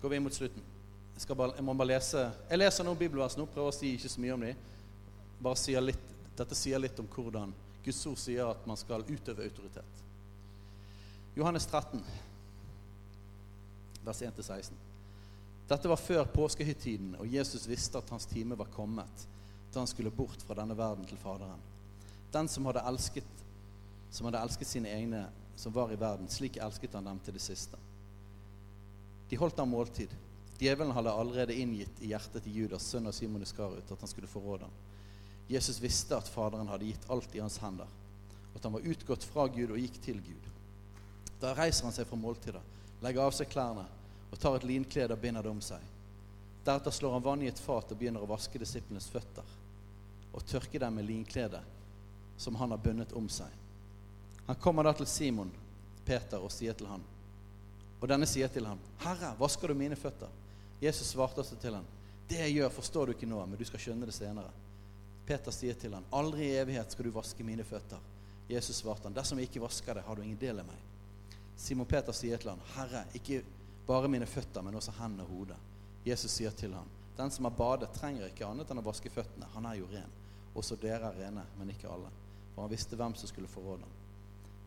Går 0.02 0.12
vi 0.12 0.20
inn 0.20 0.28
mot 0.28 0.36
slutten. 0.36 0.68
Jeg, 1.16 1.32
bare, 1.32 1.56
jeg, 1.56 1.64
må 1.64 1.72
bare 1.72 1.94
lese 1.94 2.26
Jeg 2.50 2.60
leser 2.60 2.84
noen 2.84 3.00
bibelvers 3.00 3.40
nå. 3.40 3.48
Prøver 3.48 3.72
å 3.72 3.78
si 3.78 3.96
ikke 3.96 4.12
så 4.12 4.26
mye 4.26 4.36
om 4.36 4.46
dem. 4.50 4.62
Bare 5.40 5.64
sier 5.64 5.88
litt, 5.88 6.06
Dette 6.36 6.60
sier 6.66 6.84
litt 6.84 7.00
om 7.00 7.08
hvordan 7.16 7.56
Guds 7.80 8.04
ord 8.12 8.20
sier 8.20 8.52
at 8.52 8.68
man 8.68 8.76
skal 8.76 9.08
utøve 9.08 9.48
autoritet. 9.48 10.06
Johannes 11.40 11.64
13, 11.72 12.04
vers 14.06 14.22
1-16. 14.22 14.76
Dette 15.66 15.90
var 15.90 15.98
før 15.98 16.28
påskehøytiden, 16.30 17.16
og 17.18 17.32
Jesus 17.32 17.66
visste 17.68 17.98
at 17.98 18.10
hans 18.14 18.28
time 18.30 18.58
var 18.58 18.70
kommet 18.74 19.26
da 19.72 19.82
han 19.82 19.90
skulle 19.90 20.14
bort 20.14 20.40
fra 20.46 20.54
denne 20.56 20.76
verden 20.78 21.04
til 21.04 21.18
Faderen. 21.20 21.60
Den 22.32 22.48
som 22.48 22.64
hadde 22.68 22.84
elsket, 22.88 23.42
som 24.14 24.28
hadde 24.28 24.40
elsket 24.46 24.70
sine 24.70 24.92
egne 24.94 25.26
som 25.56 25.74
var 25.74 25.92
i 25.92 25.98
verden, 26.00 26.28
slik 26.32 26.56
elsket 26.62 26.94
han 26.96 27.04
dem 27.04 27.18
til 27.24 27.36
det 27.36 27.42
siste. 27.44 27.76
De 29.28 29.36
holdt 29.36 29.58
ham 29.58 29.72
måltid. 29.74 30.12
Djevelen 30.56 30.94
hadde 30.96 31.12
allerede 31.12 31.56
inngitt 31.58 32.00
i 32.00 32.12
hjertet 32.12 32.44
til 32.44 32.62
Judas, 32.62 32.86
sønn 32.88 33.08
av 33.08 33.16
Simon 33.16 33.44
Iskarut, 33.44 33.90
at 33.90 34.00
han 34.00 34.10
skulle 34.10 34.30
forråde 34.30 34.64
ham. 34.68 34.76
Jesus 35.50 35.80
visste 35.82 36.16
at 36.16 36.28
Faderen 36.30 36.70
hadde 36.70 36.88
gitt 36.88 37.10
alt 37.12 37.34
i 37.36 37.42
hans 37.42 37.58
hender, 37.62 37.90
at 38.54 38.64
han 38.64 38.74
var 38.74 38.86
utgått 38.86 39.26
fra 39.28 39.46
Gud 39.52 39.74
og 39.74 39.80
gikk 39.80 40.00
til 40.04 40.22
Gud. 40.24 40.48
Da 41.42 41.52
reiser 41.58 41.86
han 41.86 41.94
seg 41.94 42.08
fra 42.08 42.18
måltidet, 42.18 42.62
legger 43.02 43.22
av 43.22 43.34
seg 43.36 43.50
klærne 43.52 43.84
og 44.30 44.38
tar 44.38 44.56
et 44.56 44.66
linklede 44.68 45.14
og 45.14 45.22
binder 45.22 45.44
det 45.44 45.52
om 45.52 45.62
seg. 45.64 45.82
Deretter 46.66 46.90
slår 46.90 47.12
han 47.12 47.22
vann 47.22 47.42
i 47.42 47.50
et 47.50 47.62
fat 47.62 47.92
og 47.92 47.98
begynner 47.98 48.24
å 48.24 48.28
vaske 48.30 48.58
disiplenes 48.58 49.06
føtter 49.12 49.54
og 50.32 50.44
tørke 50.44 50.80
dem 50.82 50.98
med 50.98 51.06
linkledet 51.08 51.62
som 52.36 52.56
han 52.60 52.74
har 52.74 52.82
bundet 52.82 53.14
om 53.16 53.28
seg. 53.32 53.52
Han 54.46 54.58
kommer 54.60 54.84
da 54.84 54.92
til 54.92 55.06
Simon, 55.06 55.52
Peter, 56.04 56.38
og 56.38 56.52
sier 56.52 56.74
til 56.76 56.86
ham 56.86 57.02
Og 57.96 58.08
denne 58.08 58.26
sier 58.28 58.48
til 58.52 58.66
ham, 58.66 58.78
'Herre, 59.00 59.34
vasker 59.38 59.68
du 59.68 59.74
mine 59.74 59.96
føtter?' 59.96 60.28
Jesus 60.80 61.08
svarte 61.08 61.40
også 61.40 61.56
til 61.56 61.74
ham, 61.74 61.84
'Det 62.28 62.38
jeg 62.38 62.54
gjør, 62.54 62.68
forstår 62.68 63.06
du 63.06 63.12
ikke 63.12 63.26
nå, 63.26 63.46
men 63.46 63.58
du 63.58 63.64
skal 63.64 63.80
skjønne 63.80 64.06
det 64.06 64.14
senere.' 64.14 64.52
Peter 65.26 65.50
sier 65.50 65.74
til 65.74 65.94
ham, 65.94 66.04
'Aldri 66.12 66.42
i 66.42 66.58
evighet 66.58 66.92
skal 66.92 67.04
du 67.04 67.10
vaske 67.10 67.44
mine 67.44 67.64
føtter.' 67.64 68.02
Jesus 68.48 68.76
svarte 68.76 69.02
han, 69.02 69.14
'Dersom 69.14 69.38
jeg 69.38 69.48
ikke 69.48 69.62
vasker 69.62 69.94
det, 69.94 70.02
har 70.02 70.14
du 70.14 70.22
ingen 70.22 70.38
del 70.40 70.58
i 70.58 70.62
meg.' 70.62 70.95
Simon 71.56 71.86
Peter 71.86 72.12
sier 72.12 72.36
til 72.36 72.50
ham, 72.50 72.60
'Herre, 72.74 73.04
ikke 73.14 73.42
bare 73.86 74.08
mine 74.08 74.26
føtter, 74.26 74.62
men 74.62 74.74
også 74.74 74.92
hendene 74.98 75.22
og 75.22 75.28
hodet.' 75.28 75.56
Jesus 76.06 76.30
sier 76.30 76.50
til 76.50 76.74
ham, 76.74 76.88
'Den 77.16 77.30
som 77.30 77.44
har 77.44 77.52
badet, 77.56 77.90
trenger 77.92 78.26
ikke 78.26 78.46
annet 78.46 78.70
enn 78.70 78.78
å 78.78 78.84
vaske 78.84 79.10
føttene. 79.10 79.46
Han 79.54 79.66
er 79.66 79.74
jo 79.74 79.88
ren. 79.92 80.12
Også 80.54 80.76
dere 80.76 81.10
er 81.10 81.24
rene, 81.24 81.46
men 81.58 81.70
ikke 81.70 81.88
alle.' 81.88 82.12
For 82.54 82.62
han 82.62 82.70
visste 82.70 82.96
hvem 82.96 83.14
som 83.14 83.28
skulle 83.28 83.48
forråde 83.48 83.82
ham. 83.82 83.96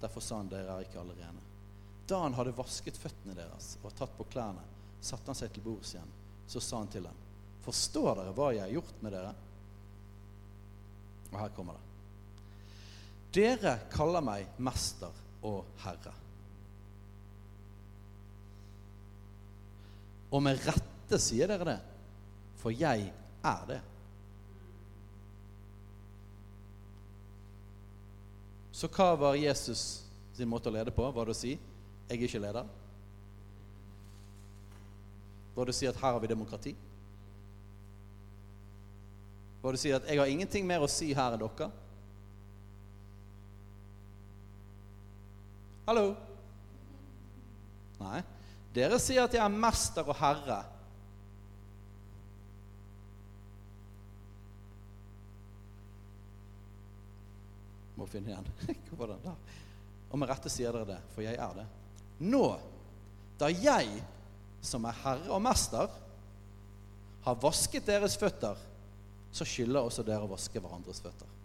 Derfor 0.01 0.21
sa 0.21 0.37
han, 0.37 0.49
'Dere 0.49 0.75
er 0.75 0.87
ikke 0.87 0.99
alle 0.99 1.13
rene.' 1.13 1.45
Da 2.07 2.23
han 2.23 2.33
hadde 2.33 2.57
vasket 2.57 2.97
føttene 2.97 3.35
deres 3.35 3.77
og 3.83 3.93
tatt 3.95 4.17
på 4.17 4.25
klærne, 4.31 4.63
satte 5.01 5.29
han 5.29 5.35
seg 5.35 5.53
til 5.53 5.63
bords 5.63 5.93
igjen. 5.93 6.15
Så 6.47 6.59
sa 6.59 6.77
han 6.77 6.87
til 6.87 7.03
dem, 7.03 7.15
'Forstår 7.61 8.15
dere 8.15 8.33
hva 8.33 8.51
jeg 8.53 8.61
har 8.61 8.73
gjort 8.73 9.03
med 9.03 9.11
dere?' 9.11 9.35
Og 11.31 11.39
her 11.39 11.49
kommer 11.49 11.73
det. 11.73 11.85
Dere 13.31 13.79
kaller 13.91 14.21
meg 14.21 14.47
mester 14.57 15.13
og 15.45 15.65
herre. 15.83 16.13
Og 20.29 20.43
med 20.45 20.59
rette 20.65 21.19
sier 21.21 21.49
dere 21.49 21.65
det, 21.65 21.79
for 22.61 22.75
jeg 22.75 23.07
er 23.45 23.63
det. 23.69 23.79
Så 28.79 28.87
hva 28.87 29.09
var 29.19 29.39
Jesus 29.39 30.03
sin 30.37 30.47
måte 30.47 30.69
å 30.69 30.73
lede 30.73 30.93
på? 30.95 31.03
Var 31.11 31.25
det 31.25 31.35
å 31.35 31.39
si 31.39 31.51
'jeg 31.51 32.19
er 32.19 32.23
ikke 32.23 32.39
leder'? 32.39 32.69
Var 35.55 35.65
det 35.65 35.73
å 35.73 35.79
si 35.79 35.87
at 35.87 35.95
her 35.95 36.13
har 36.13 36.19
vi 36.19 36.27
demokrati? 36.27 36.75
Var 39.61 39.71
det 39.71 39.79
å 39.79 39.81
si 39.81 39.91
at 39.91 40.07
'jeg 40.07 40.19
har 40.19 40.25
ingenting 40.25 40.65
mer 40.65 40.79
å 40.79 40.87
si 40.87 41.13
her 41.13 41.33
enn 41.33 41.39
dere'? 41.39 41.71
Hallo? 45.85 46.15
Nei. 47.99 48.23
Dere 48.73 48.99
sier 49.01 49.25
at 49.25 49.33
jeg 49.33 49.41
er 49.41 49.53
mester 49.53 50.05
og 50.05 50.17
herre. 50.19 50.59
Må 57.97 58.07
finne 58.09 58.31
igjen. 58.31 58.51
Hvor 58.91 59.01
var 59.03 59.15
den 59.15 59.25
der? 59.25 59.57
Og 60.09 60.21
med 60.21 60.29
rette 60.29 60.51
sier 60.53 60.73
dere 60.73 60.87
det, 60.95 60.99
for 61.13 61.25
jeg 61.25 61.37
er 61.37 61.57
det. 61.57 61.65
Nå, 62.29 62.45
da 63.39 63.49
jeg, 63.53 63.99
som 64.65 64.85
er 64.89 65.01
herre 65.03 65.33
og 65.33 65.41
mester, 65.43 65.91
har 67.25 67.41
vasket 67.41 67.85
deres 67.87 68.17
føtter, 68.19 68.57
så 69.31 69.45
skylder 69.45 69.85
også 69.85 70.05
dere 70.05 70.25
å 70.25 70.31
vaske 70.31 70.61
hverandres 70.61 71.01
føtter. 71.03 71.35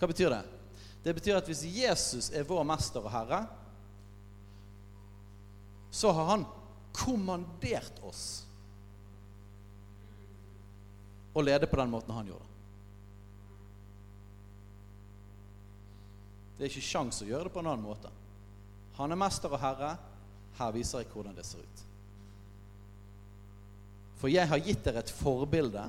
Hva 0.00 0.08
betyr 0.10 0.32
det? 0.34 0.42
Det 1.04 1.14
betyr 1.14 1.38
at 1.38 1.48
hvis 1.48 1.62
Jesus 1.68 2.30
er 2.34 2.46
vår 2.48 2.64
mester 2.66 3.04
og 3.04 3.12
herre, 3.12 3.44
så 5.94 6.10
har 6.10 6.24
han 6.24 6.44
kommandert 6.92 8.00
oss 8.02 8.42
å 11.32 11.42
lede 11.42 11.68
på 11.70 11.78
den 11.78 11.92
måten 11.92 12.14
han 12.16 12.26
gjorde. 12.32 12.48
Det 16.56 16.64
er 16.66 16.72
ikke 16.72 16.82
sjans 16.82 17.22
å 17.22 17.28
gjøre 17.28 17.46
det 17.46 17.52
på 17.54 17.62
en 17.62 17.68
annen 17.70 17.86
måte. 17.86 18.10
Han 18.98 19.14
er 19.14 19.20
mester 19.22 19.54
og 19.54 19.62
herre. 19.62 19.92
Her 20.58 20.74
viser 20.74 21.04
jeg 21.04 21.12
hvordan 21.12 21.36
det 21.38 21.44
ser 21.46 21.62
ut. 21.62 21.84
For 24.18 24.32
jeg 24.32 24.50
har 24.50 24.62
gitt 24.66 24.82
dere 24.86 25.02
et 25.04 25.14
forbilde 25.14 25.84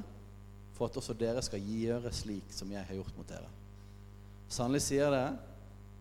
for 0.77 0.85
at 0.85 0.99
også 1.01 1.15
dere 1.17 1.41
skal 1.45 1.65
gjøre 1.65 2.13
slik 2.13 2.53
som 2.53 2.69
jeg 2.69 2.85
har 2.85 2.97
gjort 2.99 3.17
mot 3.17 3.29
dere. 3.29 3.49
Sannelig 4.53 4.83
sier 4.85 5.09
det, 5.13 5.25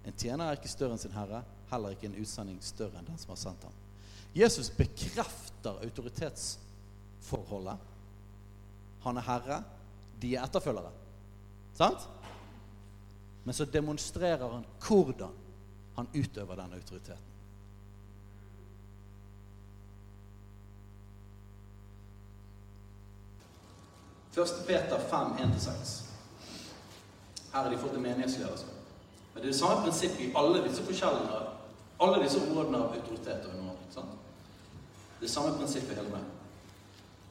en 0.05 0.21
tjener 0.21 0.51
er 0.51 0.61
ikke 0.61 0.73
større 0.73 0.99
enn 0.99 1.01
sin 1.01 1.17
herre, 1.17 1.41
heller 1.73 1.97
ikke 1.97 2.11
en 2.11 2.21
utsending 2.21 2.61
større 2.61 3.01
enn 3.01 3.09
den 3.09 3.21
som 3.21 3.33
har 3.33 3.41
sendt 3.41 3.65
ham. 3.65 3.81
Jesus 4.35 4.70
bekrefter 4.76 5.78
autoritetsforholdet. 5.82 7.76
Han 9.05 9.16
er 9.16 9.26
herre, 9.28 9.62
de 10.22 10.35
er 10.35 10.45
etterfølgere. 10.45 10.91
Sant? 11.74 12.09
Men 13.45 13.55
så 13.55 13.64
demonstrerer 13.64 14.49
han 14.49 14.64
hvordan 14.80 15.30
han 15.97 16.09
utøver 16.14 16.55
den 16.55 16.72
autoriteten. 16.72 17.30
Først 24.35 24.66
Peter 24.66 24.99
5, 25.11 25.18
1-6. 25.18 26.03
Her 27.53 27.62
har 27.62 27.70
de 27.70 27.78
fått 27.78 27.95
en 27.95 28.03
menighetsledelse. 28.03 28.66
Men 29.35 29.43
det 29.43 29.49
er 29.49 29.53
det 29.53 29.59
samme 29.59 29.82
prinsippet 29.82 30.20
i 30.20 30.32
alle 30.37 30.64
disse 30.64 30.82
forskjellene, 30.82 31.39
alle 32.03 32.22
disse 32.22 32.43
områdene 32.43 32.78
av 32.78 32.97
autoritet. 32.97 33.47
og 33.47 33.55
underordning, 33.55 33.93
sant? 33.95 34.24
Det 35.21 35.29
samme 35.29 35.55
prinsippet 35.59 35.97
hele 35.97 36.11
veien. 36.12 36.31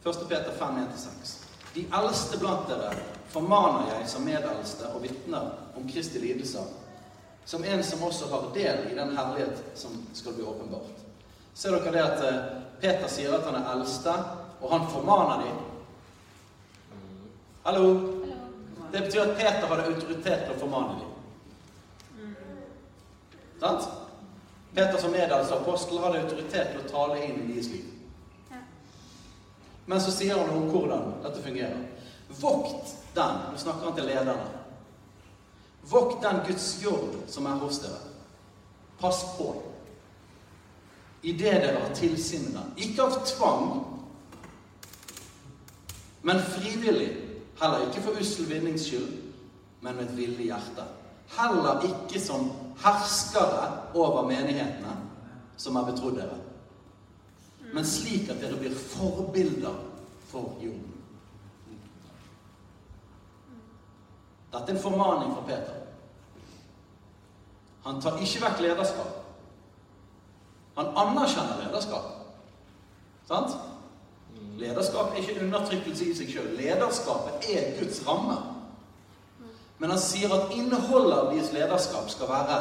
1. 0.04 0.30
Peter 0.30 0.52
5, 0.60 0.78
1-6. 0.96 1.34
De 1.74 1.86
eldste 2.00 2.38
blant 2.38 2.68
dere 2.70 2.92
formaner 3.34 3.88
jeg 3.94 4.10
som 4.12 4.26
medeldste 4.28 4.90
og 4.94 5.02
vitner 5.04 5.54
om 5.78 5.88
Kristi 5.90 6.20
lidelser, 6.22 6.68
som 7.46 7.64
en 7.64 7.84
som 7.84 8.04
også 8.04 8.28
har 8.30 8.50
del 8.56 8.92
i 8.92 8.98
den 8.98 9.16
herlighet 9.18 9.64
som 9.80 9.96
skal 10.14 10.36
bli 10.38 10.46
åpenbart. 10.46 11.02
Ser 11.54 11.74
dere 11.76 11.94
det 11.96 12.04
at 12.04 12.26
eh, 12.28 12.44
Peter 12.82 13.10
sier 13.10 13.34
at 13.38 13.48
han 13.48 13.58
er 13.62 13.72
eldste, 13.74 14.14
og 14.62 14.72
han 14.72 14.86
formaner 14.92 15.46
dem? 15.46 15.58
Hallo? 17.64 17.88
Det 18.92 19.02
betyr 19.02 19.22
at 19.22 19.38
Peter 19.38 19.68
hadde 19.68 19.90
autoritet 19.90 20.46
til 20.46 20.54
å 20.54 20.60
formane 20.60 21.00
dem. 21.00 22.34
Sant? 23.64 23.88
Peter 24.74 24.98
som 24.98 25.12
medeldste 25.12 25.56
apostel 25.56 26.00
hadde 26.02 26.24
autoritet 26.24 26.72
til 26.74 26.82
å 26.82 26.90
tale 26.90 27.20
inn 27.26 27.44
i 27.44 27.54
deres 27.54 27.70
liv. 27.70 27.90
Men 29.86 30.02
så 30.02 30.12
sier 30.16 30.40
han 30.40 30.50
om 30.50 30.70
hvordan 30.72 31.20
dette 31.26 31.44
fungerer. 31.44 31.82
Vokt 32.40 32.96
den 33.14 33.42
Nå 33.52 33.60
snakker 33.62 33.90
han 33.90 33.98
til 33.98 34.08
lederne. 34.10 34.48
Vokt 35.90 36.24
den 36.24 36.40
Guds 36.48 36.68
jord 36.82 37.20
som 37.30 37.46
er 37.46 37.60
hos 37.62 37.82
dere. 37.84 38.00
Pass 39.00 39.22
på. 39.38 39.52
I 41.22 41.36
det 41.38 41.52
dere 41.52 41.84
har 41.84 41.94
tilsyn 41.96 42.48
med 42.48 42.56
den. 42.58 42.72
Ikke 42.88 43.04
av 43.04 43.20
tvang, 43.28 43.68
men 46.24 46.42
frivillig. 46.56 47.12
Heller 47.62 47.86
ikke 47.86 48.02
for 48.08 48.20
ussel 48.20 48.48
vinnings 48.50 48.88
skyld, 48.88 49.12
men 49.84 49.96
med 49.96 50.08
et 50.08 50.18
villig 50.18 50.48
hjerte. 50.50 50.88
Heller 51.36 51.84
ikke 51.88 52.20
som 52.20 52.50
herskere 52.84 53.68
over 53.94 54.28
menighetene 54.28 54.98
som 55.58 55.78
er 55.80 55.88
betrodd 55.92 56.20
dere 56.20 56.42
men 57.74 57.86
slik 57.86 58.30
at 58.30 58.42
dere 58.42 58.58
blir 58.62 58.74
forbilder 58.78 59.78
for 60.30 60.60
jorden. 60.62 60.92
Dette 64.54 64.70
er 64.70 64.76
en 64.76 64.84
formaning 64.84 65.32
fra 65.34 65.46
Peter. 65.48 65.80
Han 67.88 68.02
tar 68.02 68.20
ikke 68.22 68.44
vekk 68.44 68.62
lederskap. 68.62 69.16
Han 70.78 70.92
anerkjenner 71.02 71.64
lederskap. 71.66 72.12
Sant? 73.26 73.58
Lederskap 74.62 75.10
er 75.10 75.24
ikke 75.24 75.42
undertrykkelse 75.42 76.12
i 76.12 76.16
seg 76.20 76.30
sjøl. 76.30 76.54
Lederskapet 76.60 77.50
er 77.50 77.74
Guds 77.80 78.04
ramme. 78.06 78.38
Men 79.84 79.92
han 79.92 80.00
sier 80.00 80.32
at 80.32 80.54
innholdet 80.56 81.18
av 81.18 81.26
deres 81.34 81.50
lederskap 81.52 82.06
skal 82.08 82.30
være 82.30 82.58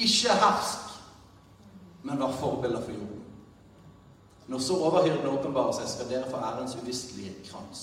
ikke 0.00 0.32
hersk, 0.40 0.92
men 2.08 2.22
være 2.22 2.36
forbilder 2.38 2.80
for 2.80 2.94
jorden. 2.96 3.18
Når 4.48 4.62
så 4.64 4.76
overhyrden 4.86 5.26
åpenbarer 5.28 5.74
seg, 5.76 5.90
skal 5.92 6.08
dere 6.08 6.30
få 6.30 6.38
ærens 6.40 6.72
uvistelige 6.80 7.34
krans. 7.50 7.82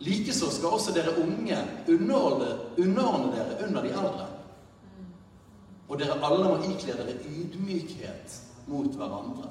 Likeså 0.00 0.48
skal 0.48 0.78
også 0.78 0.94
dere 0.96 1.12
unge 1.20 1.58
underordne, 1.92 2.48
underordne 2.78 3.28
dere 3.34 3.58
under 3.66 3.84
de 3.84 3.90
eldre. 3.92 4.28
Og 5.90 6.00
dere 6.00 6.16
alle 6.30 6.46
må 6.54 6.70
ikle 6.70 6.96
dere 6.96 7.18
ydmykhet 7.20 8.38
mot 8.72 8.96
hverandre. 8.96 9.50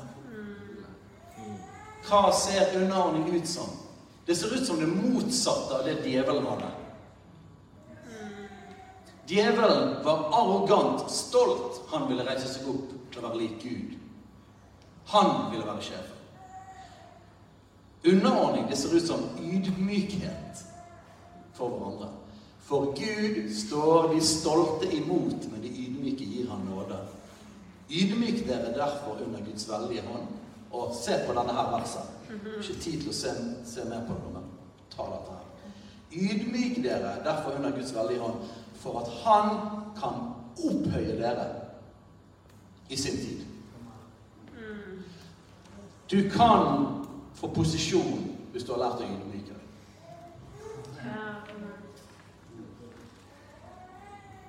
Hva 2.09 2.23
ser 2.33 2.73
underordning 2.81 3.29
ut 3.29 3.53
som? 3.53 3.69
Det 4.25 4.33
ser 4.41 4.57
ut 4.57 4.65
som 4.65 4.81
det 4.81 4.89
motsatte 4.89 5.77
av 5.77 5.85
det 5.85 5.99
djevelen 6.01 6.49
hadde. 6.49 6.73
Djevelen 9.27 10.03
var 10.03 10.29
arrogant, 10.31 11.11
stolt. 11.11 11.81
Han 11.89 12.07
ville 12.09 12.25
reise 12.27 12.49
seg 12.51 12.67
opp 12.69 12.91
til 13.11 13.21
å 13.21 13.27
være 13.27 13.41
lik 13.41 13.63
Gud. 13.63 13.95
Han 15.13 15.31
ville 15.51 15.65
være 15.65 15.85
sjef. 15.85 16.11
Underordning 18.05 18.67
det 18.69 18.77
ser 18.77 18.93
ut 18.93 19.07
som 19.07 19.23
ydmykhet 19.41 20.61
for 21.57 21.73
hverandre. 21.73 22.11
For 22.65 22.93
Gud 22.97 23.39
står 23.53 24.11
de 24.13 24.21
stolte 24.25 24.89
imot, 24.93 25.47
men 25.51 25.61
de 25.61 25.69
ydmyke 25.69 26.25
gir 26.25 26.49
han 26.49 26.65
nåde. 26.69 26.97
Ydmyk 27.89 28.45
dere 28.47 28.73
derfor 28.73 29.21
under 29.25 29.41
Guds 29.45 29.69
veldige 29.69 30.05
hånd. 30.05 30.29
Og 30.75 30.93
se 30.97 31.17
på 31.27 31.33
denne 31.37 31.53
her 31.53 31.69
verset. 31.71 32.13
Ikke 32.59 32.77
tid 32.81 33.01
til 33.01 33.11
å 33.11 33.15
se, 33.15 33.33
se 33.69 33.85
mer 33.89 34.01
på 34.07 34.17
det, 34.17 34.31
men 34.33 34.47
ta 34.91 35.05
dette 35.11 35.35
her. 35.37 35.73
Ydmyk 36.15 36.81
dere 36.83 37.13
derfor 37.25 37.57
under 37.59 37.73
Guds 37.77 37.93
veldige 37.95 38.23
hånd, 38.25 38.49
for 38.85 38.99
at 39.01 39.07
Han 39.23 39.49
kan 39.97 40.13
opphøye 40.69 41.17
dere 41.17 41.45
i 42.89 42.97
sin 42.97 43.17
tid. 43.17 43.45
Du 46.11 46.29
kan 46.29 46.87
få 47.33 47.47
posisjon 47.47 48.37
hvis 48.51 48.63
du 48.63 48.71
har 48.73 48.79
lært 48.83 49.01
å 49.01 49.07
ydmyke 49.09 49.55
deg. 49.55 49.63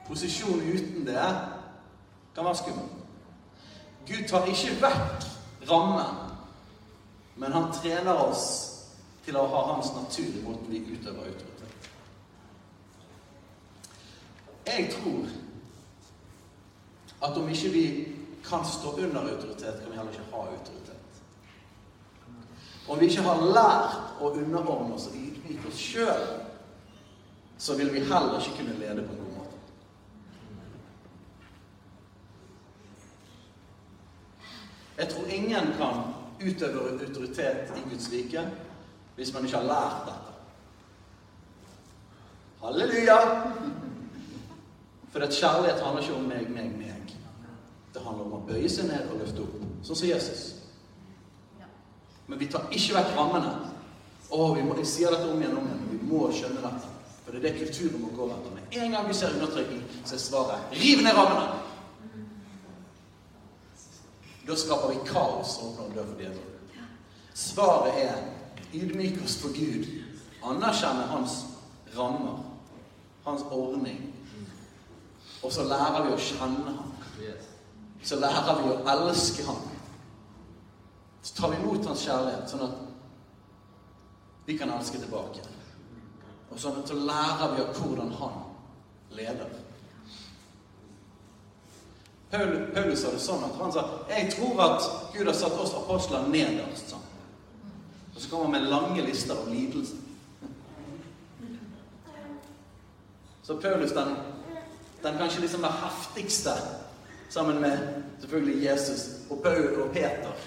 Posisjon 0.07 0.61
uten 0.61 1.09
det 1.09 1.25
kan 2.37 2.45
være 2.45 2.61
skummel. 2.61 2.93
Gud 4.07 4.29
tar 4.29 4.47
ikke 4.53 4.77
vekk 4.85 5.27
rammen, 5.71 6.31
men 7.41 7.53
han 7.57 7.73
trener 7.81 8.21
oss 8.29 8.47
til 9.25 9.41
å 9.41 9.49
ha 9.51 9.67
hans 9.73 9.95
natur 9.97 10.29
i 10.29 10.45
måten 10.45 10.71
vi 10.71 10.85
utøver 10.93 11.25
autoritet. 11.25 11.56
Jeg 14.67 14.89
tror 14.93 15.27
at 17.23 17.37
om 17.39 17.49
ikke 17.49 17.69
vi 17.69 17.87
kan 18.49 18.65
stå 18.65 18.93
under 18.93 19.21
autoritet, 19.21 19.81
kan 19.81 19.91
vi 19.91 19.97
heller 19.97 20.13
ikke 20.13 20.25
ha 20.33 20.37
autoritet. 20.37 21.23
Om 22.89 23.01
vi 23.01 23.07
ikke 23.07 23.23
har 23.23 23.41
lært 23.43 24.21
å 24.23 24.31
underordne 24.31 24.95
oss 24.95 25.09
og 25.11 25.17
ydmyke 25.19 25.69
oss 25.69 25.81
sjøl, 25.81 26.27
så 27.59 27.75
vil 27.79 27.91
vi 27.95 28.05
heller 28.05 28.39
ikke 28.39 28.57
kunne 28.59 28.79
lede 28.79 29.07
på 29.07 29.13
en 29.15 29.23
god 29.25 29.33
måte. 29.39 29.57
Jeg 34.99 35.09
tror 35.13 35.27
ingen 35.27 35.73
kan 35.81 36.03
utøve 36.41 36.87
autoritet 36.91 37.73
i 37.77 37.89
Guds 37.91 38.11
rike 38.13 38.47
hvis 39.17 39.33
man 39.33 39.45
ikke 39.45 39.57
har 39.57 39.69
lært 39.71 40.07
dette. 40.11 40.33
Halleluja! 42.61 43.19
For 45.17 45.23
at 45.23 45.33
kjærlighet 45.33 45.83
handler 45.83 46.03
ikke 46.03 46.15
om 46.15 46.25
meg, 46.29 46.51
meg, 46.51 46.73
meg. 46.77 47.13
Det 47.95 48.03
handler 48.05 48.25
om 48.27 48.33
å 48.37 48.41
bøye 48.45 48.69
seg 48.69 48.85
ned 48.91 49.07
og 49.09 49.23
løfte 49.23 49.47
opp, 49.47 49.63
sånn 49.81 49.97
som 49.97 50.09
Jesus. 50.11 50.41
Men 52.27 52.43
vi 52.43 52.49
tar 52.53 52.67
ikke 52.69 52.99
vekk 52.99 53.15
rammene. 53.17 53.53
Å, 54.29 54.49
vi 54.53 54.65
må, 54.67 54.75
jeg 54.77 54.91
sier 54.91 55.15
dette 55.15 55.31
om 55.33 55.41
igjen 55.41 55.55
og 55.57 55.63
om 55.63 55.71
igjen. 55.71 55.87
Vi 55.89 56.11
må 56.11 56.21
skjønne 56.37 56.61
dette. 56.61 56.91
For 57.23 57.33
det 57.33 57.41
er 57.41 57.47
det 57.47 57.63
kulturen 57.63 58.03
må 58.03 58.11
gå 58.13 58.27
etter. 58.35 58.53
Med 58.59 58.77
en 58.77 58.93
gang 58.93 59.09
vi 59.09 59.17
ser 59.17 59.39
undertrykking, 59.39 59.81
så 60.03 60.19
er 60.19 60.21
svaret 60.21 60.77
riv 60.83 61.01
ned 61.07 61.17
rammene! 61.17 61.47
Da 64.51 64.59
skaper 64.61 64.93
vi 64.93 65.01
kaos 65.09 65.55
og 65.63 65.71
åpner 65.71 65.97
dør 65.97 66.11
for 66.11 66.21
djevelen. 66.27 66.85
Svaret 67.47 68.03
er 68.05 68.21
ydmyk 68.83 69.25
oss 69.25 69.39
for 69.41 69.57
Gud. 69.57 69.89
Anerkjenne 70.45 71.09
hans 71.15 71.39
rammer, 71.97 72.45
hans 73.25 73.49
ordning. 73.49 74.13
Og 75.47 75.55
så 75.55 75.65
lærer 75.71 76.03
vi 76.09 76.13
å 76.13 76.19
kjenne 76.19 76.75
ham. 76.75 76.93
Så 78.03 78.19
lærer 78.19 78.61
vi 78.61 78.71
å 78.75 78.79
elske 78.93 79.47
ham 79.47 79.65
så 81.27 81.35
tar 81.35 81.51
vi 81.51 81.57
imot 81.57 81.87
hans 81.87 82.03
kjærlighet, 82.07 82.45
sånn 82.47 82.61
at 82.63 82.75
vi 84.47 84.55
kan 84.55 84.71
elske 84.71 85.01
tilbake. 85.03 85.41
Og 86.55 86.61
sånn 86.63 86.85
så 86.87 86.95
lærer 86.95 87.51
vi 87.57 87.65
av 87.65 87.81
hvordan 87.81 88.13
han 88.21 88.37
leder. 89.19 89.57
Paulus, 92.31 92.71
Paulus 92.77 93.03
sa 93.03 93.11
det 93.11 93.25
sånn 93.25 93.43
at 93.43 93.59
han 93.59 93.75
sa 93.75 93.85
jeg 94.13 94.31
tror 94.37 94.63
at 94.69 94.87
Gud 95.17 95.27
har 95.27 95.35
satt 95.35 95.59
oss 95.65 95.75
apostler 95.81 96.31
nederst. 96.31 96.95
sånn. 96.95 97.03
Og 98.15 98.23
så 98.23 98.31
kommer 98.31 98.47
han 98.47 98.55
med 98.55 98.71
lange 98.71 99.03
lister 99.03 99.35
av 99.35 99.51
lidelser. 99.51 99.99
Så 103.43 103.59
Paulus, 103.59 103.99
den, 103.99 104.15
den 105.07 105.19
kanskje 105.19 105.41
liksom 105.41 105.65
heftigste, 105.65 106.57
sammen 107.29 107.61
med 107.63 107.79
selvfølgelig 108.21 108.65
Jesus 108.65 109.07
og 109.31 109.41
Paul 109.43 109.83
og 109.83 109.91
Peter 109.95 110.47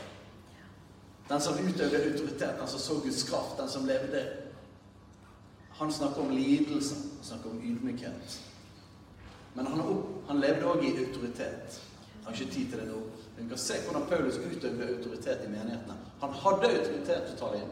den 1.30 1.42
som 1.42 1.54
utøvde 1.54 2.04
autoritet, 2.04 2.56
den 2.60 2.68
som 2.68 2.80
så 2.80 2.94
Guds 2.94 3.24
kraft, 3.24 3.58
den 3.58 3.70
som 3.70 3.86
levde 3.86 4.28
Han 5.80 5.92
snakker 5.92 6.22
om 6.22 6.30
lidelse, 6.30 6.96
han 6.96 7.24
snakker 7.24 7.50
om 7.50 7.62
ydmykhet. 7.64 8.42
Men 9.54 9.68
han, 9.68 10.04
han 10.28 10.40
levde 10.40 10.66
òg 10.68 10.84
i 10.84 11.06
autoritet. 11.06 11.78
Jeg 12.20 12.26
har 12.26 12.34
ikke 12.34 12.54
tid 12.54 12.70
til 12.70 12.80
det 12.80 12.88
nå. 12.88 12.98
Men 13.36 13.46
vi 13.46 13.50
kan 13.50 13.58
se 13.58 13.78
hvordan 13.86 14.08
Paulus 14.10 14.38
utøvde 14.38 14.88
autoritet 14.88 15.46
i 15.46 15.52
menighetene. 15.52 15.96
Han 16.22 16.36
hadde 16.42 16.72
autoritet 16.74 17.24
til 17.30 17.38
å 17.38 17.40
ta 17.40 17.52
det 17.54 17.62
inn. 17.62 17.72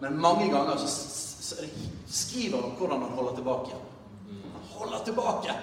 Men 0.00 0.20
mange 0.20 0.46
ganger 0.52 0.78
så, 0.78 1.58
skriver 2.06 2.62
han 2.62 2.78
hvordan 2.78 3.02
han 3.02 3.18
holder 3.18 3.34
tilbake. 3.34 3.80
Han 4.78 4.88
holder 4.88 5.04
tilbake. 5.04 5.54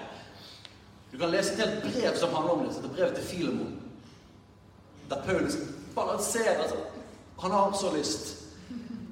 Du 1.12 1.18
kan 1.18 1.30
lese 1.30 1.52
et 1.52 1.60
helt 1.60 1.82
brev 1.82 2.16
som 2.18 2.34
handler 2.34 2.52
om 2.52 2.64
det. 2.64 2.74
Det 2.74 2.90
er 2.90 2.94
brevet 2.94 3.14
til 3.14 3.24
Filemon. 3.24 3.80
Der 5.10 5.22
Paulus 5.22 5.54
balanserer 5.94 6.68
ser 6.68 6.76
han 7.38 7.50
har 7.50 7.72
så 7.72 7.96
lyst 7.96 8.36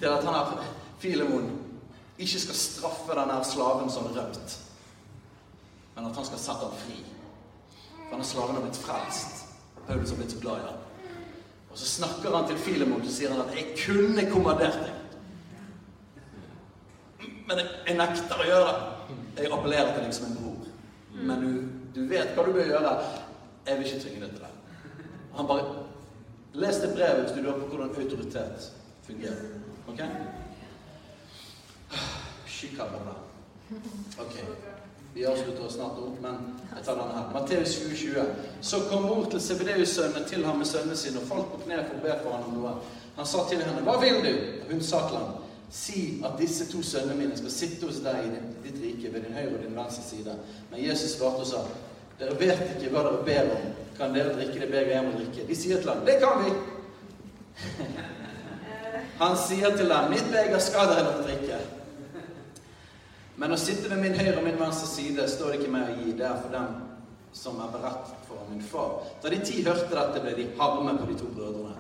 til 0.01 0.07
at 0.07 0.25
han 0.25 0.35
her 0.35 0.65
Filemon 0.99 1.59
ikke 2.19 2.41
skal 2.41 2.55
straffe 2.55 3.15
denne 3.15 3.45
slaven 3.45 3.91
som 3.91 4.07
rømt, 4.07 4.59
men 5.95 6.07
at 6.07 6.17
han 6.17 6.25
skal 6.25 6.39
sette 6.39 6.67
ham 6.67 6.77
fri. 6.79 6.97
For 7.97 8.15
denne 8.15 8.25
slaven 8.25 8.55
har 8.55 8.63
blitt 8.63 8.79
frelst. 8.79 9.45
Paulus 9.87 10.11
har 10.11 10.17
blitt 10.17 10.33
så 10.33 10.41
glad 10.41 10.57
i 10.57 10.67
ham. 10.71 10.81
Og 11.71 11.79
så 11.79 11.87
snakker 11.87 12.37
han 12.37 12.49
til 12.49 12.59
Filemon 12.59 13.03
og 13.03 13.11
sier 13.11 13.31
han 13.31 13.41
at 13.41 13.55
'jeg 13.55 13.77
kunne 13.87 14.31
kommandert 14.31 14.75
deg'. 14.75 14.99
Men 17.49 17.59
jeg, 17.59 17.69
jeg 17.87 17.97
nekter 17.97 18.41
å 18.41 18.47
gjøre 18.47 18.67
det. 18.73 18.92
Jeg 19.39 19.53
appellerer 19.53 19.95
til 19.95 20.05
deg 20.05 20.15
som 20.17 20.27
en 20.31 20.37
bror. 20.41 20.67
Men 21.13 21.45
du, 21.45 21.51
du 21.95 22.03
vet 22.09 22.35
hva 22.37 22.45
du 22.47 22.53
bør 22.53 22.69
gjøre. 22.71 22.93
Jeg 23.67 23.79
vil 23.79 23.87
ikke 23.87 24.03
tvinge 24.05 24.25
deg 24.25 24.35
til 24.37 24.45
det. 24.45 24.53
Han 25.37 25.49
bare 25.49 25.83
Les 26.55 26.77
det 26.77 26.95
brevet 26.95 27.23
hvis 27.23 27.33
du 27.33 27.41
lurer 27.41 27.61
på 27.61 27.67
hvordan 27.67 27.89
autoritet 27.89 28.73
fungerer. 29.07 29.37
Ok? 29.89 30.01
Shikabara. 32.47 33.15
Ok. 34.19 34.35
Vi 35.15 35.25
avslutter 35.25 35.69
snart 35.69 35.99
opp, 36.01 36.21
men 36.21 36.37
jeg 36.77 36.85
tar 36.85 36.97
denne 36.97 37.15
her. 37.17 37.31
Matteus 37.33 37.75
2020. 37.77 38.27
Så 38.61 38.81
kom 38.91 39.03
mor 39.03 39.25
til 39.31 39.41
Sebedeus-sønnene 39.41 40.29
til 40.29 40.45
ham 40.45 40.57
med 40.57 40.67
sønnene 40.67 40.97
sine 40.97 41.21
og 41.21 41.27
falt 41.29 41.51
på 41.53 41.61
kne 41.65 41.81
for 41.89 41.99
å 41.99 42.05
be 42.05 42.19
for 42.23 42.37
ham 42.37 42.47
om 42.49 42.61
noe. 42.61 42.75
Han 43.17 43.27
sa 43.27 43.49
til 43.49 43.61
henne, 43.61 43.83
'Hva 43.83 44.01
vil 44.01 44.25
du?' 44.25 44.73
Hun 44.73 44.81
sa 44.81 45.09
til 45.09 45.17
ham, 45.17 45.42
'Si 45.73 46.21
at 46.25 46.37
disse 46.39 46.67
to 46.69 46.83
sønnene 46.85 47.17
mine 47.17 47.37
skal 47.37 47.51
sitte 47.51 47.87
hos 47.89 48.03
deg 48.05 48.27
i 48.27 48.41
ditt 48.67 48.81
rike, 48.83 49.13
ved 49.13 49.23
din 49.25 49.33
høyre 49.33 49.55
og 49.57 49.63
din 49.65 49.77
venstre 49.77 50.03
side.' 50.05 50.35
Men 50.71 50.85
Jesus 50.85 51.17
svarte 51.17 51.41
og 51.41 51.47
sa, 51.49 51.63
'Dere 52.19 52.41
vet 52.41 52.61
ikke 52.75 52.91
hva 52.93 53.07
dere 53.07 53.25
ber 53.25 53.55
om. 53.57 53.71
Kan 53.97 54.15
dere 54.15 54.35
drikke 54.37 54.61
det 54.61 54.69
begeret 54.69 54.97
jeg 54.97 55.07
må 55.07 55.13
drikke?' 55.17 55.47
De 55.49 55.57
sier 55.57 55.81
til 55.81 55.91
ham, 55.91 56.05
'Det 56.05 56.19
kan 56.21 56.45
vi.' 56.45 56.59
Han 59.23 59.37
sier 59.37 59.77
til 59.77 59.89
dem, 59.89 60.11
'Mitt 60.11 60.29
beger 60.35 60.59
skal 60.59 60.93
dere 60.93 61.05
nok 61.05 61.25
drikke.' 61.25 61.65
Men 63.37 63.53
å 63.53 63.57
sitte 63.57 63.89
ved 63.91 63.97
min 63.99 64.15
høyre 64.15 64.37
og 64.37 64.45
min 64.45 64.61
venstre 64.61 64.87
side 64.87 65.25
står 65.29 65.51
det 65.51 65.61
ikke 65.61 65.73
meg 65.73 65.89
å 65.89 65.95
gi. 66.03 66.13
Det 66.19 66.27
er 66.29 66.41
for 66.43 66.53
dem 66.53 66.67
som 67.33 67.57
er 67.65 67.73
beredt 67.73 68.13
for 68.29 68.45
min 68.51 68.63
far. 68.63 69.01
Da 69.23 69.33
de 69.33 69.41
ti 69.41 69.63
hørte 69.65 69.89
dette, 69.89 70.21
ble 70.21 70.35
de 70.37 70.51
harme 70.59 70.99
på 70.99 71.09
de 71.09 71.17
to 71.19 71.31
brødrene. 71.33 71.73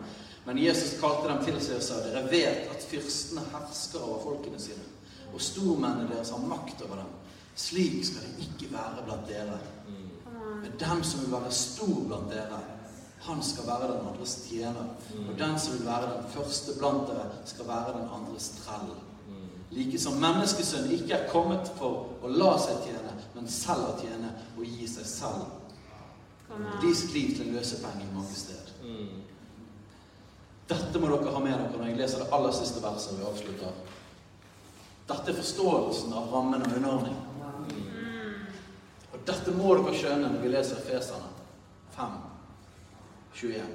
Men 0.47 0.59
Jesus 0.59 0.97
kalte 1.01 1.29
dem 1.29 1.45
til 1.45 1.61
seg 1.63 1.79
og 1.79 1.85
sa, 1.87 2.01
dere 2.03 2.25
vet 2.31 2.73
at 2.73 2.82
fyrstene 2.93 3.45
hersker 3.53 4.05
over 4.05 4.23
folkene 4.27 4.61
sine, 4.61 4.85
og 5.33 5.41
stormennene 5.41 6.11
deres 6.13 6.33
har 6.35 6.45
makt 6.45 6.85
over 6.87 7.03
dem. 7.03 7.13
Slik 7.57 8.01
skal 8.07 8.25
det 8.27 8.47
ikke 8.47 8.73
være 8.73 9.05
blant 9.07 9.29
dere. 9.29 9.59
Men 10.63 10.77
den 10.81 11.05
som 11.05 11.21
vil 11.21 11.33
være 11.33 11.53
stor 11.53 11.99
blant 12.09 12.31
dere, 12.33 12.61
han 13.23 13.43
skal 13.43 13.67
være 13.67 13.89
den 13.93 14.07
andres 14.09 14.35
tjener. 14.49 14.93
Og 15.29 15.39
den 15.39 15.59
som 15.59 15.79
vil 15.79 15.87
være 15.87 16.11
den 16.17 16.29
første 16.35 16.73
blant 16.79 17.09
dere, 17.09 17.27
skal 17.45 17.69
være 17.69 17.97
den 17.99 18.09
andres 18.19 18.53
trell. 18.63 18.93
Like 19.73 19.99
som 20.01 20.19
menneskesønnen 20.21 20.91
ikke 20.93 21.15
er 21.17 21.29
kommet 21.33 21.71
for 21.79 22.19
å 22.21 22.29
la 22.29 22.53
seg 22.61 22.83
tjene, 22.85 23.15
men 23.33 23.47
selv 23.49 23.87
å 23.89 23.99
tjene 24.03 24.33
og 24.57 24.67
gi 24.69 24.89
seg 24.91 25.07
selv. 25.09 25.47
De 26.83 26.91
liv 27.15 27.31
til 27.37 27.47
en 27.47 27.55
løsepenge 27.57 28.11
mange 28.13 28.37
steder. 28.37 28.75
Dette 30.73 31.01
må 31.01 31.11
dere 31.11 31.33
ha 31.35 31.41
med 31.43 31.53
dere 31.53 31.77
når 31.77 31.91
jeg 31.91 31.99
leser 31.99 32.23
det 32.23 32.33
aller 32.33 32.55
siste 32.57 32.81
verset 32.81 33.19
vi 33.19 33.27
avslutter. 33.29 33.73
Dette 35.11 35.33
er 35.33 35.37
forståelsen 35.37 36.15
av 36.17 36.31
rammen 36.33 36.65
og 36.65 36.77
underordning. 36.79 37.19
Og 39.13 39.25
dette 39.29 39.53
må 39.57 39.75
dere 39.77 39.97
skjønne 39.99 40.31
når 40.31 40.45
vi 40.45 40.53
leser 40.55 40.85
Feserne 40.87 41.29
5, 41.97 42.15
21. 43.43 43.67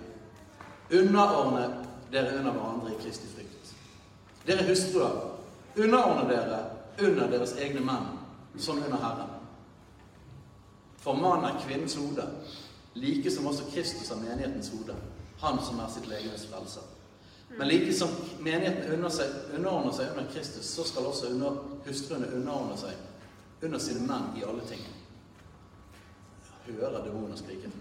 Underordne 0.97 1.65
dere 2.13 2.39
under 2.39 2.55
hverandre 2.55 2.95
i 2.95 3.01
Kristi 3.03 3.29
frykt. 3.29 3.73
Dere 4.47 4.65
hustruer, 4.69 5.19
underordne 5.77 6.25
dere 6.31 6.63
under 7.03 7.29
deres 7.29 7.53
egne 7.61 7.83
menn, 7.85 8.09
som 8.57 8.79
under 8.81 8.97
Herren. 9.03 9.35
For 11.03 11.19
mannen 11.19 11.51
er 11.51 11.61
kvinnens 11.61 11.99
hode, 11.99 12.25
like 12.97 13.29
som 13.31 13.45
også 13.51 13.69
Kristus 13.69 14.09
er 14.09 14.23
menighetens 14.23 14.71
hode. 14.73 14.95
Han 15.41 15.59
som 15.63 15.79
er 15.79 15.89
sitt 15.93 16.07
legemes 16.09 16.45
frelser. 16.49 16.81
Men 17.49 17.67
like 17.67 17.93
som 17.93 18.09
menigheten 18.39 18.93
under 18.93 19.09
seg, 19.09 19.31
underordner 19.55 19.93
seg 19.95 20.09
under 20.11 20.31
Kristus, 20.33 20.65
så 20.65 20.83
skal 20.83 21.05
også 21.07 21.29
under, 21.31 21.61
hustruene 21.85 22.27
underordne 22.35 22.77
seg 22.77 23.63
under 23.63 23.79
sine 23.79 24.03
menn 24.07 24.33
i 24.37 24.43
alle 24.45 24.65
ting. 24.67 24.81
Jeg 26.67 26.75
hører 26.75 27.05
demoner 27.05 27.39
skrike. 27.39 27.71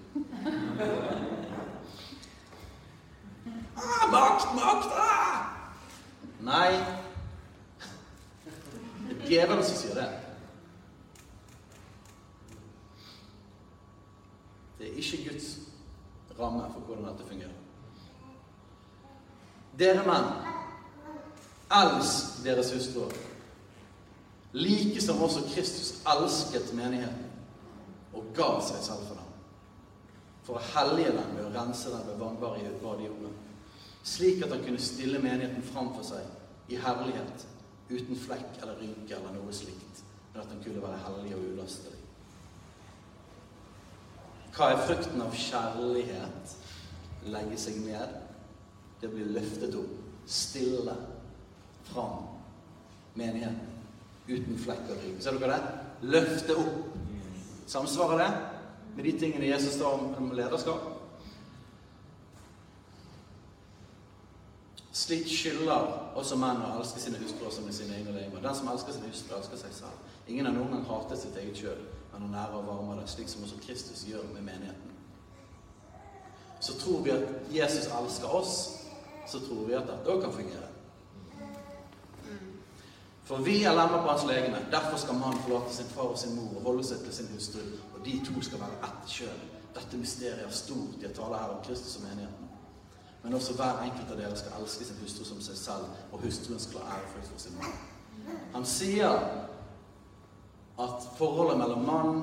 Ah, 3.76 4.06
makt, 4.12 4.54
makt! 4.54 4.94
Ah! 4.94 5.42
Nei. 6.46 6.70
Det 9.08 9.16
er 9.16 9.26
djevelen 9.26 9.64
som 9.64 9.76
sier 9.76 9.98
det. 9.98 10.06
Det 14.78 14.88
er 14.88 14.98
ikke 15.02 15.24
Guds 15.30 15.65
ramme 16.38 16.66
for 16.72 16.80
hvordan 16.80 17.08
dette 17.10 17.28
fungerer. 17.28 17.62
Dere 19.78 20.04
menn, 20.06 20.28
elsk 21.76 22.42
deres 22.44 22.72
hustruer, 22.72 23.12
like 24.56 25.00
som 25.04 25.20
også 25.22 25.42
Kristus 25.50 25.98
elsket 26.08 26.72
menigheten 26.76 27.32
og 28.16 28.30
ga 28.36 28.54
seg 28.64 28.80
selv 28.86 29.02
for 29.08 29.18
dem, 29.18 29.34
for 30.46 30.56
å 30.56 30.64
hellige 30.72 31.12
dem 31.18 31.34
ved 31.36 31.48
å 31.48 31.52
rense 31.58 31.92
dem 31.92 32.06
ved 32.08 32.22
vannbare 32.22 32.72
bad 32.80 33.02
i 33.02 33.10
jorden, 33.10 33.34
slik 34.06 34.40
at 34.46 34.54
han 34.54 34.64
kunne 34.64 34.80
stille 34.80 35.20
menigheten 35.20 35.66
framfor 35.66 36.06
seg 36.06 36.72
i 36.72 36.80
herlighet, 36.80 37.44
uten 37.90 38.18
flekk 38.18 38.62
eller 38.62 38.80
rynke 38.80 39.18
eller 39.18 39.36
noe 39.36 39.52
slikt, 39.54 40.02
men 40.32 40.42
at 40.42 40.50
han 40.50 40.62
kunne 40.64 40.82
være 40.82 41.02
hellig 41.04 41.36
og 41.36 41.44
ulastelig. 41.52 41.95
Hva 44.56 44.70
er 44.72 44.82
frukten 44.86 45.20
av 45.20 45.34
kjærlighet? 45.36 46.56
Legge 47.28 47.58
seg 47.60 47.82
ned. 47.84 48.14
Det 49.02 49.10
blir 49.12 49.28
løftet 49.36 49.76
opp. 49.76 49.96
Stille 50.26 50.94
fram 51.90 52.24
menigheten. 53.18 53.74
Uten 54.26 54.58
flekk 54.58 54.88
og 54.90 55.02
rygg. 55.02 55.18
Ser 55.22 55.36
dere 55.38 55.58
det? 55.58 55.74
Løfte 56.14 56.56
opp. 56.58 56.94
Samsvarer 57.66 58.22
det 58.22 58.30
med 58.96 59.04
de 59.04 59.12
tingene 59.20 59.50
Jesus 59.50 59.74
står 59.76 59.98
om 59.98 60.14
om 60.18 60.32
lederskap? 60.32 60.92
Slik 64.96 65.28
skylder 65.28 66.14
også 66.16 66.38
menn 66.40 66.62
å 66.64 66.78
elske 66.78 67.02
sine 67.02 67.20
hustruer 67.20 67.52
som 67.52 67.68
sine 67.68 67.98
egne 67.98 68.14
legemer. 68.16 68.40
Den 68.40 68.56
som 68.56 68.70
elsker 68.72 68.96
sin 68.96 69.04
hustru, 69.04 69.34
elsker 69.36 69.60
seg 69.60 69.74
selv. 69.76 70.14
Ingen 70.26 70.48
har 70.48 70.56
noen 70.56 70.72
gang 70.72 70.86
hatet 70.88 71.20
sitt 71.20 71.36
eget 71.36 71.60
kjød, 71.60 71.82
men 72.16 72.30
å 72.30 72.32
nære 72.32 72.56
og 72.56 72.68
varme 72.70 72.94
det, 72.96 73.10
slik 73.12 73.28
som 73.28 73.42
også 73.44 73.58
Kristus 73.60 74.06
gjør 74.08 74.24
med 74.32 74.46
menigheten. 74.46 74.92
Så 76.60 76.78
tror 76.80 77.02
vi 77.04 77.12
at 77.12 77.52
Jesus 77.52 77.90
elsker 77.92 78.32
oss, 78.32 78.54
så 79.28 79.40
tror 79.44 79.66
vi 79.68 79.76
at 79.76 79.84
dette 79.90 80.08
òg 80.08 80.22
kan 80.24 80.32
fungere. 80.32 80.70
For 83.26 83.42
vi 83.42 83.58
er 83.66 83.74
lemmer 83.74 84.00
på 84.04 84.08
hans 84.08 84.24
legeme. 84.24 84.62
Derfor 84.70 84.96
skal 85.02 85.18
mannen 85.18 85.42
forlate 85.42 85.74
sin 85.74 85.88
far 85.90 86.14
og 86.14 86.18
sin 86.18 86.36
mor 86.38 86.56
og 86.56 86.68
holde 86.70 86.84
seg 86.86 87.02
til 87.04 87.14
sin 87.14 87.32
hustru, 87.34 87.62
og 87.94 88.04
de 88.04 88.20
to 88.24 88.42
skal 88.42 88.62
være 88.62 88.78
ett 88.88 89.16
kjønn. 89.16 89.42
Dette 89.76 89.98
mysteriet 90.00 90.44
er 90.46 90.54
stort. 90.54 91.02
Jeg 91.02 91.12
taler 91.14 91.42
her 91.42 91.56
om 91.56 91.64
Kristus 91.66 91.98
og 91.98 92.06
menigheten. 92.06 92.52
Men 93.24 93.34
også 93.34 93.56
hver 93.58 93.82
enkelt 93.82 94.12
av 94.14 94.20
dere 94.22 94.38
skal 94.38 94.62
elske 94.62 94.86
sin 94.86 95.02
hustru 95.02 95.26
som 95.26 95.42
seg 95.42 95.58
selv, 95.58 95.90
og 96.12 96.22
hustruen 96.22 96.62
skal 96.62 96.86
ha 96.86 97.00
ærefølt 97.00 97.28
for 97.32 97.42
sin 97.42 97.58
mann. 97.58 97.76
Han 98.54 98.64
sier 98.64 99.18
at 100.78 101.08
forholdet 101.16 101.58
mellom 101.58 101.84
mann 101.86 102.18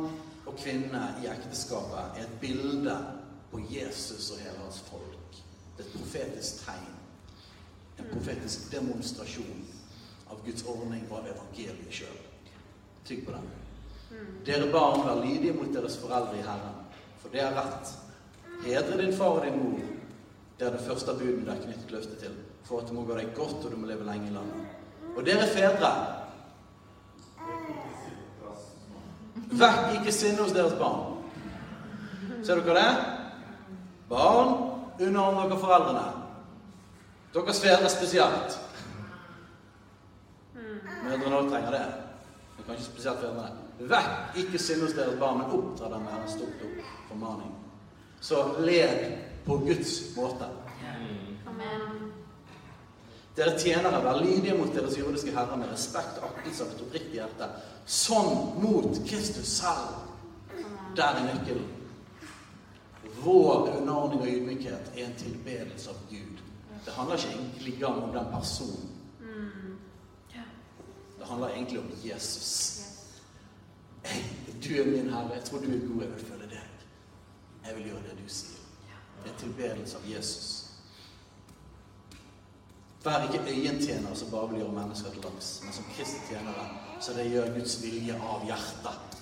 og 0.46 0.58
kvinne 0.60 1.02
i 1.24 1.30
ekteskapet 1.32 2.20
er 2.20 2.26
et 2.26 2.36
bilde 2.42 2.98
på 3.52 3.62
Jesus 3.70 4.32
og 4.32 4.42
hele 4.44 4.60
hans 4.62 4.82
folk. 4.90 5.40
Det 5.78 5.86
er 5.86 5.90
et 5.90 5.96
profetisk 5.98 6.66
tegn. 6.66 6.92
En 8.00 8.10
profetisk 8.12 8.70
demonstrasjon 8.72 9.66
av 10.30 10.42
Guds 10.46 10.66
ordning 10.70 11.06
og 11.10 11.20
av 11.22 11.32
evangeliet 11.34 11.94
sjøl. 11.94 12.22
Tygg 13.06 13.26
på 13.26 13.34
den. 13.36 13.50
Dere 14.46 14.70
barn, 14.72 15.02
vær 15.08 15.22
lydige 15.26 15.56
mot 15.58 15.74
deres 15.74 15.98
foreldre 15.98 16.38
i 16.38 16.46
Herren, 16.46 16.82
for 17.22 17.34
det 17.34 17.42
er 17.42 17.56
rett. 17.58 17.94
Hedre 18.64 19.00
din 19.00 19.16
far 19.18 19.40
og 19.40 19.46
din 19.46 19.58
mor. 19.58 19.94
Det 20.60 20.68
er 20.68 20.76
det 20.76 20.86
første 20.86 21.16
buden 21.18 21.46
det 21.48 21.56
er 21.56 21.64
knyttet 21.64 21.92
løfte 21.92 22.20
til, 22.22 22.36
for 22.64 22.82
at 22.82 22.90
det 22.90 22.96
må 22.96 23.06
gå 23.08 23.18
deg 23.18 23.34
godt, 23.36 23.66
og 23.66 23.72
du 23.72 23.80
må 23.80 23.90
leve 23.90 24.06
lenge 24.06 24.30
i 24.30 24.36
landet. 24.36 24.76
Og 25.16 25.26
dere 25.26 25.48
fedre, 25.50 25.90
vekk 29.60 29.98
ikke 30.00 30.12
sinne 30.12 30.44
hos 30.44 30.54
deres 30.56 30.76
barn. 30.80 31.18
Ser 32.44 32.60
dere 32.60 32.76
det? 32.76 32.92
Barn, 34.10 34.54
underordner 35.00 35.50
dere 35.50 35.60
foreldrene. 35.60 36.06
Deres 37.34 37.62
fedre 37.64 37.90
spesielt. 37.90 38.60
Mødrene 41.04 41.38
òg 41.38 41.50
trenger 41.50 41.72
det. 41.72 41.86
Men 42.58 42.66
kanskje 42.68 42.86
spesielt 42.86 43.24
fedrene. 43.24 43.52
Vekk 43.80 44.38
ikke 44.44 44.62
sinne 44.62 44.88
hos 44.88 44.96
deres 44.98 45.20
barn, 45.20 45.42
men 45.42 45.56
oppdra 45.58 45.90
dem 45.94 46.06
med 46.06 46.20
en 46.20 46.30
stort 46.36 46.68
opp 46.68 46.92
formaning. 47.10 47.56
Så 48.22 48.44
led 48.60 49.18
på 49.46 49.58
Guds 49.66 49.96
måte. 50.16 50.52
Dere 53.36 53.58
tjenere, 53.58 54.02
vær 54.04 54.20
lydige 54.22 54.58
mot 54.58 54.74
deres 54.76 54.98
jordiske 54.98 55.32
herrer 55.34 55.58
med 55.58 55.72
respekt 55.72 56.20
aktelse 56.22 56.66
og 56.66 56.74
et 56.76 56.82
oppriktig 56.86 57.16
hjerte. 57.18 57.48
Sånn 57.90 58.60
mot 58.62 59.00
Kristus 59.10 59.56
selv. 59.58 60.04
Der 60.94 61.18
er 61.18 61.26
nøkkelen. 61.32 61.70
Vår 63.24 63.72
underordning 63.80 64.22
og 64.22 64.28
ydmykhet 64.28 64.92
er 64.94 65.08
en 65.08 65.18
tilbedelse 65.18 65.90
av 65.90 66.04
Gud. 66.12 66.44
Det 66.86 66.94
handler 66.94 67.18
ikke 67.18 67.34
egentlig 67.34 67.86
om 67.88 68.12
den 68.14 68.30
personen. 68.34 68.90
Det 71.20 71.30
handler 71.30 71.50
egentlig 71.50 71.80
om 71.80 71.92
Jesus. 72.04 72.82
Du 74.64 74.76
er 74.76 74.86
min 74.86 75.10
herre. 75.10 75.34
Jeg 75.34 75.44
tror 75.44 75.60
du 75.60 75.66
er 75.66 75.88
god. 75.88 76.02
Jeg 76.02 76.12
vil 76.12 76.26
følge 76.26 76.50
deg. 76.52 76.86
Jeg 77.66 77.76
vil 77.76 77.86
gjøre 77.86 78.04
det 78.10 78.18
du 78.20 78.28
sier. 78.28 78.60
Det 79.24 79.32
er 79.32 79.38
tilbedelse 79.40 79.98
av 79.98 80.10
Jesus. 80.12 80.63
Vær 83.04 83.26
ikke 83.28 83.44
øyentjenere 83.52 84.16
som 84.16 84.30
bare 84.32 84.50
vil 84.50 84.62
gjøre 84.62 84.72
mennesker 84.78 85.12
til 85.12 85.26
laks, 85.26 85.62
men 85.64 85.74
som 85.74 85.86
Kristi 85.96 86.20
tjenere, 86.30 86.68
så 87.02 87.14
det 87.14 87.32
gjør 87.32 87.50
Guds 87.58 87.76
vilje 87.84 88.16
av 88.16 88.46
hjertet. 88.48 89.18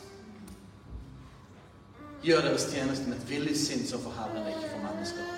Gjør 2.22 2.44
deres 2.46 2.68
tjeneste 2.70 3.10
med 3.10 3.18
et 3.18 3.30
villig 3.30 3.56
sinn 3.58 3.82
som 3.90 4.04
for 4.04 4.14
Herren, 4.14 4.46
ikke 4.52 4.70
for 4.70 4.84
mennesker. 4.86 5.32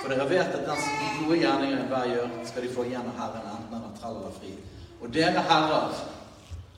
For 0.00 0.10
dere 0.10 0.26
vet 0.30 0.56
at 0.56 0.66
den, 0.66 0.82
de 0.82 1.10
gode 1.20 1.38
gjerningene 1.38 1.86
hver 1.92 2.08
gjør, 2.10 2.34
skal 2.50 2.66
de 2.66 2.72
få 2.74 2.88
igjen 2.88 3.12
av 3.12 3.22
Herren, 3.22 3.46
enten 3.54 3.76
han 3.76 3.86
er 3.86 3.96
trell 4.00 4.18
eller 4.18 4.34
fri. 4.40 4.52
Og 5.00 5.14
dere 5.14 5.46
herrer, 5.52 6.02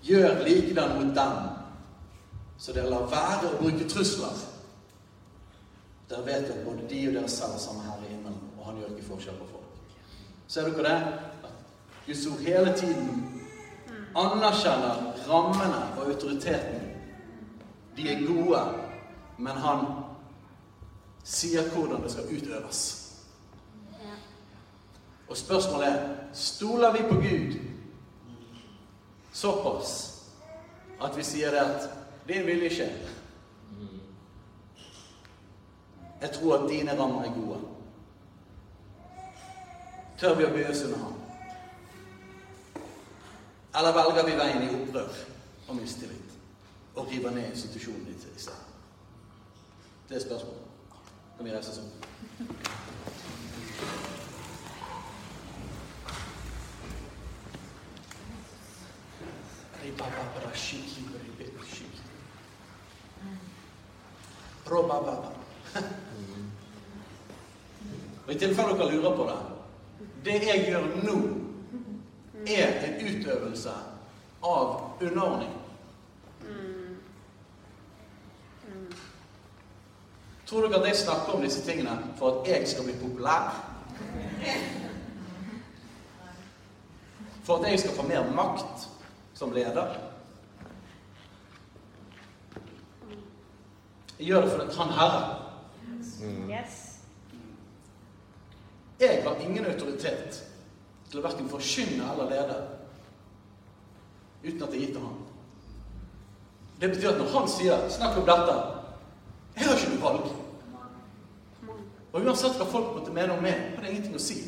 gjør 0.05 0.45
likedan 0.45 0.97
mot 0.99 1.17
dem, 1.17 1.41
så 2.59 2.77
dere 2.77 2.93
lar 2.93 3.09
være 3.11 3.49
å 3.49 3.57
bruke 3.63 3.89
trusler. 3.89 4.45
Dere 6.11 6.29
vet 6.29 6.53
at 6.53 6.65
både 6.67 6.85
de 6.91 7.03
og 7.09 7.17
dere 7.17 7.33
selv 7.33 7.57
er 7.57 7.65
samme 7.65 7.89
Herre 7.89 8.05
i 8.11 8.13
himmelen, 8.13 8.41
og 8.59 8.69
han 8.69 8.83
gjør 8.83 8.93
ikke 8.93 9.09
forskjell 9.09 9.41
på 9.41 9.51
folk. 9.55 9.62
Ser 10.53 10.69
dere 10.69 10.83
det? 10.85 10.97
At 11.45 11.53
Guds 12.07 12.27
ord 12.27 12.41
hele 12.45 12.75
tiden 12.77 13.41
anerkjenner 14.17 15.15
rammene 15.29 15.79
og 15.97 16.11
autoriteten. 16.11 16.83
De 17.97 18.09
er 18.13 18.27
gode, 18.27 18.61
men 19.39 19.63
han 19.65 19.87
sier 21.25 21.73
hvordan 21.73 22.05
det 22.05 22.13
skal 22.13 22.37
utøves. 22.37 22.83
Og 25.29 25.37
spørsmålet 25.37 25.89
er 25.89 26.07
stoler 26.37 26.93
vi 26.93 27.09
på 27.09 27.15
Gud 27.25 27.59
såpass 29.33 29.99
at 31.01 31.17
vi 31.17 31.25
sier 31.25 31.51
det 31.51 31.65
at 31.65 31.91
din 32.29 32.45
vilje 32.47 32.75
skjer? 32.77 32.97
Jeg 36.21 36.31
tror 36.37 36.59
at 36.59 36.71
dine 36.71 36.99
rammer 37.01 37.25
er 37.25 37.39
gode. 37.41 37.72
Tør 40.23 40.37
vi 40.39 40.45
å 40.47 40.51
bøye 40.55 40.69
oss 40.71 40.85
under 40.87 41.01
ham? 41.03 41.15
Eller 43.75 43.95
velger 43.97 44.27
vi 44.29 44.35
veien 44.39 44.61
i 44.63 44.75
opprør 44.77 45.17
og 45.67 45.75
mistillit 45.75 46.37
og 46.95 47.09
river 47.11 47.33
ned 47.35 47.49
institusjonen 47.49 48.05
i 48.07 48.15
stedet? 48.21 48.61
Det 50.07 50.21
er 50.21 50.23
spørsmålet. 50.23 50.69
Kan 51.37 51.49
vi 51.49 51.55
reise 51.57 51.73
oss 51.73 51.81
opp? 51.83 52.07
Og 68.23 68.31
I 68.31 68.39
tilfelle 68.39 68.79
dere 68.79 68.95
lurer 68.95 69.17
på 69.19 69.27
det 69.27 69.52
Det 70.25 70.39
jeg 70.47 70.67
gjør 70.69 70.85
nå, 71.03 71.17
er 72.47 72.77
en 72.87 73.01
utøvelse 73.07 73.73
av 74.43 75.03
underordning. 75.03 75.51
Tror 80.47 80.67
dere 80.69 80.83
at 80.83 80.89
jeg 80.91 80.97
snakker 81.01 81.33
om 81.33 81.43
disse 81.43 81.63
tingene 81.65 81.97
for 82.19 82.43
at 82.43 82.49
jeg 82.51 82.69
skal 82.69 82.85
bli 82.85 82.95
populær? 83.01 83.55
For 87.43 87.59
at 87.59 87.71
jeg 87.71 87.81
skal 87.81 87.97
få 87.97 88.07
mer 88.07 88.31
makt 88.37 88.89
som 89.35 89.55
leder? 89.55 89.97
Jeg 94.19 94.27
gjør 94.27 94.41
det 94.41 94.51
fordi 94.51 94.77
han 94.77 94.93
Herre. 94.99 95.23
Yes. 96.51 96.92
Jeg 99.03 99.23
har 99.25 99.41
ingen 99.43 99.67
autoritet 99.67 100.37
til 101.11 101.19
å 101.19 101.25
verken 101.25 101.49
forkynne 101.51 102.07
eller 102.13 102.29
lede 102.31 102.59
uten 104.45 104.63
at 104.63 104.71
det 104.71 104.79
er 104.79 104.85
gitt 104.85 104.99
av 105.01 105.09
han. 105.09 105.19
Det 106.79 106.91
betyr 106.93 107.11
at 107.11 107.19
når 107.19 107.33
han 107.33 107.49
sier 107.49 107.89
'snakk 107.91 108.17
om 108.19 108.27
dette', 108.27 108.63
jeg 109.57 109.67
har 109.67 109.77
ikke 109.77 109.91
noe 109.91 110.03
valg. 110.03 110.27
Og 112.13 112.25
uansett 112.27 112.57
hva 112.61 112.67
folk 112.67 112.95
måtte 112.95 113.13
mene 113.13 113.33
om 113.33 113.43
meg, 113.43 113.75
har 113.75 113.83
det 113.83 113.91
ingenting 113.91 114.15
å 114.15 114.23
si. 114.23 114.39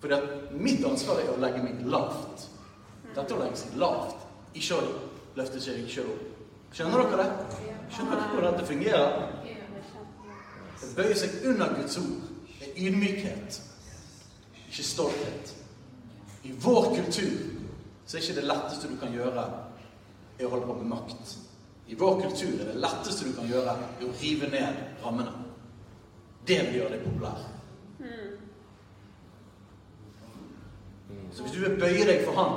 Fordi 0.00 0.14
at 0.14 0.52
mitt 0.52 0.84
ansvar 0.84 1.20
er 1.20 1.32
å 1.32 1.40
legge 1.40 1.62
meg 1.62 1.86
lavt. 1.86 2.48
Dette 3.14 3.34
å 3.34 3.38
legge 3.38 3.56
seg 3.56 3.76
lavt, 3.76 4.16
ikke 4.54 4.74
å 4.74 4.88
løfte 5.36 5.60
seg 5.60 5.88
sjøl 5.88 6.10
opp. 6.12 6.24
Skjønner 6.72 7.04
dere 7.04 7.24
det? 7.24 7.30
Skjønner 7.90 8.16
dere 8.16 8.32
hvordan 8.34 8.52
dette 8.52 8.66
fungerer? 8.66 9.28
Det 10.80 10.96
bøyer 10.96 11.14
seg 11.14 11.30
under 11.44 11.74
Guds 11.74 11.98
ord. 11.98 12.27
Ydmykhet, 12.78 13.62
ikke 14.68 14.84
stolthet. 14.84 15.54
I 16.42 16.52
vår 16.62 16.94
kultur 16.94 17.38
så 18.06 18.16
er 18.16 18.22
ikke 18.22 18.38
det 18.40 18.46
letteste 18.46 18.88
du 18.88 18.96
kan 19.00 19.12
gjøre, 19.12 19.44
er 20.38 20.46
å 20.46 20.52
holde 20.52 20.68
på 20.68 20.78
med 20.78 20.90
makt. 20.92 21.36
I 21.88 21.96
vår 21.98 22.20
kultur 22.22 22.54
er 22.60 22.70
det 22.70 22.80
letteste 22.80 23.26
du 23.26 23.34
kan 23.36 23.48
gjøre, 23.50 23.74
er 23.98 24.06
å 24.06 24.16
rive 24.22 24.50
ned 24.52 24.82
rammene. 25.02 25.32
Det 26.48 26.60
vil 26.68 26.78
gjøre 26.78 26.94
deg 26.94 27.04
populær. 27.04 27.46
Så 31.32 31.44
hvis 31.44 31.52
du 31.52 31.60
vil 31.60 31.78
bøye 31.80 32.06
deg 32.08 32.24
for 32.26 32.34
Han 32.38 32.52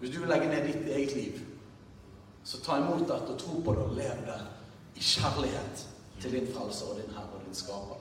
Hvis 0.00 0.10
du 0.10 0.18
vil 0.18 0.30
legge 0.30 0.48
ned 0.50 0.64
ditt 0.66 0.88
eget 0.88 1.12
liv, 1.14 1.42
så 2.44 2.58
ta 2.62 2.78
imot 2.80 3.04
dette 3.06 3.34
og 3.34 3.38
tro 3.38 3.60
på 3.62 3.74
det 3.76 3.82
og 3.84 3.94
lev 3.94 4.24
det 4.26 4.38
i 4.98 5.04
kjærlighet 5.04 5.84
til 6.22 6.32
din 6.32 6.46
frelse 6.54 6.84
og 6.84 6.96
din 7.00 7.10
Herre 7.16 7.34
og 7.34 7.40
din 7.46 7.54
Skaper. 7.54 7.98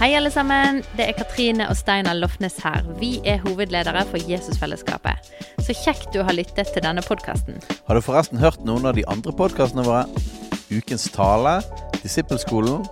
Hei, 0.00 0.14
alle 0.16 0.30
sammen. 0.30 0.80
Det 0.96 1.04
er 1.08 1.12
Katrine 1.12 1.68
og 1.68 1.76
Steinar 1.76 2.16
Lofnes 2.16 2.56
her. 2.64 2.86
Vi 3.00 3.20
er 3.24 3.42
hovedledere 3.44 4.06
for 4.08 4.30
Jesusfellesskapet. 4.30 5.28
Så 5.60 5.76
kjekt 5.76 6.14
du 6.14 6.22
har 6.24 6.32
lyttet 6.32 6.72
til 6.72 6.82
denne 6.82 7.04
podkasten. 7.04 7.60
Har 7.86 7.94
du 7.94 8.00
forresten 8.00 8.40
hørt 8.40 8.64
noen 8.64 8.88
av 8.88 8.96
de 8.96 9.04
andre 9.12 9.34
podkastene 9.36 9.84
våre? 9.84 10.06
Ukens 10.72 11.04
tale, 11.12 11.58
Disippelskolen, 12.00 12.86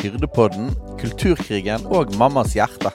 Hyrdepodden, 0.00 0.72
Kulturkrigen 1.02 1.84
og 1.92 2.16
Mammas 2.16 2.56
hjerte. 2.56 2.94